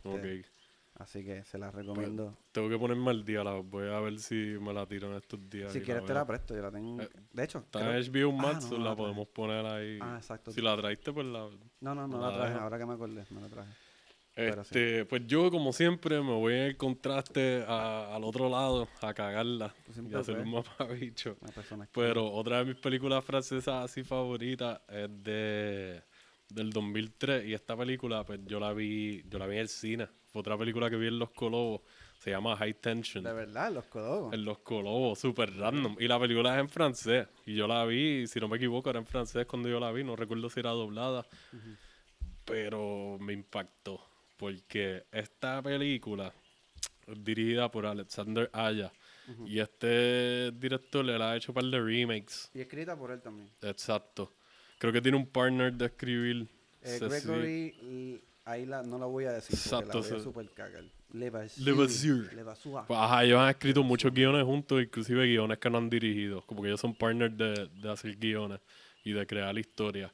Este. 0.02 0.44
Así 0.94 1.24
que 1.24 1.44
se 1.44 1.58
la 1.58 1.70
Pues, 1.70 1.86
recomiendo. 1.86 2.36
tengo 2.50 2.68
que 2.68 2.76
ponerme 2.76 3.10
al 3.10 3.24
día. 3.24 3.44
La, 3.44 3.52
voy 3.52 3.88
a 3.88 4.00
ver 4.00 4.18
si 4.18 4.34
me 4.60 4.72
la 4.72 4.84
tiro 4.84 5.08
en 5.08 5.16
estos 5.16 5.48
días. 5.48 5.72
si 5.72 5.80
quieres 5.80 6.04
te 6.04 6.12
la 6.12 6.26
presto, 6.26 6.56
yo 6.56 6.62
la 6.62 6.72
tengo. 6.72 7.00
Eh, 7.00 7.08
de 7.32 7.44
hecho, 7.44 7.58
Está 7.58 7.80
creo- 7.80 7.92
en 7.92 8.02
HBO 8.12 8.32
Ah, 8.40 8.42
Max, 8.42 8.64
no, 8.64 8.70
so 8.70 8.78
no 8.78 8.84
la 8.84 8.96
podemos 8.96 9.28
poner 9.28 9.64
ahí. 9.64 9.98
Ah, 10.02 10.16
exacto. 10.18 10.50
Si 10.50 10.60
la 10.60 10.76
traiste, 10.76 11.12
pues 11.12 11.24
la... 11.26 11.48
No, 11.80 11.94
no, 11.94 12.08
no 12.08 12.20
la 12.20 12.34
traje. 12.36 12.54
Ahora 12.54 12.78
que 12.78 12.86
me 12.86 12.94
acordé, 12.94 13.24
no 13.30 13.40
la 13.40 13.48
traje. 13.48 13.70
Pero 14.34 14.62
sí. 14.64 14.68
Este, 14.70 15.04
Pues 15.04 15.22
yo, 15.26 15.50
como 15.52 15.72
siempre, 15.72 16.20
me 16.20 16.32
voy 16.32 16.54
en 16.54 16.60
el 16.62 16.76
contraste 16.76 17.64
a- 17.66 18.14
al 18.16 18.24
otro 18.24 18.48
lado 18.48 18.88
a 19.00 19.14
cagarla 19.14 19.74
y 19.88 20.14
a 20.14 20.18
hacer 20.18 20.38
un 20.38 20.62
persona 21.54 21.86
que- 21.86 21.92
Pero 21.92 22.26
otra 22.32 22.58
de 22.58 22.64
mis 22.64 22.76
películas 22.76 23.24
francesas 23.24 23.84
así 23.84 24.02
favoritas 24.02 24.80
es 24.88 25.08
de 25.22 26.02
del 26.48 26.70
2003 26.70 27.46
y 27.46 27.54
esta 27.54 27.76
película 27.76 28.24
pues 28.24 28.40
yo 28.46 28.58
la 28.58 28.72
vi 28.72 29.22
yo 29.28 29.38
la 29.38 29.46
vi 29.46 29.56
en 29.56 29.62
el 29.62 29.68
cine. 29.68 30.08
Fue 30.28 30.40
otra 30.40 30.58
película 30.58 30.90
que 30.90 30.96
vi 30.96 31.06
en 31.06 31.18
Los 31.18 31.30
Colobos, 31.30 31.80
se 32.18 32.30
llama 32.30 32.56
High 32.56 32.74
Tension. 32.74 33.24
De 33.24 33.32
verdad, 33.32 33.72
los 33.72 33.86
codogos. 33.86 34.34
En 34.34 34.44
Los 34.44 34.58
Colobos, 34.58 35.18
súper 35.18 35.56
random. 35.56 35.96
Y 35.98 36.08
la 36.08 36.18
película 36.18 36.54
es 36.54 36.60
en 36.60 36.68
francés. 36.68 37.28
Y 37.46 37.54
yo 37.54 37.66
la 37.66 37.84
vi, 37.86 38.26
si 38.26 38.38
no 38.40 38.48
me 38.48 38.56
equivoco, 38.56 38.90
era 38.90 38.98
en 38.98 39.06
francés 39.06 39.46
cuando 39.46 39.68
yo 39.68 39.80
la 39.80 39.90
vi. 39.92 40.04
No 40.04 40.16
recuerdo 40.16 40.50
si 40.50 40.60
era 40.60 40.70
doblada. 40.70 41.26
Pero 42.44 43.18
me 43.20 43.32
impactó. 43.32 44.00
Porque 44.36 45.04
esta 45.12 45.62
película 45.62 46.32
es 47.06 47.24
dirigida 47.24 47.70
por 47.70 47.86
Alexander 47.86 48.50
Aya. 48.52 48.92
Y 49.46 49.60
este 49.60 50.50
director 50.52 51.04
le 51.04 51.22
ha 51.22 51.36
hecho 51.36 51.52
un 51.52 51.54
par 51.54 51.64
de 51.64 51.80
remakes. 51.80 52.50
Y 52.54 52.60
escrita 52.60 52.96
por 52.96 53.10
él 53.10 53.20
también. 53.20 53.50
Exacto. 53.62 54.32
Creo 54.78 54.92
que 54.92 55.00
tiene 55.00 55.16
un 55.16 55.26
partner 55.26 55.72
de 55.72 55.86
escribir. 55.86 56.48
Eh, 56.82 56.98
Gregory, 57.00 58.22
ahí 58.44 58.64
la, 58.64 58.82
no 58.82 58.98
la 58.98 59.06
voy 59.06 59.24
a 59.24 59.32
decir 59.32 59.54
Exacto, 59.56 60.00
la 60.00 60.08
voy 60.08 60.18
a 60.18 60.22
super 60.22 60.50
cagar. 60.50 60.84
Levasseur. 61.12 62.32
Levasseur. 62.34 62.84
Pues, 62.86 62.98
ajá, 62.98 63.24
ellos 63.24 63.40
han 63.40 63.48
escrito 63.48 63.82
muchos 63.82 64.12
guiones 64.12 64.44
juntos, 64.44 64.82
inclusive 64.82 65.26
guiones 65.26 65.58
que 65.58 65.70
no 65.70 65.78
han 65.78 65.90
dirigido, 65.90 66.42
como 66.42 66.62
que 66.62 66.68
ellos 66.68 66.80
son 66.80 66.94
partners 66.94 67.36
de, 67.36 67.68
de 67.68 67.90
hacer 67.90 68.16
guiones 68.16 68.60
y 69.04 69.12
de 69.12 69.26
crear 69.26 69.56
historias. 69.58 70.12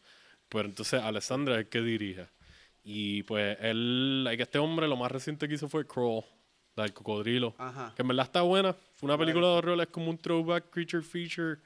Pero 0.48 0.68
entonces 0.68 1.02
Alessandra 1.02 1.54
es 1.54 1.60
el 1.60 1.68
que 1.68 1.80
dirige. 1.80 2.28
Y 2.84 3.22
pues 3.24 3.56
él, 3.60 4.28
este 4.38 4.58
hombre 4.58 4.86
lo 4.86 4.96
más 4.96 5.10
reciente 5.10 5.48
que 5.48 5.54
hizo 5.54 5.68
fue 5.68 5.86
Crawl, 5.86 6.22
la 6.76 6.84
del 6.84 6.92
cocodrilo. 6.92 7.54
Ajá. 7.58 7.92
Que 7.96 8.02
en 8.02 8.08
verdad 8.08 8.26
está 8.26 8.42
buena. 8.42 8.74
Fue 8.94 9.08
una 9.08 9.18
película 9.18 9.46
de 9.48 9.52
horror, 9.54 9.80
es 9.80 9.88
como 9.88 10.10
un 10.10 10.18
throwback 10.18 10.70
creature 10.70 11.02
feature 11.02 11.60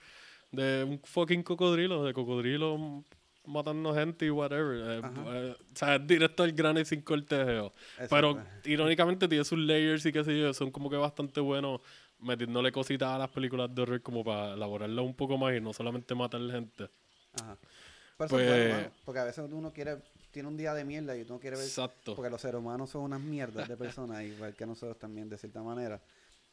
de 0.50 0.84
un 0.84 1.00
fucking 1.04 1.42
cocodrilo, 1.42 2.04
de 2.04 2.12
cocodrilo 2.14 3.04
matando 3.44 3.94
gente 3.94 4.26
y 4.26 4.30
whatever. 4.30 4.76
Eh, 4.76 5.02
eh, 5.26 5.56
o 5.58 5.76
sea, 5.76 5.96
es 5.96 6.06
directo 6.06 6.42
al 6.42 6.52
grano 6.52 6.80
y 6.80 6.84
sin 6.84 7.00
cortejeo. 7.02 7.72
Pero 8.10 8.38
irónicamente 8.64 9.26
tiene 9.26 9.44
sus 9.44 9.58
layers 9.58 10.04
y 10.06 10.12
qué 10.12 10.22
sé 10.24 10.38
yo, 10.38 10.52
son 10.52 10.70
como 10.70 10.90
que 10.90 10.96
bastante 10.96 11.40
buenos 11.40 11.80
metiéndole 12.20 12.72
cositas 12.72 13.08
a 13.10 13.18
las 13.18 13.28
películas 13.30 13.72
de 13.74 13.82
horror 13.82 14.02
como 14.02 14.24
para 14.24 14.54
elaborarlas 14.54 15.04
un 15.04 15.14
poco 15.14 15.38
más 15.38 15.54
y 15.56 15.60
no 15.60 15.72
solamente 15.72 16.14
matar 16.14 16.40
gente. 16.50 16.90
Ajá. 17.40 17.56
Pero 18.18 18.28
Pues- 18.30 18.68
bueno, 18.72 18.90
porque 19.04 19.20
a 19.20 19.24
veces 19.24 19.48
uno 19.52 19.72
quiere, 19.72 19.98
tiene 20.32 20.48
un 20.48 20.56
día 20.56 20.74
de 20.74 20.84
mierda 20.84 21.16
y 21.16 21.22
uno 21.22 21.38
quiere 21.38 21.56
ver, 21.56 21.64
Exacto. 21.64 22.16
porque 22.16 22.28
los 22.30 22.40
seres 22.40 22.58
humanos 22.58 22.90
son 22.90 23.02
unas 23.02 23.20
mierdas 23.20 23.68
de 23.68 23.76
personas, 24.16 24.22
igual 24.24 24.54
que 24.56 24.66
nosotros 24.66 24.98
también, 24.98 25.28
de 25.28 25.38
cierta 25.38 25.62
manera. 25.62 26.00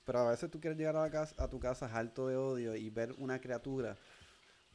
Pero 0.05 0.19
a 0.19 0.29
veces 0.29 0.49
tú 0.51 0.59
quieres 0.61 0.77
llegar 0.77 0.95
a, 0.95 1.01
la 1.01 1.09
casa, 1.11 1.35
a 1.43 1.47
tu 1.49 1.59
casa 1.59 1.87
harto 1.93 2.27
de 2.27 2.37
odio 2.37 2.75
y 2.75 2.89
ver 2.89 3.13
una 3.17 3.39
criatura. 3.41 3.97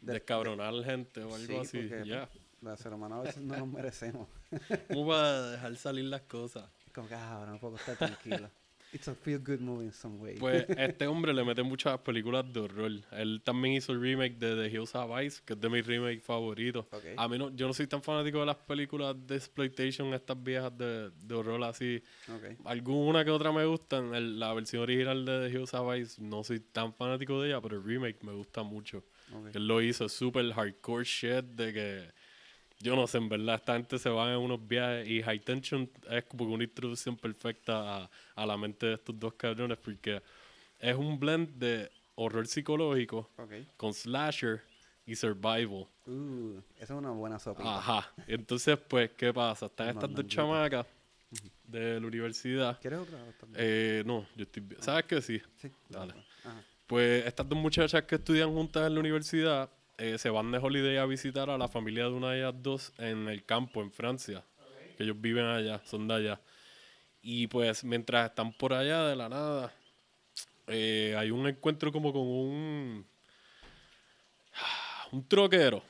de- 0.03 0.14
Descabronar 0.14 0.74
gente 0.85 1.22
o 1.22 1.35
algo 1.35 1.64
Sí, 1.64 1.78
así. 1.78 1.91
Ya. 2.05 2.28
Los 2.61 2.78
seres 2.78 2.97
humanos 2.97 3.20
a 3.20 3.22
veces 3.22 3.43
no 3.43 3.57
nos 3.57 3.68
merecemos. 3.68 4.28
¿Cómo 4.89 5.09
para 5.09 5.51
dejar 5.53 5.76
salir 5.76 6.05
las 6.05 6.22
cosas? 6.22 6.68
Como 6.95 7.09
que, 7.09 7.14
ah, 7.14 7.33
ahora 7.37 7.53
no 7.53 7.59
puedo 7.59 7.76
estar 7.76 7.97
tranquilo. 7.97 8.51
It's 8.93 9.07
a 9.07 9.14
feel 9.14 9.38
good 9.38 9.61
movie 9.61 9.84
in 9.86 9.93
some 9.93 10.18
way. 10.18 10.36
Pues 10.38 10.66
este 10.76 11.07
hombre 11.07 11.32
le 11.32 11.45
mete 11.45 11.62
muchas 11.62 11.99
películas 12.01 12.45
de 12.53 12.61
horror. 12.61 12.91
Él 13.12 13.41
también 13.45 13.74
hizo 13.74 13.93
el 13.93 14.01
remake 14.01 14.36
de 14.38 14.57
The 14.57 14.68
Hills 14.74 14.95
Have 14.97 15.22
Eyes, 15.22 15.41
que 15.43 15.53
es 15.53 15.61
de 15.61 15.68
mis 15.68 15.86
remakes 15.86 16.24
favoritos. 16.24 16.86
Ok. 16.91 17.05
A 17.16 17.28
mí 17.28 17.38
no, 17.38 17.51
yo 17.55 17.66
no 17.68 17.72
soy 17.72 17.86
tan 17.86 18.03
fanático 18.03 18.41
de 18.41 18.47
las 18.47 18.57
películas 18.57 19.14
de 19.26 19.36
exploitation, 19.36 20.12
estas 20.12 20.43
viejas 20.43 20.76
de, 20.76 21.11
de 21.11 21.34
horror 21.34 21.62
así. 21.64 22.03
Ok. 22.28 22.57
Alguna 22.66 23.24
que 23.24 23.30
otra 23.30 23.53
me 23.53 23.64
gustan. 23.64 24.14
El- 24.14 24.38
la 24.41 24.53
versión 24.55 24.82
original 24.82 25.24
de 25.24 25.49
The 25.49 25.57
Hills 25.57 25.72
Have 25.74 25.97
Eyes 25.97 26.18
no 26.18 26.43
soy 26.43 26.61
tan 26.61 26.93
fanático 26.93 27.41
de 27.41 27.51
ella, 27.51 27.61
pero 27.61 27.76
el 27.76 27.84
remake 27.84 28.22
me 28.24 28.32
gusta 28.32 28.62
mucho. 28.62 29.05
ok. 29.32 29.55
Él 29.55 29.66
lo 29.68 29.80
hizo 29.82 30.09
súper 30.09 30.51
hardcore 30.53 31.05
shit 31.05 31.45
de 31.45 31.72
que 31.72 32.09
yo 32.81 32.97
no 32.97 33.07
sé, 33.07 33.18
en 33.18 33.28
verdad, 33.28 33.57
esta 33.57 33.74
gente 33.74 33.99
se 33.99 34.09
va 34.09 34.33
en 34.33 34.39
unos 34.39 34.66
viajes 34.66 35.07
y 35.09 35.22
High 35.22 35.41
Tension 35.41 35.91
es 36.11 36.24
como 36.24 36.45
una 36.45 36.64
introducción 36.64 37.16
perfecta 37.16 38.05
a, 38.05 38.11
a 38.35 38.47
la 38.47 38.57
mente 38.57 38.87
de 38.87 38.95
estos 38.95 39.18
dos 39.18 39.35
cabrones 39.35 39.76
porque 39.78 40.22
es 40.78 40.97
un 40.97 41.20
blend 41.20 41.51
de 41.59 41.91
horror 42.14 42.47
psicológico 42.47 43.28
con 43.76 43.93
slasher 43.93 44.62
y 45.05 45.14
survival. 45.14 45.87
Uh, 46.07 46.59
esa 46.76 46.95
es 46.95 46.99
una 46.99 47.11
buena 47.11 47.39
sopita. 47.39 47.78
Ajá. 47.78 48.12
Entonces, 48.26 48.78
pues, 48.78 49.11
¿qué 49.11 49.33
pasa? 49.33 49.66
Están 49.66 49.91
estas 49.91 50.12
dos 50.14 50.26
chamacas 50.26 50.87
de 51.64 52.01
la 52.01 52.07
universidad. 52.07 52.81
¿Quieres 52.81 53.01
otra? 53.01 53.18
también? 53.39 53.57
Eh, 53.59 54.03
no, 54.07 54.26
yo 54.37 54.45
estoy 54.45 54.62
bien. 54.62 54.83
¿Sabes 54.83 55.05
que 55.05 55.20
sí? 55.20 55.41
sí. 55.57 55.70
dale. 55.89 56.14
Ajá. 56.45 56.62
Pues 56.87 57.26
estas 57.26 57.49
dos 57.49 57.59
muchachas 57.59 58.03
que 58.05 58.16
estudian 58.16 58.53
juntas 58.53 58.87
en 58.87 58.95
la 58.95 59.01
universidad 59.01 59.70
eh, 60.01 60.16
se 60.16 60.30
van 60.30 60.51
de 60.51 60.57
holiday 60.57 60.96
a 60.96 61.05
visitar 61.05 61.51
a 61.51 61.59
la 61.59 61.68
familia 61.68 62.05
de 62.05 62.11
una 62.11 62.30
de 62.30 62.38
ellas 62.38 62.55
dos 62.62 62.92
en 62.96 63.28
el 63.28 63.44
campo, 63.44 63.82
en 63.82 63.92
Francia. 63.92 64.42
Que 64.96 65.05
ellos 65.05 65.20
viven 65.20 65.44
allá, 65.44 65.82
son 65.84 66.09
de 66.09 66.14
allá. 66.14 66.40
Y 67.20 67.48
pues 67.48 67.84
mientras 67.84 68.30
están 68.30 68.53
por 68.55 68.72
allá 68.72 69.05
de 69.05 69.14
la 69.14 69.28
nada, 69.28 69.74
eh, 70.68 71.14
hay 71.18 71.30
un 71.30 71.46
encuentro 71.46 71.92
como 71.92 72.14
con 72.14 72.22
un, 72.22 73.07
un 75.12 75.28
troquero. 75.28 75.82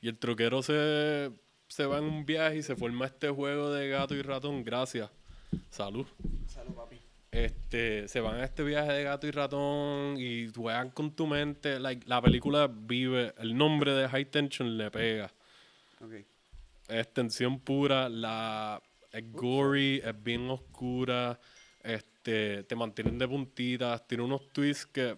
Y 0.00 0.08
el 0.08 0.18
troquero 0.18 0.62
se, 0.62 1.30
se 1.68 1.84
va 1.84 1.98
en 1.98 2.04
un 2.04 2.24
viaje 2.24 2.56
y 2.56 2.62
se 2.62 2.74
forma 2.74 3.04
este 3.04 3.28
juego 3.28 3.70
de 3.70 3.88
gato 3.88 4.14
y 4.14 4.22
ratón. 4.22 4.64
Gracias. 4.64 5.10
Salud 5.68 6.06
Salud. 6.46 6.74
Este, 7.34 8.06
se 8.06 8.20
van 8.20 8.36
a 8.36 8.44
este 8.44 8.62
viaje 8.62 8.92
de 8.92 9.02
gato 9.02 9.26
y 9.26 9.32
ratón 9.32 10.16
y 10.16 10.48
juegan 10.54 10.90
con 10.90 11.10
tu 11.10 11.26
mente. 11.26 11.80
Like, 11.80 12.06
la 12.06 12.22
película 12.22 12.70
vive, 12.72 13.34
el 13.38 13.56
nombre 13.56 13.92
de 13.92 14.08
High 14.08 14.26
Tension 14.26 14.78
le 14.78 14.88
pega. 14.92 15.32
Ok. 16.00 16.12
Es 16.88 17.12
tensión 17.12 17.58
pura, 17.58 18.08
la, 18.08 18.80
es 19.10 19.32
gory, 19.32 20.00
es 20.04 20.22
bien 20.22 20.48
oscura, 20.48 21.40
este, 21.82 22.62
te 22.62 22.76
mantienen 22.76 23.18
de 23.18 23.26
puntitas, 23.26 24.06
tiene 24.06 24.22
unos 24.22 24.52
twists 24.52 24.86
que 24.86 25.16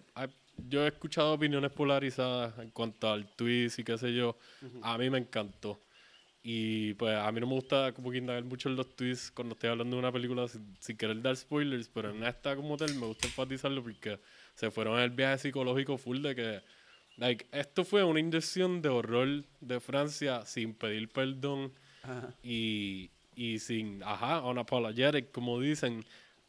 yo 0.67 0.85
he 0.85 0.87
escuchado 0.87 1.33
opiniones 1.33 1.71
polarizadas 1.71 2.57
en 2.57 2.71
cuanto 2.71 3.11
al 3.11 3.27
twist 3.35 3.77
y 3.77 3.83
qué 3.83 3.95
sé 3.95 4.11
yo. 4.13 4.37
A 4.81 4.97
mí 4.97 5.09
me 5.11 5.19
encantó. 5.19 5.79
Y 6.49 6.93
pues 6.93 7.13
a 7.13 7.29
mí 7.33 7.41
no 7.41 7.47
me 7.47 7.55
gusta 7.55 7.91
como 7.91 8.09
que 8.09 8.19
indagar 8.19 8.45
mucho 8.45 8.69
en 8.69 8.77
los 8.77 8.95
twists 8.95 9.31
cuando 9.31 9.53
estoy 9.53 9.69
hablando 9.69 9.97
de 9.97 9.99
una 9.99 10.13
película 10.13 10.47
sin, 10.47 10.77
sin 10.79 10.95
querer 10.95 11.21
dar 11.21 11.35
spoilers, 11.35 11.89
pero 11.89 12.11
en 12.11 12.23
esta 12.23 12.55
como 12.55 12.77
tal 12.77 12.95
me 12.95 13.05
gusta 13.05 13.27
enfatizarlo 13.27 13.83
porque 13.83 14.17
se 14.55 14.71
fueron 14.71 14.97
el 14.97 15.09
viaje 15.09 15.39
psicológico 15.39 15.97
full 15.97 16.21
de 16.21 16.35
que 16.35 16.61
like, 17.17 17.47
esto 17.51 17.83
fue 17.83 18.01
una 18.05 18.21
inyección 18.21 18.81
de 18.81 18.87
horror 18.87 19.43
de 19.59 19.79
Francia 19.81 20.45
sin 20.45 20.73
pedir 20.73 21.09
perdón 21.09 21.73
Ajá. 22.01 22.33
y, 22.41 23.11
y 23.35 23.59
sin, 23.59 24.01
ajá, 24.03 24.41
unapologetic, 24.41 25.33
como 25.33 25.59
dicen, 25.59 26.05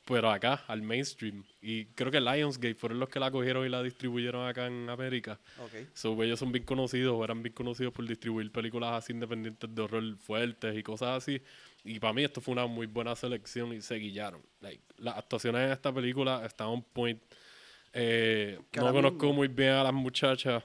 pero 0.09 0.31
acá, 0.31 0.65
al 0.67 0.81
mainstream. 0.81 1.45
Y 1.61 1.85
creo 1.87 2.11
que 2.11 2.21
Lionsgate 2.21 2.75
fueron 2.75 2.99
los 2.99 3.11
que 3.11 3.21
la 3.21 3.31
cogieron 3.31 3.67
y 3.67 3.69
la 3.69 3.83
distribuyeron 3.83 4.49
acá 4.49 4.67
en 4.67 4.89
América. 4.89 5.39
Ok. 5.63 5.89
So, 5.93 6.21
ellos 6.23 6.39
son 6.39 6.51
bien 6.51 6.65
conocidos, 6.65 7.15
o 7.15 7.23
eran 7.23 7.43
bien 7.43 7.53
conocidos 7.53 7.93
por 7.93 8.07
distribuir 8.07 8.51
películas 8.51 8.93
así 9.05 9.13
independientes 9.13 9.75
de 9.75 9.83
horror 9.83 10.17
fuertes 10.17 10.77
y 10.77 10.83
cosas 10.83 11.19
así. 11.23 11.43
Y 11.85 12.01
para 12.01 12.15
mí 12.15 12.25
esto 12.25 12.41
fue 12.41 12.53
una 12.53 12.67
muy 12.67 12.87
buena 12.87 13.15
selección 13.15 13.73
y 13.75 13.83
se 13.83 13.97
guillaron. 13.97 14.41
Like, 14.61 14.83
las 14.97 15.19
actuaciones 15.19 15.67
en 15.67 15.73
esta 15.73 15.93
película 15.93 16.43
están 16.47 16.69
on 16.69 16.83
point. 16.83 17.21
Eh, 17.93 18.59
no 18.77 18.93
conozco 18.93 19.27
mismo- 19.27 19.33
muy 19.35 19.49
bien 19.49 19.71
a 19.73 19.85
las 19.85 19.93
muchachas. 19.93 20.65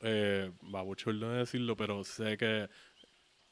Eh, 0.00 0.50
babuchol 0.62 1.20
no 1.20 1.30
decirlo, 1.32 1.76
pero 1.76 2.02
sé 2.04 2.36
que 2.38 2.68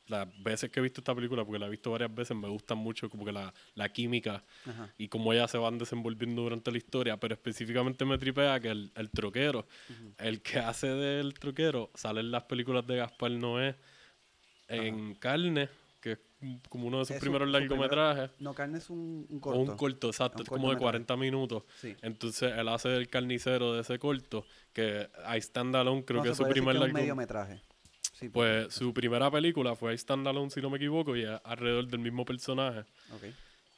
las 0.09 0.27
veces 0.43 0.71
que 0.71 0.81
he 0.81 0.83
visto 0.83 1.01
esta 1.01 1.15
película, 1.15 1.45
porque 1.45 1.59
la 1.59 1.67
he 1.67 1.71
visto 1.71 1.91
varias 1.91 2.15
veces, 2.15 2.37
me 2.37 2.49
gustan 2.49 2.77
mucho 2.79 3.09
como 3.09 3.25
que 3.25 3.33
la, 3.33 3.55
la 3.75 3.89
química 3.91 4.43
Ajá. 4.67 4.89
y 4.99 5.09
cómo 5.09 5.33
ellas 5.33 5.51
se 5.51 5.59
van 5.59 5.79
desenvolviendo 5.79 6.43
durante 6.43 6.71
la 6.71 6.79
historia, 6.79 7.17
pero 7.19 7.35
específicamente 7.35 8.05
me 8.05 8.19
tripea 8.19 8.59
que 8.61 8.69
el, 8.69 8.93
el 8.97 9.11
troquero, 9.11 9.67
el 10.19 10.43
que 10.43 10.59
hace 10.59 10.89
del 10.89 11.35
troquero, 11.35 11.91
sale 11.95 12.21
en 12.21 12.31
las 12.31 12.43
películas 12.45 12.87
de 12.87 12.97
Gaspar 12.97 13.31
Noé 13.31 13.77
en 14.69 15.15
carne, 15.15 15.69
que 16.01 16.13
es 16.13 16.19
como 16.69 16.89
uno 16.89 16.99
de 17.01 17.05
sus 17.05 17.17
Es 17.17 17.21
primeros 17.21 17.49
largometrajes. 17.49 18.31
primero- 18.31 18.43
No, 18.51 18.55
carne 18.55 18.79
es 18.79 18.91
un, 18.91 19.27
un 19.29 19.37
O 19.39 19.41
corto. 19.41 19.61
un 19.61 19.77
corto, 19.77 20.07
exacto, 20.09 20.43
es 20.43 20.49
como 20.49 20.71
de 20.71 20.77
cortometraje. 20.79 21.07
40 21.07 21.17
minutos. 21.17 21.63
Sí. 21.81 21.95
Entonces 22.03 22.53
él 22.57 22.69
hace 22.69 22.95
el 22.97 23.09
carnicero 23.09 23.75
de 23.75 23.83
ese 23.83 23.99
corto, 23.99 24.45
que 24.73 25.09
I 25.33 25.39
Stand 25.39 25.77
Alone 25.77 26.05
creo 26.05 26.19
No, 26.19 26.25
que 26.25 26.31
es 26.31 26.37
su 26.37 26.45
primer 26.49 26.75
que 26.77 26.81
Sí, 28.23 28.29
Pues 28.31 28.73
su 28.75 28.93
primera 28.95 29.31
película 29.31 29.75
fue 29.77 29.93
Stand 29.95 30.27
Alone, 30.27 30.51
si 30.51 30.61
no 30.63 30.71
me 30.71 30.77
equivoco, 30.79 31.15
y 31.17 31.23
es 31.25 31.31
alrededor 31.45 31.87
del 31.89 32.01
mismo 32.01 32.25
personaje. 32.25 32.85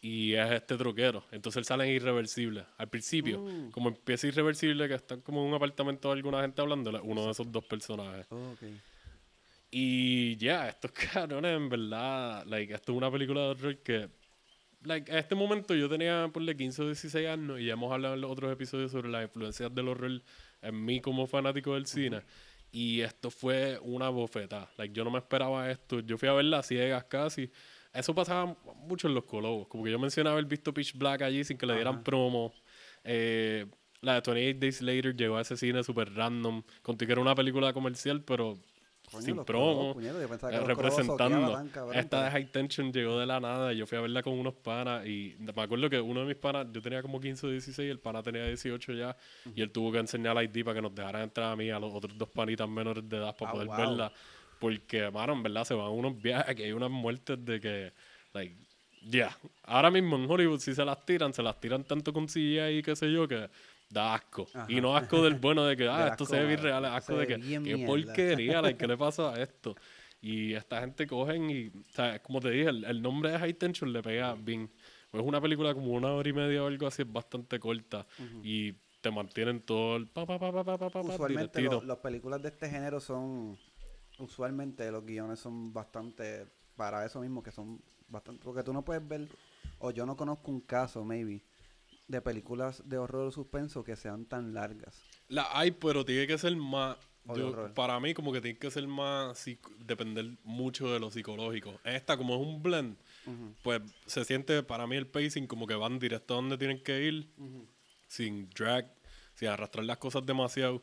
y 0.07 0.35
es 0.35 0.51
este 0.53 0.77
troquero. 0.77 1.25
Entonces 1.33 1.57
él 1.61 1.65
sale 1.65 1.85
en 1.85 1.95
Irreversible. 1.97 2.67
Al 2.77 2.89
principio, 2.91 3.41
Mm. 3.41 3.71
como 3.71 3.89
empieza 3.89 4.27
Irreversible, 4.27 4.87
que 4.87 4.95
están 4.97 5.23
como 5.23 5.41
en 5.43 5.49
un 5.49 5.55
apartamento 5.55 6.09
de 6.09 6.15
alguna 6.17 6.43
gente 6.43 6.61
hablando, 6.61 6.91
uno 7.03 7.25
de 7.25 7.31
esos 7.31 7.51
dos 7.51 7.65
personajes. 7.65 8.27
Ok. 8.31 8.63
Y 9.71 10.37
ya, 10.37 10.69
estos 10.69 10.91
cabrones, 11.43 11.57
en 11.57 11.69
verdad, 11.69 12.45
like, 12.47 12.73
esto 12.75 12.93
es 12.93 12.99
una 12.99 13.11
película 13.11 13.41
de 13.41 13.47
horror 13.49 13.79
que, 13.79 14.09
like, 14.83 15.11
a 15.11 15.19
este 15.19 15.35
momento 15.35 15.75
yo 15.75 15.89
tenía, 15.89 16.29
por 16.33 16.45
15 16.55 16.83
o 16.83 16.87
16 16.87 17.27
años 17.27 17.59
y 17.61 17.67
ya 17.67 17.73
hemos 17.73 17.93
hablado 17.93 18.15
en 18.15 18.21
los 18.21 18.31
otros 18.31 18.53
episodios 18.53 18.93
sobre 18.93 19.09
las 19.09 19.25
influencias 19.25 19.75
del 19.75 19.89
horror 19.89 20.21
en 20.63 20.85
mí 20.85 21.01
como 21.01 21.27
fanático 21.27 21.75
del 21.75 21.87
cine. 21.87 22.21
Y 22.75 23.03
esto 23.03 23.31
fue 23.31 23.79
una 23.83 24.09
bofetada. 24.09 24.68
Like, 24.77 24.93
yo 24.93 25.05
no 25.05 25.11
me 25.12 25.18
esperaba 25.18 25.70
esto. 25.70 26.01
Yo 26.01 26.18
fui 26.18 26.29
a 26.29 26.33
verla 26.33 26.61
ciegas 26.61 27.05
casi. 27.05 27.49
Eso 27.93 28.12
pasaba 28.16 28.57
mucho 28.89 29.07
en 29.07 29.14
los 29.14 29.22
colobos. 29.22 29.68
Como 29.68 29.85
que 29.85 29.93
yo 29.93 29.99
mencionaba 30.01 30.33
haber 30.35 30.47
visto 30.47 30.75
Pitch 30.75 30.99
Black 30.99 31.22
allí 31.22 31.45
sin 31.45 31.57
que 31.57 31.66
le 31.66 31.75
dieran 31.75 31.95
Ajá. 31.95 32.03
promo. 32.03 32.53
Eh, 33.05 33.66
la 34.01 34.20
de 34.20 34.33
28 34.33 34.59
Days 34.59 34.83
Later 34.83 35.14
llegó 35.14 35.37
a 35.37 35.43
ese 35.43 35.57
cine 35.57 35.85
súper 35.85 36.12
random. 36.14 36.64
Conté 36.83 37.07
que 37.07 37.12
era 37.12 37.20
una 37.20 37.37
película 37.37 37.72
comercial, 37.72 38.25
pero 38.25 38.59
Coño, 39.11 39.23
sin 39.25 39.45
promo. 39.45 39.95
Representando. 39.95 41.15
soqueaban 41.15 41.53
tan 41.55 41.69
cabrón, 41.69 41.95
Esta 41.97 42.25
de 42.25 42.31
High 42.31 42.47
Tension 42.51 42.93
llegó 42.93 43.19
de 43.19 43.27
la 43.27 43.39
nada. 43.41 43.73
y 43.73 43.77
Yo 43.77 43.87
fui 43.87 43.99
a 43.99 44.01
verla 44.01 44.23
con 44.23 44.33
unos 44.39 44.55
panas 44.55 45.07
y 45.07 45.37
me 45.39 45.51
acuerdo 45.63 45.89
que 45.91 46.01
uno 46.01 46.21
de 46.21 46.27
mis 46.27 46.37
panas, 46.37 46.67
yo 46.73 46.81
tenía 46.83 47.03
como 47.03 47.21
15 47.21 47.47
o 47.47 47.51
16, 47.51 47.91
el 47.91 47.99
pana 47.99 48.23
tenía 48.23 48.47
18 48.47 48.93
ya 48.93 49.17
y 49.55 49.63
él 49.63 49.71
tuvo 49.71 49.93
que 49.93 49.99
enseñar 49.99 50.35
la 50.35 50.43
ID 50.43 50.65
para 50.65 50.75
que 50.77 50.83
nos 50.83 50.95
dejaran 50.95 51.23
entrar 51.23 51.53
a 51.53 51.57
mí 51.57 51.71
a 51.71 51.79
los 51.79 51.93
otros 51.95 52.17
dos 52.17 52.29
panitas 52.29 52.69
menores 52.69 53.09
de 53.09 53.17
edad 53.17 53.37
para 53.37 53.51
Ah, 53.51 53.55
poder 53.55 53.69
wow. 53.69 53.77
verla. 53.77 54.13
Porque, 54.59 55.11
mano, 55.11 55.35
en 55.35 55.43
verdad 55.43 55.65
se 55.65 55.75
van 55.75 55.91
unos 55.91 56.21
viajes 56.21 56.55
que 56.57 56.65
hay 56.65 56.73
unas 56.73 56.91
muertes 56.91 57.45
de 57.45 57.61
que, 57.61 57.93
like, 58.33 58.57
ya. 59.03 59.37
Ahora 59.65 59.91
mismo 59.91 60.17
en 60.17 60.31
Hollywood 60.31 60.61
si 60.61 60.75
se 60.75 60.85
las 60.85 61.05
tiran, 61.05 61.35
se 61.35 61.43
las 61.43 61.61
tiran 61.61 61.85
tanto 61.85 62.13
con 62.13 62.27
CGI 62.27 62.79
y 62.79 62.83
qué 62.83 62.97
sé 62.97 63.13
yo 63.13 63.29
que 63.29 63.51
da 63.89 64.14
asco. 64.14 64.47
Y 64.68 64.80
no 64.80 64.97
asco 64.97 65.22
del 65.22 65.35
bueno 65.35 65.64
de 65.64 65.76
que, 65.76 65.89
ah, 65.89 66.09
esto 66.09 66.26
se 66.26 66.39
ve 66.39 66.47
bien 66.47 66.62
real, 66.62 66.85
asco 66.85 67.16
de 67.16 67.26
que, 67.26 67.41
qué 67.41 67.61
mierda. 67.61 67.87
porquería, 67.87 68.62
like, 68.62 68.78
¿qué 68.78 68.87
le 68.87 68.97
pasa 68.99 69.32
a 69.32 69.43
esto? 69.43 69.74
Y 70.20 70.55
esta 70.55 70.80
gente 70.80 71.07
cogen 71.07 71.51
y, 71.51 71.68
o 71.68 71.93
sea, 71.93 72.18
como 72.22 72.41
te 72.41 72.51
dije, 72.51 72.70
el, 72.70 73.03
nombre 73.03 73.30
de 73.30 73.39
High 73.39 73.55
Tension 73.55 73.93
le 73.93 74.03
pega 74.03 74.35
bien. 74.35 74.70
Es 75.12 75.20
una 75.20 75.41
película 75.41 75.74
como 75.74 75.93
una 75.93 76.12
hora 76.12 76.28
y 76.28 76.32
media 76.32 76.64
o 76.64 76.66
algo 76.66 76.87
así, 76.87 77.03
es 77.03 77.12
bastante 77.12 77.61
corta. 77.61 78.07
Y 78.43 78.72
te 79.05 79.11
mantienen 79.11 79.61
todo 79.61 79.97
el 79.97 80.09
pa, 80.09 80.24
pa, 80.24 80.39
pa, 80.39 80.51
pa, 80.51 80.78
pa, 80.78 80.89
pa, 80.89 81.01
Usualmente 81.03 81.62
las 81.85 81.99
películas 81.99 82.41
de 82.41 82.49
este 82.49 82.70
género 82.70 83.01
son, 83.01 83.59
usualmente 84.18 84.91
los 84.91 85.05
guiones 85.05 85.41
son 85.41 85.74
bastante, 85.74 86.47
para 86.74 87.05
eso 87.05 87.20
mismo, 87.20 87.43
que 87.43 87.53
son 87.53 87.82
bastante, 88.09 88.43
porque 88.43 88.62
tú 88.62 88.72
no 88.72 88.82
puedes 88.82 89.07
ver, 89.07 89.28
o 89.78 89.91
yo 89.91 90.07
no 90.07 90.16
conozco 90.16 90.51
un 90.51 90.62
caso, 90.62 91.05
maybe, 91.05 91.43
de 92.07 92.21
películas 92.21 92.83
de 92.89 92.99
horror 92.99 93.27
o 93.27 93.31
suspenso 93.31 93.83
que 93.85 93.97
sean 93.97 94.27
tan 94.27 94.53
largas. 94.55 95.01
La 95.29 95.47
hay, 95.59 95.71
pero 95.71 96.05
tiene 96.05 96.27
que 96.27 96.37
ser 96.39 96.55
más. 96.57 96.97
Yo- 97.27 97.53
para 97.75 97.99
mí, 98.01 98.13
como 98.13 98.33
que 98.33 98.41
tiene 98.43 98.59
que 98.59 98.71
ser 98.71 98.87
más. 98.87 99.43
depender 99.79 100.37
mucho 100.45 100.93
de 100.93 101.01
lo 101.01 101.11
psicológico. 101.11 101.81
Esta, 101.85 102.17
como 102.19 102.35
es 102.35 102.41
un 102.47 102.63
blend, 102.63 102.97
pues 103.63 103.81
se 104.07 104.25
siente 104.27 104.63
para 104.63 104.87
mí 104.87 104.97
el 104.97 105.07
pacing 105.07 105.47
como 105.47 105.67
que 105.67 105.75
van 105.75 105.99
directo 105.99 106.35
a 106.35 106.37
donde 106.37 106.59
tienen 106.59 106.83
que 106.83 107.03
ir, 107.05 107.29
sin 108.07 108.51
drag, 108.51 108.93
sin 109.35 109.49
arrastrar 109.49 109.87
las 109.87 109.97
cosas 109.97 110.27
demasiado. 110.27 110.83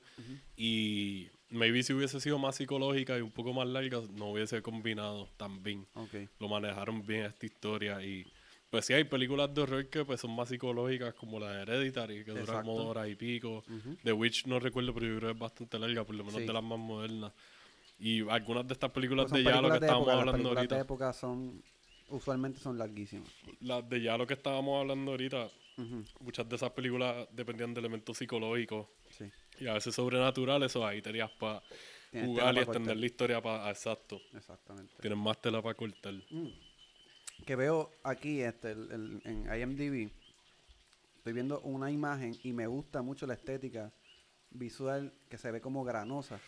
Y 0.56 1.30
maybe 1.50 1.84
si 1.84 1.94
hubiese 1.94 2.20
sido 2.20 2.40
más 2.40 2.56
psicológica 2.56 3.18
y 3.18 3.22
un 3.22 3.32
poco 3.32 3.54
más 3.54 3.68
larga, 3.68 4.02
no 4.14 4.32
hubiese 4.32 4.62
combinado 4.64 5.28
tan 5.38 5.62
bien. 5.62 5.86
Lo 6.40 6.48
manejaron 6.50 7.06
bien 7.06 7.26
esta 7.26 7.46
historia 7.46 8.04
y. 8.04 8.26
Pues 8.72 8.86
sí, 8.86 8.94
hay 8.94 9.04
películas 9.04 9.54
de 9.54 9.62
horror 9.62 9.88
que 9.90 10.06
pues, 10.06 10.22
son 10.22 10.32
más 10.34 10.48
psicológicas, 10.50 11.14
como 11.14 11.40
la 11.40 11.52
de 11.52 11.62
Hereditary, 11.64 12.24
que 12.24 12.32
dura 12.32 12.62
como 12.62 12.78
dos 12.78 12.86
horas 12.88 13.10
y 13.10 13.16
pico. 13.16 13.64
The 14.04 14.14
Witch 14.14 14.46
no 14.48 14.60
recuerdo, 14.60 14.94
pero 14.94 15.08
yo 15.08 15.18
creo 15.18 15.30
que 15.30 15.34
es 15.34 15.40
bastante 15.40 15.78
larga, 15.78 16.06
por 16.06 16.16
lo 16.16 16.24
menos 16.24 16.40
Sí. 16.42 16.48
de 16.48 16.54
las 16.54 16.64
más 16.64 16.80
modernas. 16.80 17.34
Y 18.00 18.28
algunas 18.30 18.66
de 18.66 18.74
estas 18.74 18.90
películas 18.92 19.28
Pues 19.30 19.44
de 19.44 19.52
ya 19.52 19.62
lo 19.62 19.68
que 19.68 19.74
de 19.80 19.86
estábamos 19.86 20.08
época, 20.08 20.12
las 20.16 20.20
hablando 20.22 20.32
películas 20.50 20.54
de 20.70 20.76
ahorita. 20.76 20.80
época 20.80 21.14
son, 21.14 21.62
usualmente 22.10 22.60
son 22.60 22.78
larguísimas. 22.78 23.30
Las 23.60 23.88
de 23.90 24.02
ya 24.02 24.18
lo 24.18 24.26
que 24.26 24.34
estábamos 24.36 24.80
hablando 24.82 25.12
ahorita, 25.12 25.50
muchas 26.22 26.48
de 26.48 26.56
esas 26.56 26.72
películas 26.72 27.28
dependían 27.32 27.74
de 27.74 27.80
elementos 27.82 28.18
psicológicos 28.18 28.88
Sí. 29.10 29.26
y 29.60 29.68
a 29.68 29.74
veces 29.74 29.94
sobrenaturales, 29.94 30.74
o 30.78 30.88
ahí 30.88 31.02
tenías 31.02 31.30
para 31.32 31.62
jugar 32.14 32.56
y 32.56 32.60
extender 32.60 32.74
cortar. 32.82 32.98
la 32.98 33.06
historia 33.06 33.42
para. 33.42 33.70
Exacto. 33.70 34.22
Exactamente. 34.34 34.94
Tienes 35.02 35.20
más 35.20 35.40
tela 35.42 35.62
para 35.62 35.76
cortar. 35.76 36.14
Que 37.46 37.56
veo 37.56 37.92
aquí 38.04 38.42
este, 38.42 38.72
el- 38.72 38.92
el- 38.92 39.22
en 39.26 39.62
IMDb, 39.62 40.10
estoy 41.18 41.34
viendo 41.34 41.60
una 41.62 41.92
imagen 41.92 42.38
y 42.44 42.54
me 42.54 42.68
gusta 42.68 43.02
mucho 43.02 43.28
la 43.28 43.34
estética 43.36 43.92
visual 44.52 45.14
que 45.30 45.38
se 45.38 45.52
ve 45.52 45.62
como 45.62 45.84
granosa. 45.84 46.40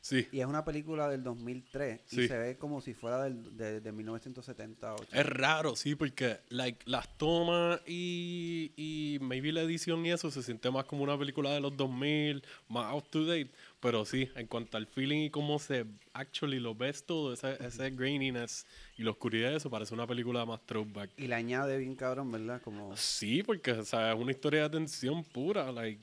Sí. 0.00 0.28
Y 0.30 0.38
es 0.38 0.46
una 0.46 0.64
película 0.64 1.08
del 1.08 1.24
2003 1.24 2.00
Sí. 2.06 2.22
y 2.22 2.28
se 2.28 2.38
ve 2.38 2.56
como 2.56 2.80
si 2.80 2.94
fuera 2.94 3.24
del, 3.24 3.56
de, 3.56 3.80
de 3.80 3.90
1978. 3.90 5.04
Es 5.12 5.26
raro, 5.26 5.74
sí, 5.74 5.96
porque 5.96 6.38
like, 6.50 6.78
las 6.88 7.18
tomas 7.18 7.80
y, 7.88 8.72
y 8.76 9.18
maybe 9.20 9.50
la 9.50 9.62
edición 9.62 10.06
y 10.06 10.12
eso 10.12 10.30
se 10.30 10.44
siente 10.44 10.70
más 10.70 10.84
como 10.84 11.02
una 11.02 11.18
película 11.18 11.50
de 11.50 11.58
los 11.60 11.76
2000, 11.76 12.44
más 12.68 12.94
up 12.94 13.08
to 13.10 13.24
date. 13.24 13.50
Pero 13.86 14.04
sí, 14.04 14.28
en 14.34 14.48
cuanto 14.48 14.78
al 14.78 14.88
feeling 14.88 15.26
y 15.26 15.30
cómo 15.30 15.60
se 15.60 15.86
actually 16.12 16.58
lo 16.58 16.74
ves 16.74 17.06
todo, 17.06 17.32
ese, 17.32 17.56
ese 17.64 17.90
graininess 17.90 18.66
y 18.98 19.04
la 19.04 19.12
oscuridad, 19.12 19.54
eso 19.54 19.70
parece 19.70 19.94
una 19.94 20.08
película 20.08 20.44
más 20.44 20.60
throwback. 20.66 21.12
Y 21.16 21.28
le 21.28 21.36
añade 21.36 21.78
bien 21.78 21.94
cabrón, 21.94 22.32
¿verdad? 22.32 22.60
Como... 22.62 22.96
Sí, 22.96 23.44
porque 23.44 23.70
o 23.70 23.84
sea, 23.84 24.12
es 24.12 24.18
una 24.18 24.32
historia 24.32 24.64
de 24.64 24.70
tensión 24.70 25.22
pura. 25.22 25.70
Like, 25.70 26.00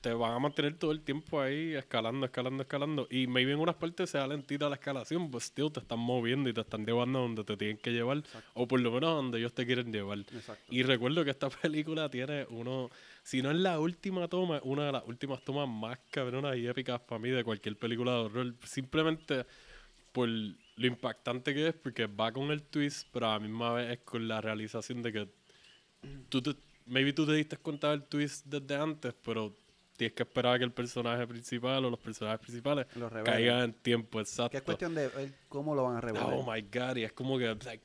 te 0.00 0.14
van 0.14 0.32
a 0.32 0.38
mantener 0.38 0.78
todo 0.78 0.90
el 0.92 1.02
tiempo 1.02 1.38
ahí 1.38 1.74
escalando, 1.74 2.24
escalando, 2.24 2.62
escalando. 2.62 3.06
Y 3.10 3.26
maybe 3.26 3.52
en 3.52 3.58
unas 3.58 3.74
partes 3.74 4.08
sea 4.08 4.26
lentita 4.26 4.70
la 4.70 4.76
escalación, 4.76 5.30
pues 5.30 5.44
still 5.44 5.70
te 5.70 5.80
están 5.80 5.98
moviendo 5.98 6.48
y 6.48 6.54
te 6.54 6.62
están 6.62 6.86
llevando 6.86 7.18
a 7.18 7.22
donde 7.22 7.44
te 7.44 7.58
tienen 7.58 7.76
que 7.76 7.90
llevar. 7.90 8.22
O 8.54 8.66
por 8.66 8.80
lo 8.80 8.90
menos 8.90 9.10
a 9.10 9.14
donde 9.14 9.38
ellos 9.38 9.52
te 9.52 9.66
quieren 9.66 9.92
llevar. 9.92 10.18
Exacto. 10.18 10.64
Y 10.70 10.82
recuerdo 10.82 11.24
que 11.24 11.30
esta 11.30 11.50
película 11.62 12.08
tiene 12.08 12.46
uno, 12.48 12.90
si 13.22 13.42
no 13.42 13.50
es 13.50 13.56
la 13.56 13.78
última 13.78 14.28
toma, 14.28 14.60
una 14.64 14.86
de 14.86 14.92
las 14.92 15.04
últimas 15.06 15.42
tomas 15.44 15.68
más 15.68 15.98
cabronas 16.10 16.56
y 16.56 16.66
épicas 16.66 17.00
para 17.00 17.18
mí 17.18 17.30
de 17.30 17.44
cualquier 17.44 17.76
película 17.76 18.12
de 18.12 18.18
horror. 18.18 18.54
Simplemente 18.64 19.46
por 20.12 20.28
lo 20.28 20.86
impactante 20.86 21.54
que 21.54 21.68
es, 21.68 21.74
porque 21.74 22.06
va 22.06 22.32
con 22.32 22.50
el 22.50 22.62
twist, 22.62 23.08
pero 23.12 23.26
a 23.26 23.34
la 23.34 23.40
misma 23.40 23.72
vez 23.74 23.90
es 23.92 23.98
con 24.04 24.26
la 24.26 24.40
realización 24.40 25.02
de 25.02 25.12
que 25.12 25.28
tú 26.28 26.42
maybe 26.86 27.12
tú 27.12 27.26
te 27.26 27.32
diste 27.32 27.56
cuenta 27.56 27.90
del 27.90 28.04
twist 28.04 28.46
desde 28.46 28.76
antes, 28.76 29.14
pero 29.24 29.56
tienes 29.96 30.14
que 30.14 30.22
esperar 30.22 30.54
a 30.54 30.58
que 30.58 30.64
el 30.64 30.72
personaje 30.72 31.26
principal 31.26 31.84
o 31.84 31.90
los 31.90 31.98
personajes 31.98 32.40
principales 32.40 32.86
Lo 32.96 33.08
revelen. 33.08 33.32
caigan 33.32 33.60
en 33.62 33.72
tiempo 33.74 34.20
exacto. 34.20 34.50
Que 34.50 34.56
es 34.58 34.62
cuestión 34.62 34.94
de 34.94 35.10
cómo 35.48 35.74
lo 35.74 35.84
van 35.84 35.96
a 35.96 36.00
revelar. 36.00 36.32
Oh 36.32 36.50
my 36.50 36.62
god, 36.62 36.96
y 36.96 37.04
es 37.04 37.12
como 37.12 37.38
que, 37.38 37.56
like, 37.64 37.84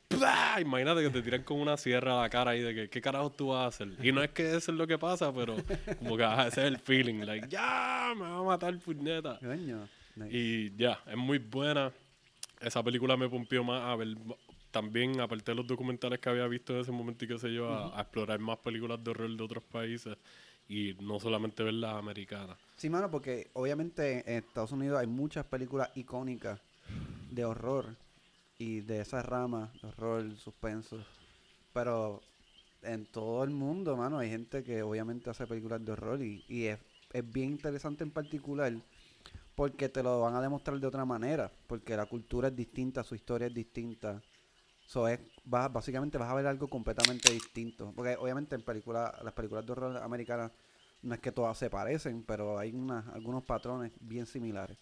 imagínate 0.61 1.01
que 1.03 1.09
te 1.09 1.21
tiran 1.21 1.43
con 1.43 1.59
una 1.59 1.77
sierra 1.77 2.17
a 2.19 2.21
la 2.23 2.29
cara 2.29 2.55
y 2.55 2.61
de 2.61 2.73
que, 2.73 2.89
¿qué 2.89 3.01
carajo 3.01 3.31
tú 3.31 3.47
vas 3.49 3.63
a 3.63 3.67
hacer? 3.67 4.05
Y 4.05 4.11
no 4.11 4.23
es 4.23 4.31
que 4.31 4.47
eso 4.55 4.71
es 4.71 4.77
lo 4.77 4.87
que 4.87 4.97
pasa, 4.97 5.33
pero 5.33 5.55
como 5.99 6.17
que 6.17 6.23
ajá, 6.23 6.47
ese 6.47 6.61
es 6.61 6.67
el 6.67 6.79
feeling, 6.79 7.25
like, 7.25 7.47
ya, 7.49 8.13
me 8.15 8.23
va 8.23 8.39
a 8.39 8.43
matar, 8.43 8.77
puñeta. 8.79 9.39
Coño. 9.39 9.87
Nice. 10.15 10.29
Y 10.35 10.75
ya, 10.75 10.99
es 11.05 11.17
muy 11.17 11.37
buena. 11.37 11.91
Esa 12.59 12.81
película 12.81 13.15
me 13.15 13.29
pompió 13.29 13.63
más 13.63 13.83
a 13.83 13.95
ver 13.95 14.15
también, 14.71 15.19
aparte 15.19 15.51
de 15.51 15.55
los 15.55 15.67
documentales 15.67 16.19
que 16.19 16.29
había 16.29 16.47
visto 16.47 16.73
en 16.73 16.81
ese 16.81 16.91
momento 16.91 17.25
y 17.25 17.27
qué 17.27 17.37
sé 17.37 17.53
yo, 17.53 17.71
a, 17.71 17.97
a 17.97 18.01
explorar 18.01 18.39
más 18.39 18.57
películas 18.57 19.03
de 19.03 19.11
horror 19.11 19.29
de 19.29 19.43
otros 19.43 19.63
países 19.63 20.17
y 20.67 20.93
no 21.01 21.19
solamente 21.19 21.63
ver 21.63 21.73
las 21.73 21.95
americanas. 21.95 22.57
Sí, 22.75 22.89
mano, 22.89 23.09
porque 23.09 23.49
obviamente 23.53 24.23
en 24.29 24.43
Estados 24.43 24.71
Unidos 24.71 24.99
hay 24.99 25.07
muchas 25.07 25.45
películas 25.45 25.89
icónicas 25.95 26.59
de 27.31 27.45
horror 27.45 27.95
y 28.59 28.81
de 28.81 29.01
esa 29.01 29.21
rama, 29.21 29.71
de 29.81 29.87
horror, 29.87 30.35
suspenso. 30.37 30.97
Pero 31.73 32.21
en 32.83 33.05
todo 33.05 33.43
el 33.43 33.49
mundo, 33.49 33.95
mano, 33.95 34.19
hay 34.19 34.29
gente 34.29 34.63
que 34.63 34.83
obviamente 34.83 35.29
hace 35.29 35.47
películas 35.47 35.83
de 35.83 35.91
horror 35.91 36.21
y, 36.21 36.43
y 36.47 36.65
es, 36.65 36.79
es 37.13 37.31
bien 37.31 37.51
interesante 37.51 38.03
en 38.03 38.11
particular 38.11 38.73
porque 39.55 39.89
te 39.89 40.03
lo 40.03 40.21
van 40.21 40.35
a 40.35 40.41
demostrar 40.41 40.79
de 40.79 40.85
otra 40.85 41.03
manera, 41.03 41.51
porque 41.65 41.97
la 41.97 42.05
cultura 42.05 42.49
es 42.49 42.55
distinta, 42.55 43.03
su 43.03 43.15
historia 43.15 43.47
es 43.47 43.53
distinta. 43.55 44.21
So 44.87 45.07
es, 45.07 45.21
vas, 45.45 45.71
básicamente 45.73 46.17
vas 46.19 46.31
a 46.31 46.35
ver 46.35 46.47
algo 46.47 46.69
completamente 46.69 47.31
distinto. 47.31 47.93
Porque 47.95 48.17
obviamente 48.17 48.55
en 48.55 48.63
películas, 48.63 49.13
las 49.23 49.33
películas 49.35 49.65
de 49.67 49.73
horror 49.73 49.97
americanas 49.99 50.53
no 51.03 51.15
es 51.15 51.21
que 51.21 51.31
todas 51.33 51.57
se 51.59 51.69
parecen, 51.71 52.23
pero 52.25 52.59
hay 52.59 52.73
unas, 52.73 53.07
algunos 53.09 53.43
patrones 53.45 53.93
bien 54.01 54.25
similares. 54.27 54.79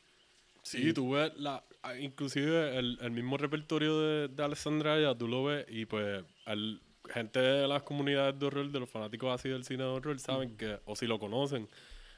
Sí, 0.64 0.94
tú 0.94 1.12
ves, 1.12 1.32
la, 1.38 1.64
a- 1.84 1.98
inclusive 1.98 2.78
el, 2.78 2.98
el 3.02 3.12
mismo 3.12 3.38
repertorio 3.38 4.00
de, 4.00 4.28
de 4.30 4.44
Alessandra 4.44 4.96
Aya, 4.96 5.16
tú 5.16 5.28
lo 5.28 5.44
ves 5.44 5.66
y 5.70 5.86
pues 5.86 6.24
el, 6.48 6.82
gente 7.14 7.40
de 7.40 7.68
las 7.68 7.84
comunidades 7.84 8.40
de 8.40 8.46
horror, 8.48 8.72
de 8.72 8.80
los 8.80 8.90
fanáticos 8.90 9.32
así 9.34 9.50
del 9.50 9.64
cine 9.64 9.84
de 9.84 9.90
horror, 9.90 10.20
saben 10.20 10.50
que, 10.58 10.80
o 10.86 10.96
si 10.96 11.06
lo 11.06 11.20
conocen, 11.20 11.70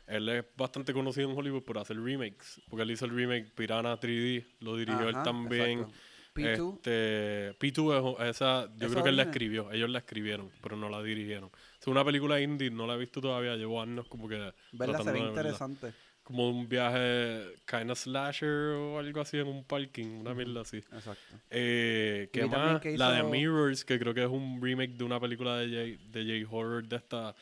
él 0.07 0.29
es 0.29 0.45
bastante 0.57 0.93
conocido 0.93 1.29
en 1.31 1.37
Hollywood 1.37 1.63
por 1.63 1.77
hacer 1.79 2.01
remakes, 2.01 2.61
porque 2.69 2.83
él 2.83 2.91
hizo 2.91 3.05
el 3.05 3.11
remake 3.11 3.51
Piranha 3.55 3.99
3D, 3.99 4.45
lo 4.61 4.77
dirigió 4.77 5.09
él 5.09 5.21
también. 5.21 5.81
exacto. 5.81 5.93
P2, 6.37 6.75
Este, 6.75 7.53
P2 7.59 8.15
es 8.23 8.29
esa, 8.35 8.67
yo 8.77 8.85
¿Esa 8.85 8.93
creo 8.93 9.03
que 9.03 9.09
él 9.09 9.17
la 9.17 9.23
escribió, 9.23 9.71
ellos 9.71 9.89
la 9.89 9.99
escribieron, 9.99 10.49
pero 10.61 10.75
no 10.77 10.89
la 10.89 11.01
dirigieron. 11.03 11.49
Es 11.79 11.87
una 11.87 12.03
película 12.05 12.39
indie, 12.41 12.69
no 12.71 12.85
la 12.87 12.95
he 12.95 12.97
visto 12.97 13.19
todavía, 13.21 13.55
llevo 13.55 13.81
años 13.81 14.07
como 14.07 14.27
que 14.27 14.35
verla 14.35 14.53
se 14.71 15.03
tratando 15.03 15.05
ve 15.05 15.19
de 15.19 15.25
verla 15.25 15.29
interesante. 15.29 15.93
como 16.23 16.49
un 16.49 16.67
viaje 16.67 17.55
kind 17.65 17.89
of 17.89 17.97
slasher 17.97 18.49
o 18.75 18.99
algo 18.99 19.21
así 19.21 19.37
en 19.37 19.47
un 19.47 19.63
parking, 19.63 20.07
una 20.19 20.33
mierda 20.33 20.61
así. 20.61 20.77
Exacto. 20.77 21.35
Eh, 21.49 22.29
¿Qué 22.33 22.45
más? 22.45 22.81
que 22.81 22.97
La 22.97 23.11
de 23.13 23.23
Mirrors, 23.23 23.85
que 23.85 23.97
creo 23.97 24.13
que 24.13 24.23
es 24.23 24.29
un 24.29 24.61
remake 24.61 24.91
de 24.97 25.03
una 25.05 25.19
película 25.19 25.57
de 25.57 25.97
J, 25.97 26.09
de 26.19 26.41
J 26.43 26.55
horror 26.55 26.85
de 26.87 26.95
esta, 26.97 27.33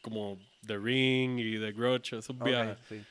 como 0.00 0.38
The 0.66 0.78
Ring 0.78 1.38
y 1.38 1.58
The 1.58 1.72
Grudge, 1.72 2.16
esos 2.18 2.30
Ok, 2.36 2.44
viajes. 2.44 2.78
sí. 2.88 3.02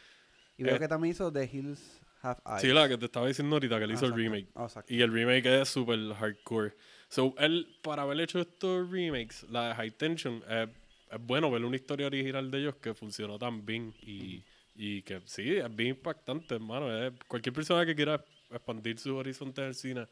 Y 0.58 0.64
veo 0.64 0.76
Eh, 0.76 0.80
que 0.80 0.88
también 0.88 1.12
hizo 1.12 1.32
The 1.32 1.44
Hills 1.52 2.01
Have 2.22 2.42
Eyes. 2.46 2.62
Sí, 2.62 2.68
la 2.68 2.88
que 2.88 2.98
te 2.98 3.06
estaba 3.06 3.28
diciendo 3.28 3.56
ahorita, 3.56 3.78
que 3.80 3.86
Ah, 3.86 3.88
hizo 3.88 4.06
el 4.06 4.12
exacto. 4.12 4.16
remake. 4.18 4.48
Ah, 4.56 4.64
exacto. 4.66 4.94
Y 4.94 5.02
el 5.02 5.12
remake 5.12 5.46
es 5.62 5.70
súper 5.70 6.00
hardcore. 6.14 6.76
So, 7.10 7.34
él, 7.40 7.68
para 7.82 8.04
haber 8.04 8.20
hecho 8.22 8.40
estos 8.40 8.90
remakes, 8.90 9.44
la 9.50 9.70
de 9.70 9.76
High 9.76 9.92
Tension, 9.92 10.44
eh, 10.48 10.68
es 11.12 11.20
bueno 11.22 11.52
ver 11.52 11.66
una 11.66 11.76
historia 11.76 12.08
original 12.08 12.50
de 12.52 12.60
ellos 12.60 12.76
que 12.76 12.94
funcionó 12.94 13.38
tan 13.38 13.66
bien. 13.66 13.94
Y, 14.02 14.42
y 14.76 15.02
que 15.02 15.22
sí, 15.26 15.56
es 15.58 15.76
bien 15.76 15.90
impactante, 15.90 16.56
hermano. 16.56 16.96
Es- 16.96 17.14
cualquier 17.28 17.54
persona 17.54 17.86
que 17.86 17.96
quiera 17.96 18.24
expandir 18.50 18.98
su 19.00 19.16
horizonte 19.16 19.62
en 19.62 19.68
el 19.68 19.76
cine 19.76 20.08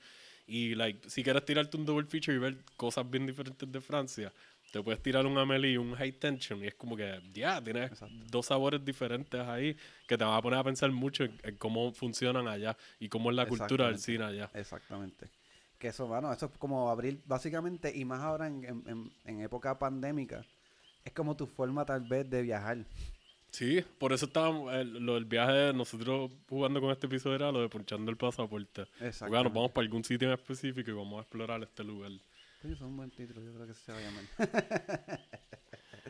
y, 0.47 0.75
like, 0.75 1.09
si 1.09 1.23
quieres 1.23 1.45
tirarte 1.45 1.77
un 1.77 1.85
double 1.85 2.05
feature 2.07 2.35
y 2.35 2.39
ver 2.39 2.57
cosas 2.75 3.09
bien 3.09 3.25
diferentes 3.25 3.71
de 3.71 3.81
Francia, 3.81 4.33
te 4.71 4.81
puedes 4.83 5.01
tirar 5.01 5.25
un 5.25 5.37
Amelie 5.37 5.71
y 5.73 5.77
un 5.77 5.93
High 5.95 6.13
Tension. 6.13 6.63
Y 6.63 6.67
es 6.67 6.75
como 6.75 6.95
que, 6.95 7.21
ya, 7.33 7.63
tienes 7.63 7.91
Exacto. 7.91 8.15
dos 8.29 8.45
sabores 8.45 8.83
diferentes 8.83 9.39
ahí 9.41 9.75
que 10.07 10.17
te 10.17 10.23
van 10.23 10.33
a 10.35 10.41
poner 10.41 10.59
a 10.59 10.63
pensar 10.63 10.91
mucho 10.91 11.23
en, 11.23 11.37
en 11.43 11.55
cómo 11.57 11.91
funcionan 11.93 12.47
allá 12.47 12.75
y 12.99 13.09
cómo 13.09 13.29
es 13.29 13.35
la 13.35 13.45
cultura 13.47 13.87
del 13.87 13.99
cine 13.99 14.23
allá. 14.25 14.49
Exactamente. 14.53 15.29
Que 15.77 15.87
eso, 15.89 16.07
bueno, 16.07 16.31
eso 16.33 16.47
es 16.47 16.51
como 16.57 16.89
abrir, 16.89 17.21
básicamente, 17.25 17.91
y 17.95 18.03
más 18.05 18.19
ahora 18.21 18.47
en, 18.47 18.65
en- 18.65 19.11
en- 19.25 19.41
época 19.41 19.79
pandémica, 19.79 20.45
es 21.05 21.13
como 21.13 21.35
tu 21.37 21.47
forma 21.47 21.85
tal 21.85 22.01
vez 22.01 22.29
de 22.29 22.41
viajar. 22.41 22.79
Sí, 23.51 23.83
por 23.97 24.13
eso 24.13 24.25
estábamos, 24.27 24.71
el, 24.75 24.93
lo 25.03 25.15
del 25.15 25.25
viaje 25.25 25.53
de 25.53 25.73
nosotros 25.73 26.31
jugando 26.47 26.79
con 26.81 26.91
este 26.91 27.07
episodio 27.07 27.35
era 27.37 27.51
lo 27.51 27.61
de 27.61 27.69
ponchando 27.69 28.11
el 28.11 28.17
pasaporte. 28.17 28.83
Exacto. 28.99 29.29
Bueno, 29.29 29.45
nos 29.45 29.53
vamos 29.53 29.71
para 29.71 29.85
algún 29.85 30.03
sitio 30.03 30.27
en 30.27 30.33
específico 30.33 30.91
y 30.91 30.93
vamos 30.93 31.17
a 31.17 31.21
explorar 31.21 31.63
este 31.63 31.83
lugar. 31.83 32.11
Coño, 32.61 32.73
es 32.73 32.81
un 32.81 32.97
buen 32.97 33.09
título, 33.11 33.41
yo 33.41 33.53
creo 33.53 33.67
que 33.67 33.73
se 33.73 33.91
va 33.91 33.97
a 33.97 34.01
llamar. 34.01 34.23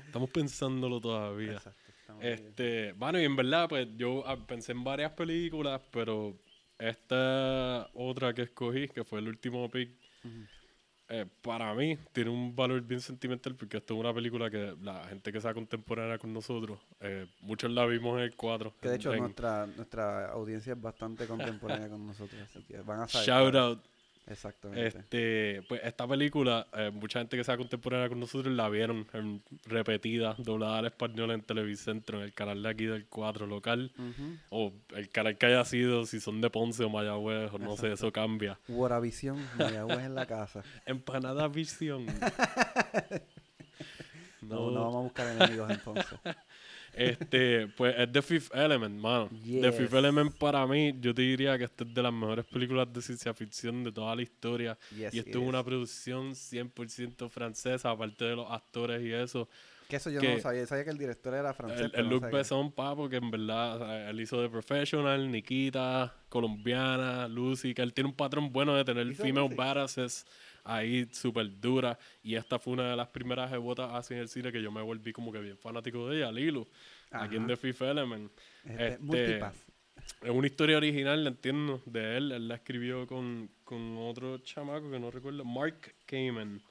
Estamos 0.06 0.30
pensándolo 0.32 1.00
todavía. 1.00 1.54
Exacto. 1.54 1.92
bien. 2.20 2.34
Este, 2.34 2.94
bueno, 2.94 3.20
y 3.20 3.26
en 3.26 3.36
verdad, 3.36 3.68
pues 3.70 3.88
yo 3.96 4.24
ah, 4.28 4.36
pensé 4.48 4.72
en 4.72 4.84
varias 4.84 5.12
películas, 5.12 5.82
pero 5.92 6.36
esta 6.80 7.88
otra 7.94 8.34
que 8.34 8.44
escogí, 8.44 8.88
que 8.88 9.04
fue 9.04 9.20
el 9.20 9.28
último 9.28 9.70
pick, 9.70 9.92
eh, 11.10 11.26
para 11.42 11.74
mí 11.76 11.98
tiene 12.14 12.30
un 12.32 12.56
valor 12.56 12.82
bien 12.82 13.02
sentimental 13.02 13.56
porque 13.56 13.78
esto 13.78 13.94
es 13.96 14.00
una 14.00 14.14
película 14.14 14.50
que 14.50 14.76
la 14.82 15.04
gente 15.08 15.32
que 15.32 15.42
sea 15.42 15.54
contemporánea 15.54 16.18
con 16.18 16.32
nosotros, 16.34 16.80
eh, 17.00 17.28
muchos 17.42 17.72
la 17.72 17.86
vimos 17.86 18.18
en 18.18 18.24
el 18.26 18.36
4. 18.36 18.76
Que 18.82 18.90
de 18.90 18.96
hecho 18.96 19.14
en- 19.14 19.20
nuestra, 19.22 19.68
nuestra 19.68 20.32
audiencia 20.32 20.74
es 20.74 20.82
bastante 20.82 21.28
contemporánea 21.28 21.90
con 21.90 22.06
nosotros, 22.08 22.42
así 22.42 22.64
que 22.64 22.80
van 22.82 23.02
a 23.02 23.08
saber. 23.08 23.28
Shout 23.28 23.56
out. 23.56 23.86
Exactamente. 24.30 24.88
Este, 25.00 25.62
pues 25.68 25.82
esta 25.84 26.08
película, 26.08 26.68
eh, 26.74 26.92
mucha 26.94 27.20
gente 27.20 27.36
que 27.36 27.44
sea 27.44 27.58
contemporánea 27.58 28.10
con 28.10 28.20
nosotros 28.20 28.54
la 28.54 28.70
vieron 28.70 29.08
en- 29.14 29.42
repetida, 29.66 30.36
doblada 30.38 30.78
al 30.80 30.86
español 30.86 31.32
en 31.32 31.42
Televicentro, 31.42 32.20
en 32.20 32.26
el 32.26 32.34
canal 32.34 32.62
de 32.62 32.70
aquí 32.70 32.86
del 32.86 33.06
4 33.08 33.48
local, 33.48 33.92
o 34.50 34.72
el 34.96 35.10
canal 35.10 35.38
que 35.38 35.46
haya 35.48 35.66
sido, 35.66 36.06
si 36.06 36.20
son 36.20 36.42
de 36.42 36.50
Ponce 36.50 36.84
o 36.84 36.90
Mayagüez, 36.90 37.52
o 37.54 37.58
no 37.58 37.76
sé, 37.76 37.92
eso 37.94 38.12
cambia. 38.12 38.60
Guaravisión, 38.68 39.38
Mayagüez 39.58 40.00
en 40.06 40.16
la 40.16 40.26
casa. 40.26 40.64
Empanada 40.86 41.48
Visión. 41.48 42.06
No, 44.42 44.72
no 44.72 44.82
vamos 44.82 44.96
a 44.96 45.00
buscar 45.02 45.28
enemigos 45.28 45.70
entonces. 45.70 46.06
Este, 47.00 47.68
pues 47.78 47.96
es 47.98 48.12
The 48.12 48.22
Fifth 48.22 48.56
Element, 48.56 49.00
mano. 49.00 49.30
The 49.30 49.72
Fifth 49.72 49.90
Yes. 49.92 49.94
Element 49.94 50.36
para 50.38 50.66
mí, 50.68 50.94
yo 51.00 51.14
te 51.14 51.22
diría 51.22 51.58
que 51.58 51.64
esta 51.64 51.84
es 51.84 51.94
de 51.94 52.02
las 52.04 52.14
mejores 52.14 52.46
películas 52.46 52.92
de 52.92 53.02
ciencia 53.02 53.34
ficción 53.34 53.84
de 53.84 53.92
toda 53.92 54.16
la 54.16 54.22
historia. 54.22 54.78
Yes, 54.96 55.14
y 55.14 55.20
esto 55.20 55.40
es 55.42 55.48
una 55.48 55.64
producción 55.64 56.36
100% 56.36 57.30
francesa, 57.30 57.92
aparte 57.92 58.26
de 58.26 58.36
los 58.36 58.52
actores 58.52 59.02
y 59.04 59.12
eso. 59.14 59.48
Que 59.88 59.96
eso 59.96 60.12
yo 60.12 60.22
que- 60.22 60.36
no 60.36 60.40
sabía. 60.40 60.68
Sabía 60.68 60.84
que 60.84 60.92
el 60.92 60.98
director 61.00 61.34
era 61.34 61.52
francés. 61.54 61.90
El, 61.92 61.92
el 61.96 62.04
no 62.06 62.10
Luc 62.12 62.20
sabía 62.22 62.32
que- 62.32 62.38
Besson, 62.38 62.72
papo, 62.72 63.10
que 63.10 63.16
en 63.16 63.32
verdad, 63.32 64.10
él 64.10 64.20
hizo 64.22 64.40
The 64.42 64.50
Professional, 64.50 65.32
Nikita, 65.32 66.14
Colombiana, 66.30 67.28
Lucy, 67.28 67.74
que 67.74 67.82
él 67.82 67.94
tiene 67.94 68.10
un 68.10 68.16
patrón 68.16 68.52
bueno 68.52 68.76
de 68.76 68.84
tener 68.86 69.16
female 69.16 69.46
Lucy. 69.48 69.56
badasses 69.56 70.26
ahí 70.64 71.08
súper 71.12 71.60
dura. 71.60 71.98
Y 72.24 72.36
esta 72.36 72.60
fue 72.60 72.74
una 72.74 72.90
de 72.92 72.96
las 72.96 73.08
primeras 73.10 73.52
rebotas 73.52 73.92
así 73.94 74.14
en 74.14 74.22
el 74.22 74.30
cine 74.30 74.52
que 74.52 74.62
yo 74.62 74.72
me 74.72 74.82
volví 74.82 75.12
como 75.14 75.32
que 75.32 75.40
bien 75.40 75.58
fanático 75.58 76.08
de 76.10 76.18
ella, 76.18 76.32
Lilu, 76.32 76.68
aquí 77.12 77.36
en 77.36 77.44
Ajá. 77.44 77.48
The 77.48 77.58
Fifth 77.58 77.82
Element. 77.82 78.32
Este, 78.66 78.98
este. 79.12 79.42
Es 80.24 80.30
una 80.32 80.48
historia 80.48 80.78
original, 80.78 81.24
la 81.24 81.30
entiendo, 81.30 81.82
de 81.86 82.18
él. 82.18 82.32
Él 82.32 82.48
la 82.48 82.56
escribió 82.56 83.06
con, 83.06 83.50
con 83.64 83.98
otro 83.98 84.38
chamaco 84.40 84.90
que 84.90 85.00
no 85.00 85.12
recuerdo, 85.12 85.44
Mark 85.46 85.94
Kamen. 86.06 86.62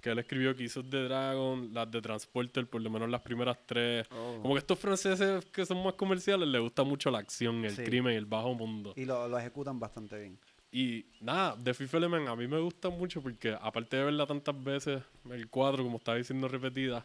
Que 0.00 0.10
él 0.10 0.18
escribió 0.18 0.56
Kisses 0.56 0.88
de 0.90 1.04
Dragon, 1.04 1.74
las 1.74 1.90
de 1.90 2.00
Transporter, 2.00 2.66
por 2.66 2.80
lo 2.80 2.88
menos 2.88 3.10
las 3.10 3.20
primeras 3.20 3.58
tres. 3.66 4.06
Oh. 4.10 4.38
Como 4.40 4.54
que 4.54 4.60
estos 4.60 4.78
franceses 4.78 5.44
que 5.46 5.66
son 5.66 5.84
más 5.84 5.92
comerciales 5.92 6.48
les 6.48 6.60
gusta 6.60 6.82
mucho 6.84 7.10
la 7.10 7.18
acción, 7.18 7.62
el 7.66 7.76
Sí. 7.76 7.84
crimen, 7.84 8.14
el 8.16 8.24
bajo 8.24 8.54
mundo. 8.54 8.94
Y 8.96 9.04
lo, 9.04 9.28
lo 9.28 9.38
ejecutan 9.38 9.78
bastante 9.78 10.18
bien. 10.18 10.38
Y 10.72 11.06
nada, 11.20 11.56
The 11.62 11.74
Fifth 11.74 11.94
Element 11.94 12.28
a 12.28 12.36
mí 12.36 12.46
me 12.46 12.58
gusta 12.60 12.90
mucho 12.90 13.20
porque 13.20 13.56
aparte 13.60 13.96
de 13.96 14.04
verla 14.04 14.26
tantas 14.26 14.62
veces, 14.62 15.02
el 15.30 15.48
cuadro, 15.48 15.82
como 15.82 15.96
estaba 15.98 16.16
diciendo 16.16 16.46
repetida, 16.46 17.04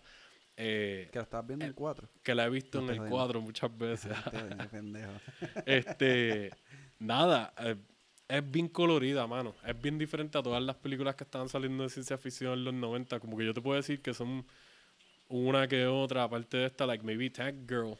eh, 0.57 1.09
Que 1.11 1.19
lo 1.19 1.23
estabas 1.23 1.47
viendo 1.47 1.65
en 1.65 1.69
el 1.69 1.75
4. 1.75 2.07
que 2.23 2.35
la 2.35 2.45
he 2.45 2.49
visto 2.49 2.77
No 2.79 2.85
en 2.85 2.89
el 2.91 2.97
jodiendo. 2.99 3.15
cuadro 3.17 3.41
muchas 3.41 3.75
veces. 3.77 4.11
Este, 5.65 6.51
nada, 6.99 7.53
eh, 7.59 7.75
es 8.27 8.51
bien 8.51 8.67
colorida, 8.69 9.27
mano. 9.27 9.55
Es 9.65 9.79
bien 9.79 9.97
diferente 9.97 10.37
a 10.37 10.43
todas 10.43 10.61
las 10.63 10.75
películas 10.75 11.15
que 11.15 11.23
estaban 11.23 11.49
saliendo 11.49 11.83
de 11.83 11.89
ciencia 11.89 12.17
ficción 12.17 12.53
en 12.53 12.63
los 12.65 12.73
90. 12.73 13.19
Como 13.19 13.37
que 13.37 13.45
yo 13.45 13.53
te 13.53 13.61
puedo 13.61 13.77
decir 13.77 14.01
que 14.01 14.13
son 14.13 14.45
una 15.27 15.67
que 15.67 15.85
otra, 15.87 16.23
aparte 16.23 16.57
de 16.57 16.65
esta, 16.67 16.85
like 16.85 17.03
maybe 17.03 17.29
Tag 17.29 17.67
Girl, 17.67 17.97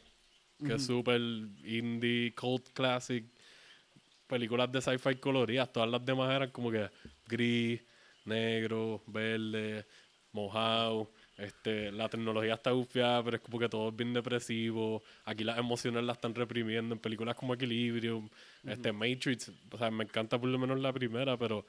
que 0.64 0.74
es 0.74 0.86
súper 0.86 1.20
indie, 1.64 2.32
cult 2.34 2.68
classic, 2.72 3.24
películas 4.26 4.70
de 4.72 4.80
sci-fi 4.80 5.16
coloridas. 5.16 5.72
Todas 5.72 5.88
las 5.90 6.04
demás 6.04 6.34
eran 6.34 6.50
como 6.50 6.70
que 6.70 6.90
gris, 7.26 7.80
negro, 8.24 9.02
verde, 9.06 9.86
mojado. 10.32 11.10
Este, 11.36 11.92
la 11.92 12.08
tecnología 12.08 12.54
está 12.54 12.72
bufiada, 12.72 13.22
pero 13.22 13.36
es 13.36 13.42
como 13.42 13.58
que 13.58 13.68
todo 13.68 13.88
es 13.90 13.96
bien 13.96 14.12
depresivo. 14.12 15.02
Aquí 15.24 15.44
las 15.44 15.58
emociones 15.58 16.04
las 16.04 16.16
están 16.16 16.34
reprimiendo 16.34 16.94
en 16.94 17.00
películas 17.00 17.34
como 17.34 17.54
Equilibrium, 17.54 18.28
este, 18.64 18.92
Matrix. 18.92 19.52
O 19.70 19.78
sea, 19.78 19.90
me 19.90 20.04
encanta 20.04 20.38
por 20.38 20.48
lo 20.48 20.58
menos 20.58 20.80
la 20.80 20.92
primera, 20.92 21.36
pero 21.36 21.66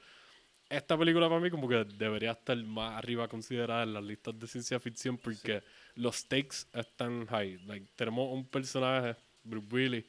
esta 0.68 0.98
película 0.98 1.28
para 1.28 1.40
mí 1.40 1.50
como 1.50 1.68
que 1.68 1.84
debería 1.84 2.32
estar 2.32 2.56
más 2.64 2.96
arriba 2.96 3.26
considerada 3.28 3.82
en 3.84 3.94
las 3.94 4.04
listas 4.04 4.38
de 4.38 4.46
ciencia 4.46 4.78
ficción 4.78 5.16
porque 5.16 5.62
los 5.94 6.16
stakes 6.16 6.66
están 6.72 7.26
high. 7.26 7.58
Like, 7.66 7.86
tenemos 7.96 8.32
un 8.32 8.46
personaje, 8.46 9.16
Bruce 9.42 9.66
Willis, 9.70 10.04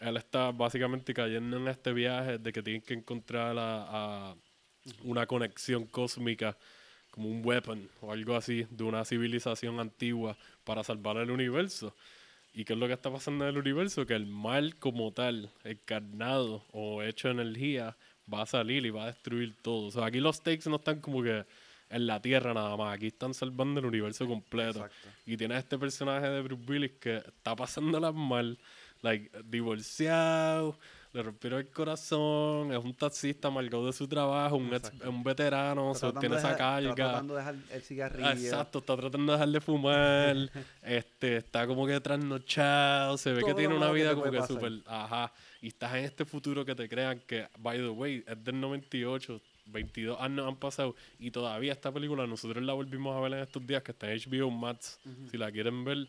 él 0.00 0.16
está 0.16 0.50
básicamente 0.50 1.14
cayendo 1.14 1.58
en 1.58 1.68
este 1.68 1.92
viaje 1.92 2.38
de 2.38 2.52
que 2.52 2.62
tienen 2.62 2.82
que 2.82 2.94
encontrar 2.94 3.56
a, 3.58 4.30
a, 4.30 4.36
una 5.04 5.26
conexión 5.26 5.86
cósmica, 5.86 6.56
como 7.10 7.28
un 7.28 7.44
weapon 7.44 7.88
o 8.00 8.12
algo 8.12 8.34
así, 8.34 8.66
de 8.70 8.84
una 8.84 9.04
civilización 9.04 9.78
antigua 9.78 10.36
para 10.64 10.82
salvar 10.82 11.18
el 11.18 11.30
universo. 11.30 11.94
¿Y 12.52 12.64
qué 12.64 12.72
es 12.72 12.78
lo 12.78 12.86
que 12.86 12.94
está 12.94 13.10
pasando 13.10 13.44
en 13.44 13.50
el 13.50 13.58
universo? 13.58 14.06
Que 14.06 14.14
el 14.14 14.26
mal 14.26 14.76
como 14.76 15.12
tal, 15.12 15.50
encarnado 15.64 16.64
o 16.72 17.02
hecho 17.02 17.28
energía, 17.28 17.96
va 18.32 18.42
a 18.42 18.46
salir 18.46 18.86
y 18.86 18.90
va 18.90 19.04
a 19.04 19.06
destruir 19.06 19.54
todo. 19.62 19.86
O 19.86 19.90
sea, 19.90 20.06
aquí 20.06 20.18
los 20.20 20.36
stakes 20.36 20.68
no 20.68 20.76
están 20.76 21.00
como 21.00 21.22
que 21.22 21.44
en 21.90 22.06
la 22.06 22.20
Tierra 22.20 22.54
nada 22.54 22.76
más. 22.76 22.94
Aquí 22.94 23.08
están 23.08 23.34
salvando 23.34 23.80
el 23.80 23.86
universo 23.86 24.26
completo. 24.26 24.84
Exacto. 24.84 25.08
Y 25.26 25.36
tiene 25.36 25.58
este 25.58 25.78
personaje 25.78 26.28
de 26.28 26.40
Bruce 26.40 26.64
Willis 26.66 26.92
que 27.00 27.16
está 27.18 27.54
pasándola 27.54 28.12
mal. 28.12 28.58
Like, 29.02 29.30
divorciado, 29.44 30.78
le 31.12 31.22
rompieron 31.22 31.58
el 31.60 31.68
corazón, 31.68 32.72
es 32.72 32.84
un 32.84 32.94
taxista 32.94 33.48
amargado 33.48 33.86
de 33.86 33.92
su 33.92 34.06
trabajo, 34.06 34.56
un, 34.56 34.72
ex- 34.74 34.92
un 35.06 35.24
veterano, 35.24 35.92
Está 35.92 36.12
tratando 36.12 36.20
tiene 36.20 36.36
esa 36.36 36.48
dejar- 36.52 36.82
está 36.82 36.94
carga. 36.94 37.10
tratando 37.10 37.34
de 37.34 37.40
dejar 37.40 37.54
el 37.72 37.82
cigarrillo. 37.82 38.26
Ah, 38.28 38.32
Exacto, 38.32 38.78
está 38.78 38.96
tratando 38.96 39.32
de 39.32 39.38
dejar 39.38 39.48
de 39.48 39.60
fumar, 39.60 40.36
este, 40.82 41.36
está 41.38 41.66
como 41.66 41.86
que 41.86 41.98
trasnochado, 42.00 43.16
se 43.18 43.32
ve 43.32 43.42
que 43.42 43.54
tiene 43.54 43.74
una 43.74 43.88
que 43.88 43.92
vida 43.94 44.14
como 44.14 44.30
que 44.30 44.42
súper, 44.42 44.72
ajá, 44.86 45.32
y 45.62 45.68
estás 45.68 45.94
en 45.94 46.04
este 46.04 46.24
futuro 46.24 46.64
que 46.64 46.74
te 46.74 46.88
crean 46.88 47.20
que, 47.26 47.48
by 47.58 47.78
the 47.78 47.88
way, 47.88 48.22
es 48.26 48.44
del 48.44 48.60
98, 48.60 49.40
22 49.66 50.20
años 50.20 50.46
han 50.46 50.56
pasado 50.56 50.94
y 51.18 51.30
todavía 51.30 51.72
esta 51.72 51.90
película 51.92 52.26
nosotros 52.26 52.62
la 52.62 52.72
volvimos 52.72 53.16
a 53.16 53.20
ver 53.20 53.32
en 53.34 53.38
estos 53.40 53.66
días 53.66 53.82
que 53.82 53.92
está 53.92 54.12
en 54.12 54.18
HBO 54.18 54.50
Max, 54.50 54.98
si 55.30 55.36
la 55.38 55.50
quieren 55.50 55.84
ver. 55.84 56.06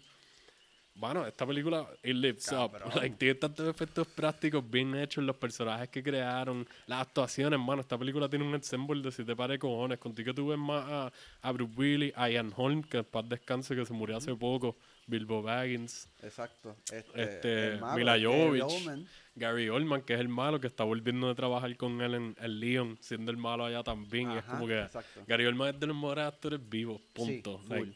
Bueno, 0.93 1.25
esta 1.25 1.45
película, 1.47 1.87
it 2.03 2.15
lives 2.15 2.51
up. 2.51 2.71
Cabrón. 2.73 2.91
Like, 2.95 3.15
tiene 3.15 3.35
tantos 3.35 3.67
efectos 3.67 4.07
prácticos 4.07 4.69
bien 4.69 4.95
hechos, 4.95 5.23
los 5.23 5.35
personajes 5.35 5.89
que 5.89 6.03
crearon, 6.03 6.67
las 6.85 7.01
actuaciones, 7.01 7.59
mano. 7.59 7.81
Esta 7.81 7.97
película 7.97 8.29
tiene 8.29 8.45
un 8.45 8.53
ensemble 8.53 9.01
de 9.01 9.11
siete 9.11 9.35
pares 9.35 9.55
de 9.55 9.59
cojones. 9.59 9.97
Contigo 9.97 10.33
tú 10.33 10.47
ves 10.47 10.59
más 10.59 10.85
a, 10.87 11.11
a 11.41 11.51
Bruce 11.51 11.73
Willis, 11.75 12.13
a 12.15 12.29
Ian 12.29 12.53
Holm, 12.55 12.83
que 12.83 13.03
paz 13.03 13.27
descanse, 13.27 13.75
que 13.75 13.85
se 13.85 13.93
murió 13.93 14.17
hace 14.17 14.35
poco, 14.35 14.77
Bilbo 15.07 15.41
Baggins, 15.41 16.09
Exacto. 16.21 16.75
Este, 16.91 17.23
este, 17.23 17.67
el 17.69 17.81
malo, 17.81 17.97
Mila 17.97 18.19
Jovovich, 18.21 18.61
Oldman. 18.63 19.07
Gary 19.35 19.69
Oldman, 19.69 20.01
que 20.03 20.13
es 20.13 20.19
el 20.19 20.29
malo, 20.29 20.59
que 20.59 20.67
está 20.67 20.83
volviendo 20.83 21.27
de 21.27 21.35
trabajar 21.35 21.75
con 21.77 22.01
él 22.01 22.13
en, 22.15 22.35
en 22.39 22.59
Leon, 22.59 22.97
siendo 23.01 23.31
el 23.31 23.37
malo 23.37 23.65
allá 23.65 23.83
también. 23.83 24.31
y 24.31 24.37
es 24.37 24.43
como 24.43 24.67
que 24.67 24.81
exacto. 24.81 25.23
Gary 25.27 25.45
Oldman 25.45 25.73
es 25.75 25.79
de 25.79 25.87
los 25.87 25.95
mejores 25.95 26.25
actores 26.25 26.59
vivos, 26.69 27.01
punto. 27.13 27.61
Like, 27.67 27.93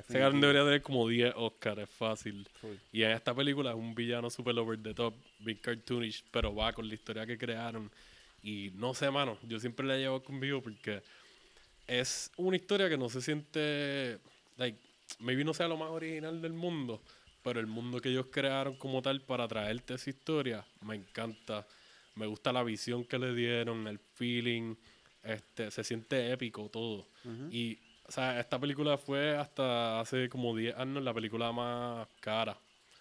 ese 0.00 0.18
cabrón 0.18 0.40
debería 0.40 0.64
tener 0.64 0.82
como 0.82 1.08
10 1.08 1.34
Oscars, 1.36 1.82
es 1.82 1.90
fácil. 1.90 2.48
full. 2.60 2.74
Y 2.92 3.02
en 3.02 3.12
esta 3.12 3.34
película 3.34 3.70
es 3.70 3.76
un 3.76 3.94
villano 3.94 4.28
super 4.30 4.58
over 4.58 4.82
the 4.82 4.94
top, 4.94 5.14
bien 5.38 5.58
cartoonish, 5.58 6.24
pero 6.30 6.54
va 6.54 6.72
con 6.72 6.88
la 6.88 6.94
historia 6.94 7.26
que 7.26 7.38
crearon. 7.38 7.90
Y 8.42 8.70
no 8.74 8.94
sé, 8.94 9.10
mano, 9.10 9.38
yo 9.42 9.58
siempre 9.58 9.86
la 9.86 9.96
llevo 9.96 10.22
conmigo 10.22 10.60
porque 10.60 11.02
es 11.86 12.30
una 12.36 12.56
historia 12.56 12.88
que 12.88 12.96
no 12.98 13.08
se 13.08 13.20
siente, 13.20 14.18
like, 14.56 14.78
maybe 15.20 15.44
no 15.44 15.54
sea 15.54 15.68
lo 15.68 15.76
más 15.76 15.90
original 15.90 16.40
del 16.42 16.52
mundo, 16.52 17.00
pero 17.42 17.60
el 17.60 17.66
mundo 17.66 18.00
que 18.00 18.08
ellos 18.08 18.26
crearon 18.30 18.76
como 18.76 19.02
tal 19.02 19.20
para 19.20 19.46
traerte 19.46 19.94
esa 19.94 20.10
historia, 20.10 20.64
me 20.82 20.94
encanta. 20.94 21.66
Me 22.16 22.26
gusta 22.26 22.52
la 22.52 22.62
visión 22.62 23.04
que 23.04 23.18
le 23.18 23.34
dieron, 23.34 23.88
el 23.88 23.98
feeling, 23.98 24.76
este, 25.22 25.70
se 25.70 25.82
siente 25.82 26.30
épico 26.32 26.68
todo. 26.68 27.06
Y, 27.50 27.78
o 28.06 28.12
sea, 28.12 28.38
esta 28.40 28.58
película 28.58 28.96
fue 28.98 29.36
hasta 29.36 30.00
hace 30.00 30.28
como 30.28 30.54
10 30.56 30.76
años 30.76 31.02
la 31.02 31.14
película 31.14 31.52
más 31.52 32.06
cara 32.20 32.56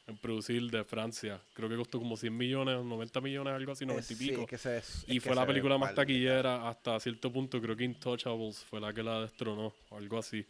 en 0.08 0.18
producir 0.18 0.70
de 0.70 0.84
Francia. 0.84 1.40
Creo 1.54 1.70
que 1.70 1.76
costó 1.78 1.98
como 2.00 2.18
100 2.18 2.36
millones, 2.36 2.84
90 2.84 3.22
millones, 3.22 3.54
algo 3.54 3.72
así, 3.72 3.86
90 3.86 4.14
y 4.14 4.16
sí, 4.16 4.30
pico. 4.30 4.42
es 4.42 4.48
que 4.48 4.58
se- 4.58 4.78
es 4.78 5.06
y 5.08 5.20
fue 5.20 5.34
la 5.36 5.46
película 5.46 5.78
más 5.78 5.94
taquillera 5.96 6.68
hasta 6.68 7.00
cierto 7.00 7.32
punto. 7.32 7.62
Creo 7.62 7.76
que 7.76 7.84
Intouchables 7.86 8.66
fue 8.66 8.82
la 8.82 8.94
que 8.94 9.02
la 9.04 9.22
destronó, 9.22 9.74
algo 9.92 10.18
así. 10.20 10.46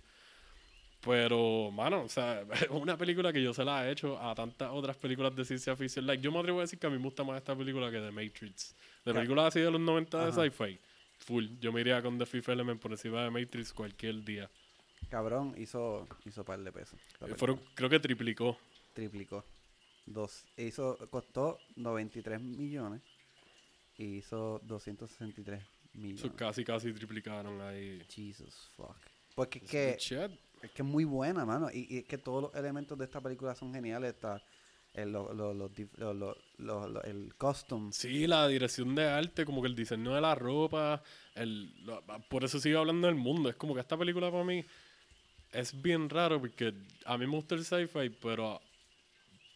Pero, 1.01 1.70
mano, 1.72 2.04
o 2.04 2.10
sea, 2.10 2.43
es 2.68 2.70
una 2.70 2.97
película 2.97 3.34
que 3.34 3.43
yo 3.43 3.54
se 3.54 3.66
la 3.66 3.88
he 3.88 3.91
hecho 3.91 4.18
a 4.20 4.34
tantas 4.34 4.70
otras 4.72 4.95
películas 4.95 5.36
de 5.36 5.43
ciencia 5.45 5.76
ficción. 5.76 6.08
Like, 6.08 6.24
yo 6.24 6.32
me 6.32 6.39
atrevo 6.39 6.60
a 6.60 6.62
decir 6.62 6.80
que 6.80 6.88
a 6.88 6.89
mí 6.89 6.97
me 6.97 7.04
gusta 7.04 7.24
más 7.24 7.38
esta 7.38 7.56
película 7.56 7.91
que 7.91 7.97
The 7.99 8.12
Matrix. 8.12 8.76
De 9.04 9.14
películas 9.14 9.47
así 9.47 9.60
de 9.60 9.70
los 9.70 9.82
90 9.82 10.26
de 10.26 10.32
sci-fi, 10.32 10.80
full. 11.24 11.46
Yo 11.60 11.72
me 11.72 11.82
iría 11.82 12.02
con 12.02 12.18
The 12.18 12.26
Fifth 12.26 12.50
Element 12.50 12.82
por 12.82 12.92
encima 12.92 13.24
de 13.24 13.30
Matrix 13.30 13.74
cualquier 13.74 14.24
día. 14.24 14.50
Cabrón, 15.10 15.54
hizo, 15.58 16.08
hizo 16.26 16.44
par 16.44 16.60
de 16.60 16.72
pesos. 16.72 17.00
Eh. 17.22 17.36
Fueron, 17.36 17.60
creo 17.76 17.90
que 17.90 18.00
triplicó. 18.00 18.58
Triplicó. 18.94 19.46
Dos. 20.06 20.46
Hizo, 20.58 20.98
costó 21.10 21.60
93 21.76 22.42
millones 22.42 23.02
y 23.98 24.18
hizo 24.18 24.60
263 24.64 25.62
millones. 25.94 26.22
So, 26.22 26.36
casi, 26.36 26.64
casi 26.64 26.92
triplicaron 26.94 27.62
ahí. 27.62 28.02
Jesus 28.10 28.72
fuck. 28.76 28.98
Porque 29.36 29.60
es 29.60 29.70
que, 29.70 29.90
es 29.92 30.72
que 30.72 30.82
es 30.82 30.86
muy 30.86 31.06
buena, 31.06 31.46
mano. 31.46 31.70
Y, 31.72 31.88
y 31.90 31.98
es 32.00 32.06
que 32.06 32.18
todos 32.18 32.44
los 32.44 32.56
elementos 32.56 32.98
de 32.98 33.06
esta 33.06 33.22
película 33.22 33.56
son 33.56 33.74
geniales. 33.74 34.14
Está 34.14 34.44
el, 34.94 35.12
lo- 35.12 37.04
el 37.04 37.34
costume. 37.38 37.91
Sí, 37.91 38.28
la 38.28 38.48
dirección 38.48 38.94
de 38.96 39.06
arte, 39.06 39.46
como 39.46 39.62
que 39.62 39.68
el 39.68 39.76
diseño 39.76 40.14
de 40.14 40.22
la 40.22 40.36
ropa, 40.36 41.02
el, 41.36 41.72
por 42.30 42.44
eso 42.44 42.60
sigo 42.60 42.80
hablando 42.80 43.08
del 43.08 43.16
mundo. 43.16 43.50
Es 43.50 43.56
como 43.56 43.74
que 43.74 43.80
esta 43.82 43.98
película 43.98 44.32
para 44.32 44.44
mí 44.44 44.64
es 45.52 45.82
bien 45.82 46.10
raro 46.10 46.39
porque 46.39 46.74
a 47.06 47.18
mí 47.18 47.26
me 47.26 47.34
gusta 47.36 47.56
el 47.56 47.64
sci-fi, 47.66 48.10
pero 48.10 48.62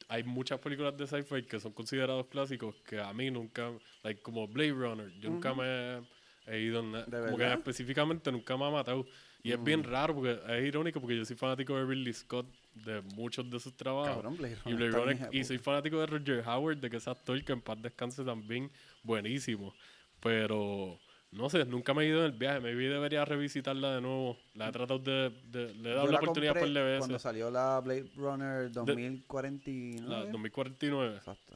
hay 0.10 0.24
muchas 0.24 0.60
películas 0.60 0.96
de 0.98 1.06
sci-fi 1.08 1.44
que 1.44 1.60
son 1.60 1.74
considerados 1.74 2.28
clásicos 2.28 2.76
que 2.88 3.00
a 3.00 3.12
mí 3.14 3.30
nunca, 3.30 3.72
like, 4.04 4.22
como 4.22 4.48
Blade 4.48 4.72
Runner, 4.72 5.12
yo 5.20 5.30
nunca 5.30 5.54
me 5.54 6.02
he 6.48 6.60
ido 6.62 6.80
en, 6.80 6.92
como 7.26 7.38
que 7.38 7.44
específicamente 7.56 8.32
nunca 8.32 8.56
me 8.58 8.66
ha 8.66 8.70
matado. 8.72 9.06
Y 9.48 9.52
es 9.54 9.64
bien 9.64 9.84
raro 9.84 10.14
porque 10.16 10.40
es 10.48 10.66
irónico 10.66 11.00
porque 11.00 11.16
yo 11.18 11.26
soy 11.26 11.36
fanático 11.36 11.76
de 11.76 11.86
Ridley 11.86 12.14
Scott 12.14 12.46
de 12.76 13.02
muchos 13.16 13.50
de 13.50 13.60
sus 13.60 13.76
trabajos. 13.76 14.16
Cabrón, 14.16 14.38
Blade 14.38 14.58
Y, 14.66 14.74
Blade 14.74 14.92
Runner- 14.92 15.30
y 15.32 15.44
soy 15.44 15.58
fanático 15.58 16.00
de 16.00 16.06
Roger 16.06 16.44
Howard, 16.48 16.78
de 16.78 16.90
que 16.90 16.98
ese 16.98 17.10
actor 17.10 17.44
que 17.44 17.54
en 17.54 17.62
paz 17.62 17.82
descanse 17.82 18.24
también, 18.24 18.70
buenísimo. 19.04 19.74
Pero, 20.20 21.00
no 21.32 21.50
sé, 21.50 21.64
nunca 21.66 21.94
me 21.94 22.04
he 22.04 22.08
ido 22.08 22.20
en 22.20 22.26
el 22.26 22.32
viaje. 22.38 22.60
Me 22.60 22.74
debería 22.74 23.24
revisitarla 23.26 23.96
de 23.96 24.02
nuevo. 24.02 24.38
La 24.56 24.70
he 24.70 24.72
tratado 24.72 25.00
de... 25.00 25.32
de- 25.46 25.74
le 25.76 25.92
he 25.92 25.94
dado 25.94 26.06
Yo 26.08 26.12
la 26.12 26.12
la 26.14 26.18
oportunidad 26.20 26.54
por 26.54 26.62
compré 26.64 26.82
de 26.84 26.98
Cuando 26.98 27.08
veces. 27.14 27.22
salió 27.22 27.52
la 27.52 27.80
Blade 27.80 28.12
Runner 28.16 28.72
2049. 28.72 30.08
La 30.08 30.26
2049. 30.32 31.16
Exacto. 31.18 31.56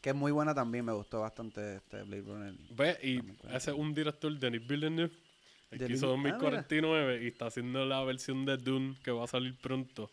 Que 0.00 0.10
es 0.10 0.16
muy 0.16 0.32
buena 0.32 0.52
también, 0.54 0.84
me 0.84 0.92
gustó 0.92 1.20
bastante 1.20 1.76
este 1.76 2.02
Blade 2.02 2.22
Runner. 2.22 2.54
Ve, 2.70 2.98
y 3.02 3.18
ese 3.54 3.70
es 3.70 3.76
un 3.76 3.94
director, 3.94 4.36
Denis 4.36 4.66
Villeneuve, 4.66 5.12
el 5.72 5.78
que 5.78 5.84
Denis- 5.86 5.96
hizo 5.96 6.12
ah, 6.12 6.16
mira. 6.16 6.32
2049 6.38 7.24
y 7.24 7.26
está 7.28 7.46
haciendo 7.46 7.84
la 7.84 8.02
versión 8.04 8.44
de 8.44 8.56
Dune 8.56 8.94
que 9.02 9.10
va 9.10 9.24
a 9.24 9.26
salir 9.26 9.54
pronto. 9.56 10.10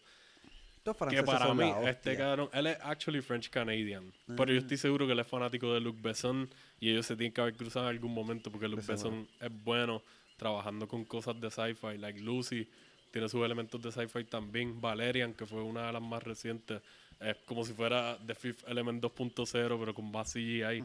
Que 1.10 1.24
para 1.24 1.54
mí, 1.54 1.72
este 1.86 2.18
cabrón, 2.18 2.50
él 2.52 2.68
es 2.68 2.78
actually 2.82 3.22
French 3.22 3.50
Canadian. 3.50 4.12
Pero 4.26 4.52
yo 4.52 4.60
estoy 4.60 4.78
seguro 4.78 5.06
que 5.06 5.14
él 5.14 5.20
es 5.20 5.28
fanático 5.28 5.72
de 5.74 5.82
Luc 5.82 6.02
Besson 6.02 6.50
y 6.80 6.90
ellos 6.90 7.06
se 7.06 7.16
tienen 7.16 7.32
que 7.34 7.42
haber 7.42 7.54
cruzado 7.54 7.90
en 7.90 7.96
algún 7.96 8.14
momento 8.14 8.50
porque 8.50 8.68
Luc 8.68 8.80
seguro. 8.82 9.12
Besson 9.12 9.28
es 9.40 9.64
bueno 9.64 10.02
trabajando 10.38 10.88
con 10.88 11.04
cosas 11.06 11.40
de 11.40 11.52
sci-fi. 11.52 11.98
Like 11.98 12.22
Lucy 12.22 12.68
tiene 13.12 13.28
sus 13.30 13.44
elementos 13.46 13.80
de 13.82 13.92
sci-fi 13.92 14.24
también. 14.24 14.80
Valerian, 14.80 15.34
que 15.34 15.46
fue 15.46 15.62
una 15.62 15.88
de 15.88 15.94
las 15.94 16.02
más 16.02 16.24
recientes, 16.24 16.82
es 17.20 17.36
como 17.46 17.64
si 17.66 17.74
fuera 17.74 18.18
The 18.26 18.34
Fifth 18.34 18.68
Element 18.68 19.04
2.0, 19.04 19.80
pero 19.80 19.94
con 19.94 20.10
más 20.10 20.32
CGI. 20.34 20.84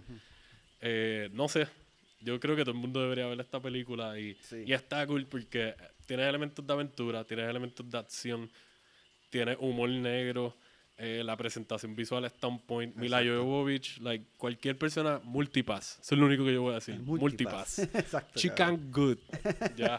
Eh, 0.80 1.30
no 1.32 1.48
sé. 1.48 1.66
Yo 2.24 2.40
creo 2.40 2.56
que 2.56 2.62
todo 2.62 2.72
el 2.72 2.80
mundo 2.80 3.00
debería 3.02 3.26
ver 3.26 3.40
esta 3.40 3.60
película 3.60 4.18
y, 4.18 4.34
Sí. 4.42 4.64
y 4.66 4.72
está 4.72 5.06
cool 5.06 5.26
porque 5.26 5.74
tiene 6.06 6.28
elementos 6.28 6.66
de 6.66 6.72
aventura, 6.72 7.24
tiene 7.24 7.44
elementos 7.48 7.88
de 7.88 7.98
acción, 7.98 8.50
tiene 9.30 9.56
humor 9.60 9.90
negro, 9.90 10.56
eh, 10.96 11.22
la 11.24 11.36
presentación 11.36 11.96
visual 11.96 12.24
está 12.24 12.46
on 12.46 12.60
point. 12.60 12.94
Mila 12.94 13.18
Jovovich, 13.20 13.98
like, 14.00 14.24
cualquier 14.36 14.78
persona, 14.78 15.20
multipass. 15.24 15.98
Eso 16.00 16.14
es 16.14 16.18
lo 16.20 16.26
único 16.26 16.44
que 16.44 16.52
yo 16.54 16.62
voy 16.62 16.70
a 16.70 16.74
decir. 16.76 17.00
Multipass. 17.00 17.78
Exacto. 17.94 18.38
She 18.38 18.50
cabrón. 18.50 18.76
can 18.78 18.92
good. 18.92 19.18
ya. 19.76 19.98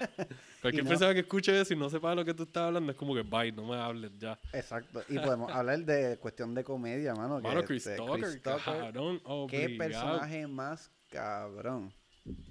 Cualquier 0.62 0.84
no- 0.86 0.90
persona 0.90 1.14
que 1.14 1.20
escuche 1.20 1.60
eso 1.60 1.74
y 1.74 1.78
no 1.78 1.90
sepa 1.90 2.12
de 2.12 2.16
lo 2.16 2.24
que 2.26 2.34
tú 2.34 2.44
estás 2.44 2.64
hablando 2.64 2.92
es 2.94 2.98
como 2.98 3.14
que 3.14 3.24
bye, 3.24 3.52
no 3.52 3.66
me 3.68 3.76
hables 3.76 4.18
ya. 4.18 4.40
Exacto. 4.54 5.04
Y 5.10 5.20
podemos 5.20 5.52
hablar 5.52 5.80
de 5.80 6.18
cuestión 6.18 6.56
de 6.56 6.64
comedia, 6.64 7.14
mano. 7.14 7.42
que 7.42 7.48
Mano, 7.50 7.64
Chris 7.66 7.86
este, 7.88 7.98
Tucker, 7.98 8.22
Chris 8.24 8.42
Tucker, 8.42 8.60
cabrón, 8.64 9.22
Qué 9.50 9.70
personaje 9.78 10.48
más 10.48 10.90
cabrón. 11.12 11.94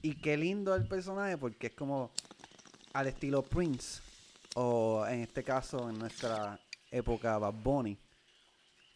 Y 0.03 0.15
qué 0.17 0.37
lindo 0.37 0.75
el 0.75 0.87
personaje 0.87 1.37
porque 1.37 1.69
es 1.69 1.75
como 1.75 2.11
al 2.93 3.07
estilo 3.07 3.43
Prince. 3.43 4.01
O 4.57 5.05
en 5.07 5.21
este 5.21 5.43
caso, 5.43 5.91
en 5.91 5.99
nuestra 5.99 6.59
época, 6.91 7.39
Bad 7.39 7.55
Bunny. 7.55 7.99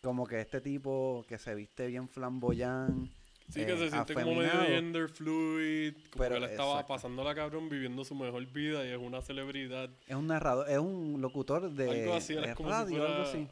Como 0.02 0.26
que 0.26 0.40
este 0.40 0.60
tipo 0.60 1.24
que 1.28 1.38
se 1.38 1.54
viste 1.54 1.86
bien 1.88 2.08
flamboyant. 2.08 3.10
Sí, 3.48 3.64
que 3.64 3.72
eh, 3.72 3.78
se 3.78 3.90
siente 3.90 4.14
como 4.14 4.26
medio 4.26 4.48
afeminado. 4.48 4.66
gender 4.66 5.08
fluid, 5.08 5.94
como 6.10 6.22
Pero, 6.22 6.36
que 6.36 6.44
él 6.44 6.50
estaba 6.50 6.86
pasando 6.86 7.24
la 7.24 7.34
cabrón 7.34 7.68
viviendo 7.68 8.04
su 8.04 8.14
mejor 8.14 8.44
vida 8.46 8.84
y 8.86 8.90
es 8.90 8.98
una 8.98 9.22
celebridad. 9.22 9.90
Es 10.06 10.14
un 10.14 10.26
narrador, 10.26 10.70
es 10.70 10.78
un 10.78 11.20
locutor 11.20 11.70
de, 11.70 12.02
algo 12.02 12.14
así, 12.14 12.34
radio, 12.34 12.54
si 12.54 12.62
fuera, 12.62 13.06
algo 13.06 13.22
así. 13.22 13.48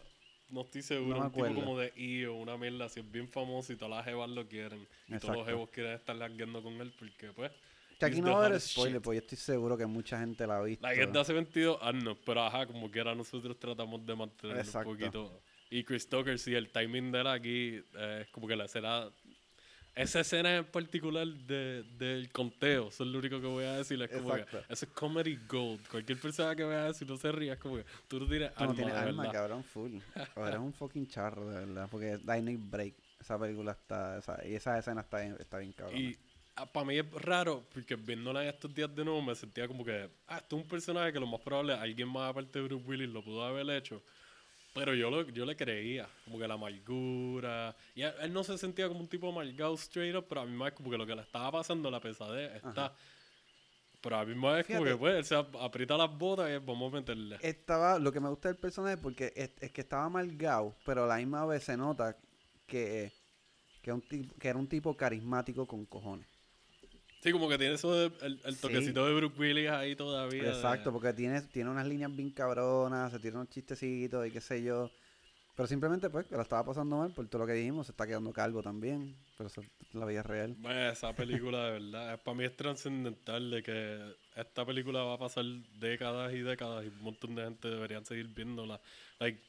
No 0.51 0.63
estoy 0.63 0.83
seguro, 0.83 1.19
No 1.19 1.27
un 1.27 1.33
tipo 1.33 1.55
como 1.55 1.79
de 1.79 1.93
I 1.97 2.25
o 2.27 2.35
una 2.35 2.57
mierda 2.57 2.87
así, 2.87 3.01
es 3.01 3.11
bien 3.11 3.29
famoso 3.29 3.73
y 3.73 3.77
todas 3.77 3.97
las 3.97 4.05
jevas 4.05 4.31
lo 4.31 4.47
quieren. 4.47 4.87
Y 5.09 5.19
todos 5.19 5.37
los 5.37 5.47
jevos 5.47 5.71
quieren 5.71 5.93
estar 5.93 6.17
largueando 6.17 6.63
con 6.63 6.75
él 6.81 6.93
porque 6.99 7.33
pues 7.33 7.51
Que 7.99 8.07
aquí 8.07 8.21
no 8.21 8.33
va 8.33 8.45
a 8.45 8.47
haber 8.47 8.61
spoiler, 8.61 9.01
pues 9.01 9.17
yo 9.17 9.23
estoy 9.23 9.39
seguro 9.39 9.77
que 9.77 9.87
mucha 9.87 10.19
gente 10.19 10.47
la 10.47 10.59
ha 10.59 10.63
visto. 10.63 10.87
Like, 10.87 11.03
es 11.03 11.13
de 11.13 11.21
hace 11.21 11.33
22 11.33 11.83
años, 11.83 12.17
pero 12.25 12.43
ajá, 12.43 12.67
como 12.67 12.91
que 12.91 12.99
ahora 13.01 13.15
nosotros 13.15 13.59
tratamos 13.59 14.05
de 14.07 14.15
mantener 14.15 14.65
un 14.65 14.85
poquito. 14.85 15.41
Y 15.69 15.83
Chris 15.83 16.09
Tucker, 16.09 16.39
sí, 16.39 16.55
el 16.55 16.71
timing 16.71 17.11
de 17.11 17.21
él 17.21 17.27
aquí 17.27 17.83
eh, 17.97 18.21
es 18.23 18.29
como 18.29 18.47
que 18.47 18.55
la 18.55 18.67
escena. 18.67 19.11
Esa 19.97 20.21
escena 20.21 20.55
en 20.57 20.65
particular 20.67 21.27
de, 21.27 21.83
del 21.97 22.31
conteo, 22.31 22.89
eso 22.89 23.03
es 23.03 23.09
lo 23.09 23.19
único 23.19 23.41
que 23.41 23.47
voy 23.47 23.65
a 23.65 23.79
decir. 23.79 24.01
Es 24.03 24.11
como 24.11 24.35
que 24.35 24.45
eso 24.69 24.85
es 24.85 24.93
comedy 24.93 25.39
gold. 25.49 25.89
Cualquier 25.89 26.21
persona 26.21 26.55
que 26.55 26.65
vea 26.65 26.89
eso 26.91 27.05
y 27.05 27.09
no 27.09 27.17
se 27.17 27.33
ría, 27.33 27.55
es 27.55 27.59
como 27.59 27.77
que 27.77 27.87
tú 28.07 28.21
no 28.21 28.29
tienes 28.29 28.53
Tú 28.53 28.65
no 28.65 28.71
alma, 28.71 28.77
tienes 28.77 28.95
alma, 28.95 29.33
cabrón, 29.33 29.65
full. 29.65 29.97
O 30.35 30.47
eres 30.47 30.61
un 30.61 30.75
fucking 30.75 31.07
charro, 31.09 31.49
de 31.49 31.65
verdad. 31.65 31.89
Porque 31.91 32.19
Dynamic 32.19 32.61
Break, 32.61 32.95
esa 33.19 33.39
película 33.39 33.73
está. 33.73 34.19
Esa, 34.19 34.47
y 34.47 34.55
esa 34.55 34.79
escena 34.79 35.01
está 35.01 35.21
bien, 35.21 35.37
está 35.41 35.59
bien 35.59 35.73
cabrón. 35.73 35.99
Y 35.99 36.15
para 36.73 36.85
mí 36.85 36.99
es 36.99 37.11
raro, 37.13 37.65
porque 37.73 37.97
viéndola 37.97 38.43
en 38.43 38.49
estos 38.49 38.75
días 38.75 38.95
de 38.95 39.03
nuevo 39.03 39.23
me 39.23 39.35
sentía 39.35 39.67
como 39.67 39.83
que, 39.83 40.11
ah, 40.29 40.39
esto 40.39 40.57
es 40.57 40.63
un 40.63 40.69
personaje 40.69 41.13
que 41.13 41.21
lo 41.21 41.27
más 41.27 41.41
probable 41.41 41.73
alguien 41.73 42.09
más 42.09 42.31
aparte 42.31 42.59
de 42.59 42.67
Bruce 42.67 42.85
Willis 42.87 43.09
lo 43.09 43.23
pudo 43.23 43.45
haber 43.45 43.69
hecho. 43.71 44.03
Pero 44.77 44.95
yo, 44.95 45.11
lo, 45.11 45.23
yo 45.31 45.45
le 45.47 45.57
creía, 45.57 46.09
como 46.25 46.39
que 46.39 46.47
la 46.47 46.55
amargura. 46.55 47.75
Y 47.95 48.03
él, 48.03 48.13
él 48.21 48.33
no 48.33 48.45
se 48.45 48.57
sentía 48.59 48.87
como 48.89 49.01
un 49.01 49.09
tipo 49.09 49.29
amargado 49.29 49.75
straight 49.75 50.15
up, 50.15 50.27
pero 50.29 50.43
a 50.43 50.47
mí 50.47 50.53
más 50.57 50.73
como 50.73 50.91
que 50.91 50.99
lo 50.99 51.07
que 51.07 51.15
le 51.17 51.23
estaba 51.23 51.51
pasando, 51.51 51.91
la 51.91 51.99
pesadez, 52.01 52.55
está. 52.57 52.93
Pero 54.03 54.17
a 54.19 54.25
mí 54.25 54.35
más 54.35 54.65
como 54.67 54.85
que, 54.85 54.97
pues, 54.97 55.15
él 55.17 55.25
se 55.25 55.35
ap- 55.35 55.57
aprieta 55.57 55.97
las 55.97 56.17
botas 56.17 56.49
y 56.51 56.59
vamos 56.65 56.93
a 56.93 56.97
meterle. 56.97 57.39
Estaba, 57.41 57.99
lo 57.99 58.13
que 58.13 58.21
me 58.21 58.29
gusta 58.29 58.49
del 58.49 58.59
personaje 58.59 58.99
porque 58.99 59.33
es, 59.35 59.51
es 59.61 59.73
que 59.73 59.81
estaba 59.81 60.05
amargado, 60.05 60.77
pero 60.85 61.05
a 61.05 61.07
la 61.09 61.17
misma 61.17 61.45
vez 61.47 61.65
se 61.65 61.77
nota 61.77 62.17
que, 62.67 63.11
que, 63.83 63.93
un 63.93 64.03
tipo, 64.03 64.35
que 64.39 64.49
era 64.49 64.59
un 64.59 64.69
tipo 64.69 64.97
carismático 64.97 65.67
con 65.67 65.87
cojones. 65.87 66.29
Sí, 67.27 67.33
como 67.33 67.49
que 67.49 67.59
tiene 67.59 67.75
eso 67.75 67.93
de, 67.93 68.13
el, 68.25 68.41
el 68.45 68.55
Sí. 68.55 68.61
toquecito 68.63 69.05
de 69.05 69.13
Bruce 69.15 69.35
Willis 69.37 69.69
ahí 69.69 69.97
todavía. 69.97 70.45
de- 70.45 70.49
Exacto, 70.51 70.93
porque 70.93 71.13
tiene, 71.13 71.43
tiene 71.43 71.71
unas 71.71 71.85
líneas 71.85 72.15
bien 72.15 72.31
cabronas, 72.31 73.11
se 73.11 73.19
tira 73.19 73.35
unos 73.35 73.49
chistecitos 73.51 74.25
y 74.29 74.31
qué 74.31 74.41
sé 74.41 74.63
yo. 74.63 74.89
Pero 75.57 75.67
simplemente, 75.67 76.09
pues, 76.09 76.25
que 76.27 76.37
la 76.37 76.43
estaba 76.43 76.65
pasando 76.65 76.99
mal 76.99 77.11
por 77.11 77.27
todo 77.27 77.41
lo 77.41 77.47
que 77.49 77.55
dijimos, 77.55 77.87
se 77.87 77.91
está 77.93 78.07
quedando 78.07 78.33
calvo 78.33 78.63
también. 78.63 79.17
Pero 79.37 79.49
eso 79.49 79.61
es 79.61 79.69
la 79.93 80.07
vida 80.07 80.23
real. 80.23 80.55
Bueno, 80.59 80.89
esa 80.89 81.13
película 81.17 81.65
de 81.65 81.73
verdad, 81.81 82.23
para 82.23 82.37
mí 82.37 82.45
es 82.45 82.55
trascendental 82.57 83.51
de 83.51 83.63
que 83.65 84.15
esta 84.37 84.65
película 84.65 85.03
va 85.03 85.15
a 85.15 85.19
pasar 85.19 85.45
décadas 85.81 86.33
y 86.33 86.43
décadas 86.43 86.85
y 86.85 86.89
un 86.89 87.03
montón 87.03 87.35
de 87.35 87.43
gente 87.43 87.67
deberían 87.69 88.05
seguir 88.05 88.29
viéndola. 88.29 88.81
Like, 89.19 89.41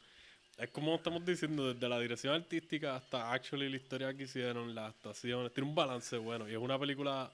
es 0.57 0.69
como 0.71 0.95
estamos 0.95 1.23
diciendo, 1.23 1.71
desde 1.71 1.87
la 1.87 1.99
dirección 1.99 2.33
artística 2.33 2.95
hasta 2.95 3.31
actually 3.31 3.69
la 3.69 3.75
historia 3.75 4.13
que 4.15 4.23
hicieron, 4.23 4.73
las 4.73 4.89
actuaciones, 4.95 5.53
tiene 5.53 5.69
un 5.69 5.75
balance 5.75 6.17
bueno 6.17 6.49
y 6.49 6.53
es 6.53 6.57
una 6.57 6.79
película 6.79 7.31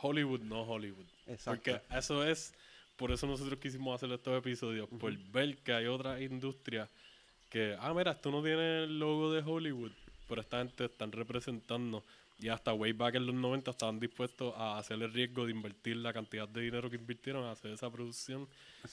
Hollywood, 0.00 0.40
no 0.40 0.62
Hollywood. 0.62 1.06
Exacto. 1.26 1.72
Porque 1.72 1.80
eso 1.96 2.24
es, 2.24 2.54
por 2.96 3.10
eso 3.12 3.26
nosotros 3.26 3.58
quisimos 3.58 3.94
hacer 3.94 4.12
estos 4.12 4.38
episodios, 4.38 4.88
por 4.88 5.16
ver 5.32 5.58
que 5.58 5.72
hay 5.72 5.86
otras 5.86 6.20
industrias 6.20 6.88
que, 7.48 7.76
ah, 7.80 7.94
mira, 7.94 8.12
esto 8.12 8.30
no 8.30 8.42
tiene 8.42 8.84
el 8.84 8.98
logo 8.98 9.32
de 9.32 9.42
Hollywood, 9.42 9.92
pero 10.28 10.40
esta 10.40 10.58
gente 10.58 10.86
están 10.86 11.12
representando. 11.12 12.02
Y 12.38 12.48
hasta 12.48 12.74
way 12.74 12.92
back 12.92 13.14
en 13.14 13.24
los 13.24 13.34
90 13.34 13.70
estaban 13.70 13.98
dispuestos 13.98 14.52
a 14.56 14.76
hacer 14.76 15.00
el 15.00 15.10
riesgo 15.10 15.46
de 15.46 15.52
invertir 15.52 15.96
la 15.96 16.12
cantidad 16.12 16.46
de 16.46 16.60
dinero 16.60 16.90
que 16.90 16.96
invirtieron 16.96 17.44
a 17.44 17.52
hacer 17.52 17.70
esa 17.70 17.90
producción 17.90 18.46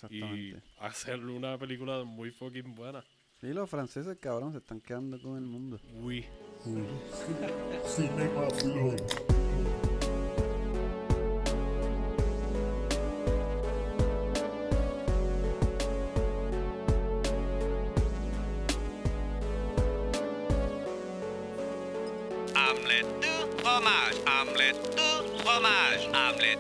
y 0.10 0.54
hacer 0.80 1.20
una 1.20 1.58
película 1.58 2.06
muy 2.06 2.32
fucking 2.32 2.74
buena. 2.74 3.04
Y 3.42 3.48
los 3.48 3.70
franceses, 3.70 4.18
cabrón, 4.20 4.54
se 4.54 4.60
están 4.60 4.80
quedando 4.80 5.22
con 5.22 5.36
el 5.36 5.44
mundo. 5.44 5.78
Uy. 6.02 6.26
Cinema 7.86 8.48
fromage, 23.74 24.18
omelette 24.42 24.96
de 24.96 25.42
fromage, 25.42 26.06
omelette 26.08 26.53